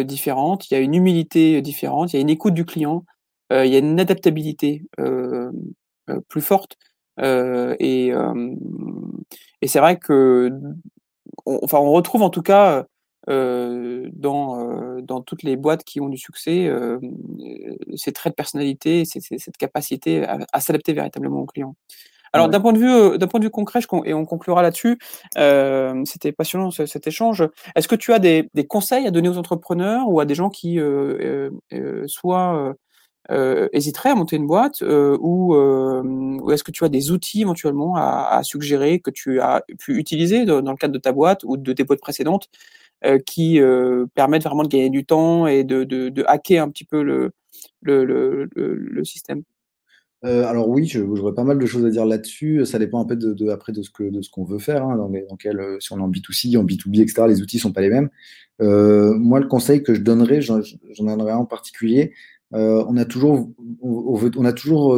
différentes, 0.04 0.70
il 0.70 0.74
y 0.74 0.76
a 0.76 0.80
une 0.80 0.94
humilité 0.94 1.62
différente, 1.62 2.12
il 2.12 2.16
y 2.16 2.18
a 2.18 2.22
une 2.22 2.30
écoute 2.30 2.52
du 2.52 2.66
client, 2.66 3.04
il 3.50 3.66
y 3.66 3.76
a 3.76 3.78
une 3.78 3.98
adaptabilité 3.98 4.82
plus 6.28 6.42
forte. 6.42 6.76
et, 7.18 8.12
et 9.62 9.68
c'est 9.68 9.80
vrai 9.80 9.98
que, 9.98 10.50
enfin, 11.46 11.78
on 11.78 11.92
retrouve 11.92 12.20
en 12.20 12.30
tout 12.30 12.42
cas 12.42 12.84
euh, 13.28 14.08
dans, 14.12 14.58
euh, 14.58 15.00
dans 15.00 15.20
toutes 15.20 15.44
les 15.44 15.56
boîtes 15.56 15.84
qui 15.84 16.00
ont 16.00 16.08
du 16.08 16.18
succès, 16.18 16.66
euh, 16.66 16.98
ces 17.94 18.12
traits 18.12 18.32
de 18.32 18.34
personnalité, 18.34 19.04
cette 19.04 19.56
capacité 19.56 20.26
à, 20.26 20.60
s'adapter 20.60 20.92
véritablement 20.92 21.40
aux 21.40 21.46
clients. 21.46 21.76
Alors 22.32 22.48
d'un 22.48 22.60
point 22.60 22.72
de 22.72 22.78
vue 22.78 23.18
d'un 23.18 23.26
point 23.26 23.40
de 23.40 23.44
vue 23.44 23.50
concret, 23.50 23.80
et 24.06 24.14
on 24.14 24.24
conclura 24.24 24.62
là-dessus, 24.62 24.98
c'était 26.06 26.32
passionnant 26.32 26.70
cet 26.70 27.06
échange. 27.06 27.46
Est-ce 27.76 27.86
que 27.86 27.94
tu 27.94 28.12
as 28.14 28.18
des, 28.18 28.48
des, 28.54 28.66
conseils 28.66 29.06
à 29.06 29.10
donner 29.10 29.28
aux 29.28 29.36
entrepreneurs 29.36 30.08
ou 30.08 30.18
à 30.18 30.24
des 30.24 30.34
gens 30.34 30.48
qui 30.48 30.80
soit 32.06 32.74
hésiteraient 33.72 34.10
à 34.10 34.14
monter 34.14 34.36
une 34.36 34.46
boîte 34.46 34.80
ou, 34.80 35.54
ou 35.54 36.50
est-ce 36.50 36.64
que 36.64 36.70
tu 36.70 36.84
as 36.84 36.88
des 36.88 37.10
outils 37.10 37.42
éventuellement 37.42 37.96
à, 37.96 38.28
à, 38.30 38.42
suggérer 38.42 38.98
que 38.98 39.10
tu 39.10 39.38
as 39.42 39.62
pu 39.78 39.98
utiliser 39.98 40.46
dans 40.46 40.62
le 40.62 40.76
cadre 40.76 40.94
de 40.94 40.98
ta 40.98 41.12
boîte 41.12 41.44
ou 41.44 41.58
de 41.58 41.72
tes 41.74 41.84
boîtes 41.84 42.00
précédentes 42.00 42.48
euh, 42.48 42.81
qui 43.24 43.60
euh, 43.60 44.06
permettent 44.14 44.44
vraiment 44.44 44.62
de 44.62 44.68
gagner 44.68 44.90
du 44.90 45.04
temps 45.04 45.46
et 45.46 45.64
de, 45.64 45.84
de, 45.84 46.24
hacker 46.26 46.62
un 46.62 46.70
petit 46.70 46.84
peu 46.84 47.02
le, 47.02 47.32
le, 47.82 48.04
le, 48.04 48.48
le 48.54 49.04
système. 49.04 49.42
Euh, 50.24 50.44
alors 50.46 50.68
oui, 50.68 50.86
j'aurais 50.86 51.34
pas 51.34 51.42
mal 51.42 51.58
de 51.58 51.66
choses 51.66 51.84
à 51.84 51.90
dire 51.90 52.06
là-dessus. 52.06 52.64
Ça 52.64 52.78
dépend 52.78 53.00
un 53.00 53.04
peu 53.04 53.16
de, 53.16 53.48
après 53.48 53.72
de 53.72 53.82
ce 53.82 53.90
que 53.90 54.04
de 54.04 54.20
qu'on 54.30 54.44
veut 54.44 54.58
faire, 54.58 54.84
hein, 54.84 54.96
dans, 54.96 55.08
dans 55.08 55.36
quel, 55.36 55.60
si 55.80 55.92
on 55.92 55.98
est 55.98 56.02
en 56.02 56.10
B2C, 56.10 56.56
en 56.56 56.64
B2B, 56.64 57.02
etc. 57.02 57.24
Les 57.26 57.42
outils 57.42 57.58
sont 57.58 57.72
pas 57.72 57.80
les 57.80 57.90
mêmes. 57.90 58.08
Euh, 58.60 59.14
moi, 59.14 59.40
le 59.40 59.48
conseil 59.48 59.82
que 59.82 59.94
je 59.94 60.00
donnerais, 60.00 60.40
j'en 60.40 60.60
donnerais 61.00 61.32
un 61.32 61.38
en 61.38 61.46
particulier. 61.46 62.12
Euh, 62.54 62.84
on 62.86 62.96
a 62.96 63.04
toujours, 63.04 63.50
on, 63.80 64.14
veut, 64.14 64.30
on 64.36 64.44
a 64.44 64.52
toujours, 64.52 64.92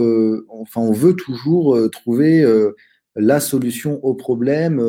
enfin, 0.49 0.83
on 0.83 0.93
veut 0.93 1.15
toujours 1.15 1.79
trouver 1.91 2.45
la 3.17 3.41
solution 3.41 4.05
au 4.05 4.15
problème, 4.15 4.83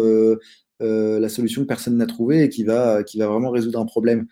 euh, 0.82 1.20
la 1.20 1.30
solution 1.30 1.62
que 1.62 1.68
personne 1.68 1.98
n'a 1.98 2.06
trouvée 2.06 2.44
et 2.44 2.50
qui 2.50 2.64
va, 2.64 3.04
qui 3.04 3.18
va 3.18 3.28
vraiment 3.28 3.50
résoudre 3.50 3.80
un 3.80 3.86
problème. 3.86 4.28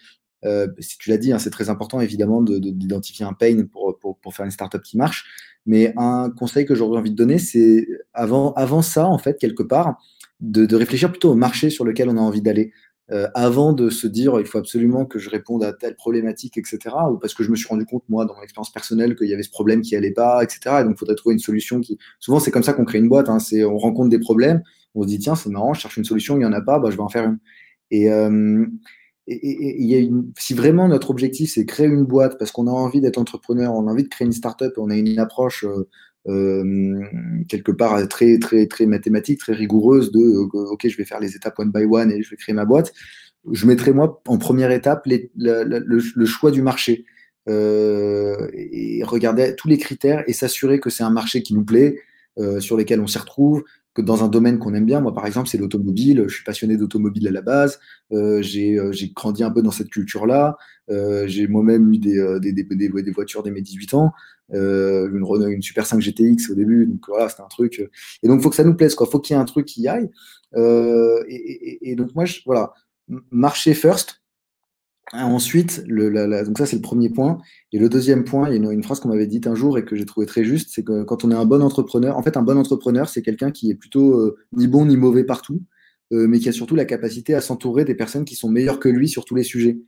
si 0.79 0.97
tu 0.97 1.09
l'as 1.09 1.17
dit, 1.17 1.31
hein, 1.31 1.39
c'est 1.39 1.49
très 1.49 1.69
important 1.69 2.01
évidemment 2.01 2.41
d'identifier 2.41 3.25
un 3.25 3.33
pain 3.33 3.63
pour, 3.71 3.97
pour, 3.99 4.17
pour, 4.17 4.33
faire 4.33 4.45
une 4.45 4.51
startup 4.51 4.81
qui 4.81 4.97
marche. 4.97 5.25
Mais 5.65 5.93
un 5.95 6.29
conseil 6.29 6.65
que 6.65 6.75
j'aurais 6.75 6.99
envie 6.99 7.11
de 7.11 7.15
donner, 7.15 7.39
c'est 7.39 7.87
avant, 8.13 8.51
avant 8.53 8.81
ça, 8.81 9.07
en 9.07 9.17
fait, 9.17 9.39
quelque 9.39 9.63
part, 9.63 9.97
de, 10.41 10.65
de, 10.65 10.75
réfléchir 10.75 11.09
plutôt 11.09 11.31
au 11.31 11.35
marché 11.35 11.69
sur 11.69 11.85
lequel 11.85 12.09
on 12.09 12.17
a 12.17 12.21
envie 12.21 12.41
d'aller. 12.41 12.73
Euh, 13.11 13.27
avant 13.35 13.73
de 13.73 13.89
se 13.89 14.07
dire 14.07 14.39
il 14.39 14.45
faut 14.45 14.57
absolument 14.57 15.05
que 15.05 15.19
je 15.19 15.29
réponde 15.29 15.61
à 15.63 15.73
telle 15.73 15.95
problématique, 15.95 16.57
etc. 16.57 16.79
Ou 17.11 17.17
parce 17.17 17.33
que 17.33 17.43
je 17.43 17.51
me 17.51 17.55
suis 17.55 17.67
rendu 17.67 17.85
compte, 17.85 18.03
moi, 18.07 18.25
dans 18.25 18.33
mon 18.33 18.41
expérience 18.41 18.71
personnelle, 18.71 19.15
qu'il 19.15 19.27
y 19.27 19.33
avait 19.33 19.43
ce 19.43 19.49
problème 19.49 19.81
qui 19.81 19.95
allait 19.95 20.11
pas, 20.11 20.41
etc. 20.41 20.77
Et 20.79 20.83
donc, 20.83 20.93
il 20.95 20.97
faudrait 20.97 21.15
trouver 21.15 21.33
une 21.33 21.39
solution 21.39 21.81
qui. 21.81 21.97
Souvent, 22.19 22.39
c'est 22.39 22.51
comme 22.51 22.63
ça 22.63 22.73
qu'on 22.73 22.85
crée 22.85 22.99
une 22.99 23.09
boîte. 23.09 23.27
Hein. 23.29 23.39
C'est 23.39 23.63
on 23.65 23.77
rencontre 23.77 24.09
des 24.09 24.19
problèmes, 24.19 24.63
on 24.95 25.03
se 25.03 25.07
dit 25.07 25.19
tiens, 25.19 25.35
c'est 25.35 25.49
marrant, 25.49 25.73
je 25.73 25.81
cherche 25.81 25.97
une 25.97 26.05
solution, 26.05 26.35
il 26.35 26.39
n'y 26.39 26.45
en 26.45 26.53
a 26.53 26.61
pas, 26.61 26.79
bah, 26.79 26.89
je 26.91 26.95
vais 26.95 27.03
en 27.03 27.09
faire 27.09 27.25
une. 27.25 27.39
Et, 27.91 28.11
euh, 28.11 28.65
et, 29.27 29.83
y 29.83 29.95
a 29.95 29.99
une, 29.99 30.31
si 30.37 30.53
vraiment 30.53 30.87
notre 30.87 31.09
objectif 31.09 31.51
c'est 31.53 31.65
créer 31.65 31.87
une 31.87 32.03
boîte 32.03 32.37
parce 32.37 32.51
qu'on 32.51 32.67
a 32.67 32.71
envie 32.71 33.01
d'être 33.01 33.17
entrepreneur, 33.17 33.73
on 33.73 33.87
a 33.87 33.91
envie 33.91 34.03
de 34.03 34.09
créer 34.09 34.25
une 34.25 34.33
startup, 34.33 34.73
on 34.77 34.89
a 34.89 34.95
une 34.95 35.19
approche 35.19 35.63
euh, 35.63 35.87
euh, 36.27 37.01
quelque 37.47 37.71
part 37.71 38.07
très 38.07 38.37
très 38.39 38.67
très 38.67 38.85
mathématique, 38.85 39.39
très 39.39 39.53
rigoureuse 39.53 40.11
de 40.11 40.19
euh, 40.19 40.71
ok 40.71 40.87
je 40.87 40.97
vais 40.97 41.05
faire 41.05 41.19
les 41.19 41.35
étapes 41.35 41.57
one 41.59 41.71
by 41.71 41.85
one 41.85 42.11
et 42.11 42.21
je 42.21 42.29
vais 42.29 42.35
créer 42.35 42.55
ma 42.55 42.65
boîte. 42.65 42.93
Je 43.51 43.65
mettrai 43.67 43.91
moi 43.91 44.21
en 44.27 44.37
première 44.37 44.71
étape 44.71 45.05
les, 45.05 45.31
le, 45.35 46.25
choix 46.25 46.51
du 46.51 46.61
marché 46.61 47.05
euh, 47.49 48.49
et 48.53 49.03
regarder 49.03 49.55
tous 49.55 49.67
les 49.67 49.77
critères 49.77 50.23
et 50.27 50.33
s'assurer 50.33 50.79
que 50.79 50.89
c'est 50.89 51.03
un 51.03 51.09
marché 51.09 51.43
qui 51.43 51.53
nous 51.53 51.65
plaît, 51.65 51.99
euh, 52.39 52.61
sur 52.61 52.77
lesquels 52.77 53.01
on 53.01 53.07
s'y 53.07 53.17
retrouve, 53.17 53.63
que 53.93 54.01
dans 54.01 54.23
un 54.23 54.27
domaine 54.27 54.59
qu'on 54.59 54.73
aime 54.73 54.85
bien. 54.85 55.01
Moi, 55.01 55.13
par 55.13 55.25
exemple, 55.25 55.47
c'est 55.47 55.57
l'automobile. 55.57 56.25
Je 56.27 56.33
suis 56.33 56.43
passionné 56.43 56.77
d'automobile 56.77 57.27
à 57.27 57.31
la 57.31 57.41
base. 57.41 57.79
Euh, 58.11 58.41
j'ai 58.41 58.79
grandi 59.15 59.43
un 59.43 59.51
peu 59.51 59.61
dans 59.61 59.71
cette 59.71 59.89
culture-là. 59.89 60.57
Euh, 60.89 61.27
j'ai 61.27 61.47
moi-même 61.47 61.93
eu 61.93 61.97
des, 61.97 62.39
des, 62.41 62.53
des, 62.53 62.63
des, 62.63 63.11
voitures 63.11 63.43
dès 63.43 63.51
mes 63.51 63.61
18 63.61 63.93
ans. 63.93 64.11
Euh, 64.53 65.09
une, 65.13 65.23
Renault, 65.23 65.47
une 65.47 65.61
Super 65.61 65.85
5 65.85 66.01
GTX 66.01 66.49
au 66.51 66.55
début. 66.55 66.87
Donc 66.87 67.01
voilà, 67.07 67.29
c'était 67.29 67.43
un 67.43 67.47
truc. 67.47 67.87
Et 68.23 68.27
donc, 68.27 68.39
il 68.39 68.43
faut 68.43 68.49
que 68.49 68.55
ça 68.55 68.63
nous 68.63 68.75
plaise. 68.75 68.95
Il 68.99 69.05
faut 69.05 69.19
qu'il 69.19 69.35
y 69.35 69.37
ait 69.37 69.41
un 69.41 69.45
truc 69.45 69.65
qui 69.65 69.87
aille. 69.87 70.09
Et, 70.55 71.95
donc, 71.95 72.15
moi, 72.15 72.25
voilà, 72.45 72.73
marcher 73.31 73.73
first. 73.73 74.22
Ensuite, 75.11 75.83
le, 75.85 76.09
la, 76.09 76.43
donc 76.43 76.57
ça 76.57 76.65
c'est 76.65 76.77
le 76.77 76.81
premier 76.81 77.09
point. 77.09 77.39
Et 77.71 77.77
le 77.77 77.89
deuxième 77.89 78.23
point, 78.23 78.49
il 78.49 78.63
y 78.63 78.67
a 78.67 78.71
une, 78.71 78.83
phrase 78.83 78.99
qu'on 78.99 79.09
m'avait 79.09 79.27
dite 79.27 79.47
un 79.47 79.55
jour 79.55 79.77
et 79.77 79.85
que 79.85 79.95
j'ai 79.95 80.05
trouvé 80.05 80.25
très 80.25 80.43
juste, 80.43 80.69
c'est 80.73 80.83
que 80.83 81.03
quand 81.03 81.25
on 81.25 81.31
est 81.31 81.35
un 81.35 81.45
bon 81.45 81.61
entrepreneur, 81.61 82.17
en 82.17 82.23
fait 82.23 82.37
un 82.37 82.41
bon 82.41 82.57
entrepreneur, 82.57 83.09
c'est 83.09 83.21
quelqu'un 83.21 83.51
qui 83.51 83.69
est 83.69 83.75
plutôt 83.75 84.17
euh, 84.17 84.37
ni 84.53 84.67
bon 84.67 84.85
ni 84.85 84.95
mauvais 84.95 85.23
partout, 85.23 85.61
euh, 86.13 86.27
mais 86.27 86.39
qui 86.39 86.49
a 86.49 86.51
surtout 86.51 86.75
la 86.75 86.85
capacité 86.85 87.33
à 87.33 87.41
s'entourer 87.41 87.85
des 87.85 87.95
personnes 87.95 88.25
qui 88.25 88.35
sont 88.35 88.49
meilleures 88.49 88.79
que 88.79 88.89
lui 88.89 89.09
sur 89.09 89.25
tous 89.25 89.35
les 89.35 89.43
sujets. 89.43 89.79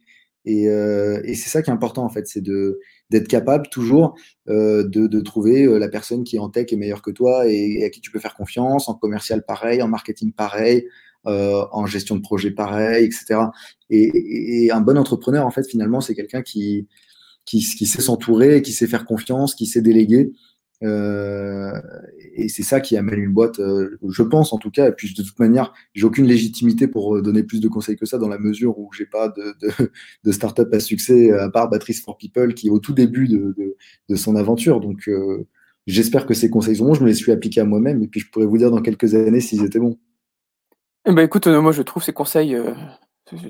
Et, 0.45 0.69
euh, 0.69 1.21
et 1.23 1.33
c'est 1.33 1.49
ça 1.49 1.61
qui 1.61 1.69
est 1.69 1.73
important 1.73 2.03
en 2.03 2.09
fait, 2.09 2.27
c'est 2.27 2.43
d'être 2.43 3.27
capable 3.27 3.67
toujours 3.69 4.15
euh, 4.47 4.83
de, 4.83 5.07
de, 5.07 5.21
trouver 5.21 5.65
la 5.79 5.87
personne 5.87 6.23
qui 6.23 6.37
en 6.37 6.49
tech 6.49 6.71
est 6.71 6.75
meilleure 6.75 7.01
que 7.01 7.09
toi 7.09 7.47
et, 7.47 7.83
à 7.83 7.89
qui 7.89 7.99
tu 7.99 8.11
peux 8.11 8.19
faire 8.19 8.35
confiance, 8.35 8.87
en 8.87 8.93
commercial 8.93 9.43
pareil, 9.43 9.81
en 9.81 9.87
marketing 9.87 10.33
pareil, 10.33 10.87
euh, 11.27 11.65
en 11.71 11.87
gestion 11.87 12.15
de 12.15 12.21
projet 12.21 12.51
pareil, 12.51 13.05
etc. 13.05 13.39
Et, 13.89 14.69
un 14.71 14.81
bon 14.81 14.95
entrepreneur, 14.95 15.45
en 15.45 15.49
fait, 15.49 15.67
finalement, 15.67 15.99
c'est 15.99 16.13
quelqu'un 16.13 16.43
qui, 16.43 16.87
qui, 17.45 17.61
sait 17.61 18.01
s'entourer, 18.01 18.61
qui 18.61 18.73
sait 18.73 18.85
faire 18.85 19.05
confiance, 19.05 19.55
qui 19.55 19.65
sait 19.65 19.81
déléguer. 19.81 20.31
Euh, 20.83 21.71
et 22.35 22.47
c'est 22.47 22.61
ça 22.61 22.79
qui 22.79 22.95
amène 22.97 23.19
une 23.19 23.31
boîte, 23.31 23.59
euh, 23.59 23.97
je 24.07 24.21
pense 24.21 24.53
en 24.53 24.59
tout 24.59 24.69
cas. 24.69 24.89
Et 24.89 24.91
puis 24.91 25.15
de 25.15 25.23
toute 25.23 25.39
manière, 25.39 25.73
j'ai 25.95 26.05
aucune 26.05 26.25
légitimité 26.27 26.87
pour 26.87 27.19
donner 27.23 27.41
plus 27.41 27.59
de 27.59 27.67
conseils 27.69 27.95
que 27.95 28.05
ça, 28.05 28.19
dans 28.19 28.27
la 28.27 28.37
mesure 28.37 28.77
où 28.77 28.91
j'ai 28.93 29.05
pas 29.05 29.29
de, 29.29 29.55
de, 30.23 30.31
start-up 30.31 30.71
à 30.73 30.79
succès 30.79 31.31
à 31.31 31.49
part 31.49 31.69
Batteries 31.69 32.01
for 32.05 32.17
People 32.17 32.53
qui 32.53 32.67
est 32.67 32.71
au 32.71 32.79
tout 32.79 32.93
début 32.93 33.27
de, 33.27 34.15
son 34.15 34.35
aventure. 34.35 34.79
Donc 34.79 35.09
j'espère 35.87 36.27
que 36.27 36.35
ces 36.35 36.51
conseils 36.51 36.75
sont 36.75 36.85
bons. 36.85 36.93
Je 36.93 37.01
me 37.03 37.07
les 37.07 37.15
suis 37.15 37.31
appliqués 37.31 37.61
à 37.61 37.65
moi-même 37.65 38.03
et 38.03 38.07
puis 38.07 38.19
je 38.19 38.29
pourrais 38.29 38.45
vous 38.45 38.57
dire 38.59 38.69
dans 38.69 38.81
quelques 38.81 39.15
années 39.15 39.41
s'ils 39.41 39.63
étaient 39.63 39.79
bons. 39.79 39.97
Eh 41.07 41.13
ben, 41.13 41.23
écoute, 41.23 41.45
euh, 41.45 41.61
moi 41.61 41.71
je 41.71 41.83
trouve 41.83 42.01
ces 42.01 42.13
conseils 42.13 42.55
euh, 42.55 42.73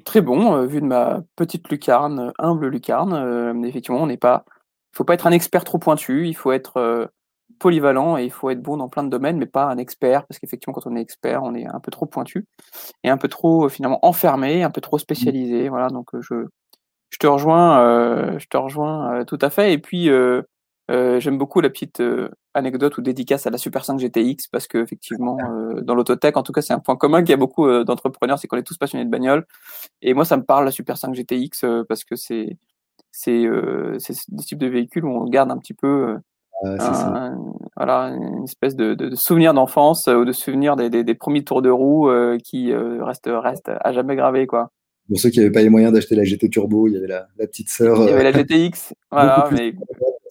très 0.04 0.20
bons, 0.20 0.56
euh, 0.56 0.66
vu 0.66 0.82
de 0.82 0.86
ma 0.86 1.22
petite 1.38 1.70
lucarne, 1.70 2.34
humble 2.38 2.68
lucarne. 2.68 3.64
effectivement, 3.66 4.02
on 4.02 4.08
n'est 4.08 4.18
pas, 4.18 4.44
il 4.94 4.98
faut 4.98 5.06
pas 5.06 5.14
être 5.14 5.26
un 5.26 5.32
expert 5.32 5.64
trop 5.64 5.78
pointu, 5.78 6.28
il 6.28 6.34
faut 6.36 6.52
être 6.52 7.10
polyvalent 7.60 8.18
et 8.18 8.26
il 8.26 8.32
faut 8.32 8.50
être 8.50 8.62
bon 8.62 8.76
dans 8.76 8.90
plein 8.90 9.04
de 9.04 9.10
domaines, 9.10 9.38
mais 9.38 9.46
pas 9.46 9.66
un 9.66 9.78
expert, 9.78 10.26
parce 10.28 10.38
qu'effectivement, 10.40 10.74
quand 10.74 10.90
on 10.90 10.98
est 10.98 11.02
expert, 11.02 11.44
on 11.44 11.56
est 11.56 11.66
un 11.66 11.80
peu 11.80 11.92
trop 11.92 12.06
pointu 12.06 12.46
et 13.04 13.10
un 13.10 13.18
peu 13.18 13.30
trop 13.30 13.70
finalement 13.70 14.00
enfermé, 14.06 14.64
un 14.64 14.72
peu 14.72 14.82
trop 14.82 14.98
spécialisé. 14.98 15.70
Voilà, 15.70 15.88
donc 15.88 16.10
je, 16.20 16.48
je 17.10 17.18
te 17.18 17.28
rejoins, 17.28 18.38
je 18.38 18.48
te 18.48 18.58
rejoins 18.58 19.24
tout 19.24 19.40
à 19.42 19.50
fait. 19.50 19.72
Et 19.72 19.78
puis 19.78 20.10
euh, 20.92 21.20
j'aime 21.20 21.40
beaucoup 21.40 21.62
la 21.62 21.70
petite 21.70 22.00
euh, 22.00 22.30
anecdote 22.54 22.98
ou 22.98 23.02
dédicace 23.02 23.48
à 23.48 23.50
la 23.50 23.58
Super 23.58 23.84
5 23.84 23.98
GTX 23.98 24.48
parce 24.52 24.68
que 24.68 24.78
effectivement 24.78 25.38
euh, 25.50 25.82
dans 25.82 25.96
l'autotech 25.96 26.38
en 26.38 26.44
tout 26.44 26.52
cas 26.52 26.62
c'est 26.62 26.74
un 26.74 26.80
point 26.80 26.96
commun 26.96 27.22
qu'il 27.22 27.32
y 27.32 27.34
a 27.34 27.38
beaucoup 27.38 27.68
d'entrepreneurs 27.84 28.38
c'est 28.38 28.48
qu'on 28.48 28.58
est 28.58 28.64
tous 28.64 28.78
passionnés 28.78 29.06
de 29.06 29.10
bagnole 29.10 29.46
et 30.04 30.14
moi 30.14 30.26
ça 30.26 30.38
me 30.38 30.44
parle 30.44 30.66
la 30.66 30.72
Super 30.72 30.98
5 30.98 31.16
GTX 31.16 31.66
parce 31.90 32.04
que 32.04 32.16
c'est 32.16 32.58
c'est 33.12 33.46
des 33.48 34.44
types 34.44 34.60
de 34.60 34.68
véhicules 34.68 35.06
où 35.06 35.10
on 35.10 35.26
garde 35.26 35.50
un 35.50 35.58
petit 35.58 35.74
peu 35.74 36.18
un, 36.64 37.38
voilà 37.76 38.10
une 38.10 38.44
espèce 38.44 38.76
de, 38.76 38.94
de, 38.94 39.10
de 39.10 39.16
souvenir 39.16 39.54
d'enfance 39.54 40.08
ou 40.08 40.24
de 40.24 40.32
souvenir 40.32 40.76
des, 40.76 40.90
des, 40.90 41.04
des, 41.04 41.16
premiers 41.16 41.44
tours 41.44 41.62
de 41.62 41.70
roue 41.70 42.10
qui 42.44 42.74
restent 42.74 43.30
restent 43.32 43.72
à 43.80 43.92
jamais 43.92 44.16
gravés 44.16 44.46
quoi. 44.48 44.72
Pour 45.08 45.20
ceux 45.20 45.30
qui 45.30 45.40
n'avaient 45.40 45.52
pas 45.52 45.62
les 45.62 45.70
moyens 45.70 45.94
d'acheter 45.94 46.16
la 46.16 46.24
GT 46.24 46.50
Turbo, 46.50 46.88
il 46.88 46.94
y 46.94 46.98
avait 46.98 47.08
la, 47.08 47.28
la 47.38 47.46
petite 47.46 47.70
sœur. 47.70 47.98
Il 48.02 48.10
y 48.10 48.10
avait 48.10 48.24
la 48.24 48.32
GTX, 48.32 48.94
voilà, 49.12 49.48
mais 49.52 49.76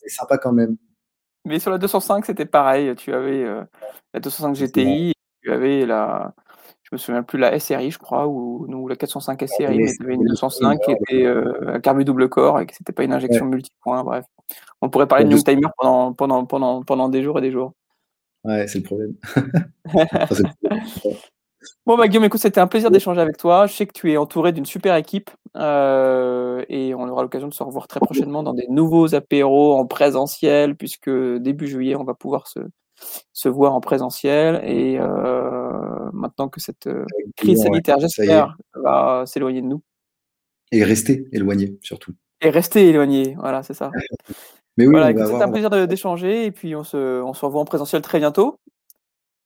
c'est 0.05 0.15
sympa 0.15 0.39
quand 0.39 0.53
même. 0.53 0.77
Mais 1.45 1.59
sur 1.59 1.71
la 1.71 1.79
205, 1.79 2.25
c'était 2.25 2.47
pareil. 2.47 2.95
Tu 2.97 3.13
avais 3.13 3.45
euh, 3.45 3.63
la 4.15 4.21
205 4.21 4.55
GTI, 4.55 5.13
tu 5.43 5.53
avais 5.53 5.85
la, 5.85 6.35
je 6.83 6.91
me 6.93 6.99
souviens 6.99 7.23
plus, 7.23 7.39
la 7.39 7.59
SRI, 7.59 7.91
je 7.91 7.99
crois, 7.99 8.27
ou, 8.27 8.89
la 8.89 8.97
405 8.97 9.47
SRI, 9.47 9.79
mais 9.79 9.93
tu 9.93 10.03
avais 10.03 10.15
une 10.15 10.25
205 10.25 10.81
qui 10.81 10.93
était 10.93 11.25
euh, 11.25 11.75
un 11.75 11.81
carbu 11.81 12.05
double 12.05 12.29
corps 12.29 12.61
et 12.61 12.67
que 12.67 12.75
c'était 12.75 12.93
pas 12.93 13.05
une 13.05 13.13
injection 13.13 13.47
multipoint. 13.47 14.05
Bref, 14.05 14.25
on 14.81 14.89
pourrait 14.89 15.09
parler 15.09 15.25
de 15.25 15.31
New 15.31 15.43
Timer 15.43 15.69
pendant, 15.77 16.13
pendant, 16.13 16.47
pendant, 16.47 16.83
pendant 16.83 17.09
des 17.09 17.23
jours 17.23 17.39
et 17.39 17.43
des 17.43 17.51
jours. 17.51 17.73
Ouais, 18.45 18.67
c'est 18.67 18.79
le 18.79 18.85
problème. 18.85 19.15
Bon, 21.87 21.97
bah, 21.97 22.09
Guillaume, 22.09 22.25
écoute, 22.25 22.41
c'était 22.41 22.61
un 22.61 22.67
plaisir 22.67 22.91
d'échanger 22.91 23.21
avec 23.21 23.37
toi. 23.37 23.67
Je 23.67 23.75
sais 23.75 23.87
que 23.87 23.93
tu 23.93 24.13
es 24.13 24.17
entouré 24.17 24.53
d'une 24.53 24.67
super 24.67 24.97
équipe 24.97 25.31
euh, 25.57 26.65
et 26.69 26.95
on 26.95 27.09
aura 27.09 27.23
l'occasion 27.23 27.49
de 27.49 27.55
se 27.55 27.63
revoir 27.63 27.89
très 27.89 28.01
prochainement 28.01 28.43
dans 28.43 28.55
des 28.55 28.67
nouveaux 28.69 29.15
apéros 29.15 29.75
en 29.75 29.87
présentiel, 29.87 30.77
puisque 30.77 31.11
début 31.11 31.67
juillet, 31.67 31.97
on 31.97 32.05
va 32.05 32.15
pouvoir 32.15 32.49
se, 32.49 32.61
se 33.33 33.49
voir 33.49 33.75
en 33.75 33.81
présentiel. 33.81 34.63
Et 34.65 34.99
euh, 34.99 36.11
maintenant 36.13 36.49
que 36.49 36.61
cette 36.61 36.87
euh, 36.87 37.05
crise 37.37 37.63
sanitaire, 37.63 37.99
j'espère, 37.99 38.57
va 38.75 39.25
s'éloigner 39.27 39.63
de 39.63 39.67
nous. 39.67 39.83
Et 40.73 40.83
rester 40.83 41.27
éloigné, 41.33 41.79
surtout. 41.83 42.13
Et 42.41 42.51
rester 42.51 42.89
éloigné, 42.89 43.37
voilà, 43.39 43.63
c'est 43.63 43.75
ça. 43.75 43.91
Mais 44.77 44.87
oui, 44.87 44.93
voilà, 44.93 45.27
c'était 45.27 45.43
un 45.43 45.51
plaisir 45.51 45.71
d'échanger 45.87 46.47
et 46.47 46.51
puis 46.51 46.75
on 46.75 46.83
se, 46.83 47.23
on 47.23 47.33
se 47.33 47.45
revoit 47.45 47.61
en 47.61 47.65
présentiel 47.65 48.03
très 48.03 48.19
bientôt. 48.19 48.59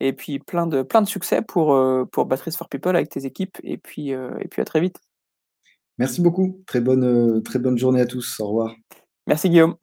Et 0.01 0.13
puis 0.13 0.39
plein 0.39 0.67
de, 0.67 0.83
plein 0.83 1.03
de 1.03 1.09
succès 1.09 1.43
pour, 1.43 1.75
euh, 1.75 2.05
pour 2.05 2.27
Batteries 2.27 2.53
for 2.53 2.69
People 2.69 2.95
avec 2.95 3.09
tes 3.11 3.27
équipes. 3.27 3.59
Et 3.63 3.79
puis, 3.79 4.15
euh, 4.15 4.31
et 4.41 4.49
puis 4.49 4.63
à 4.63 4.65
très 4.65 4.81
vite. 4.81 5.01
Merci 5.99 6.21
beaucoup. 6.21 6.63
Très 6.67 6.81
bonne, 6.81 7.05
euh, 7.05 7.41
très 7.41 7.59
bonne 7.59 7.77
journée 7.77 8.01
à 8.01 8.07
tous. 8.07 8.39
Au 8.41 8.49
revoir. 8.49 8.75
Merci 9.27 9.51
Guillaume. 9.51 9.75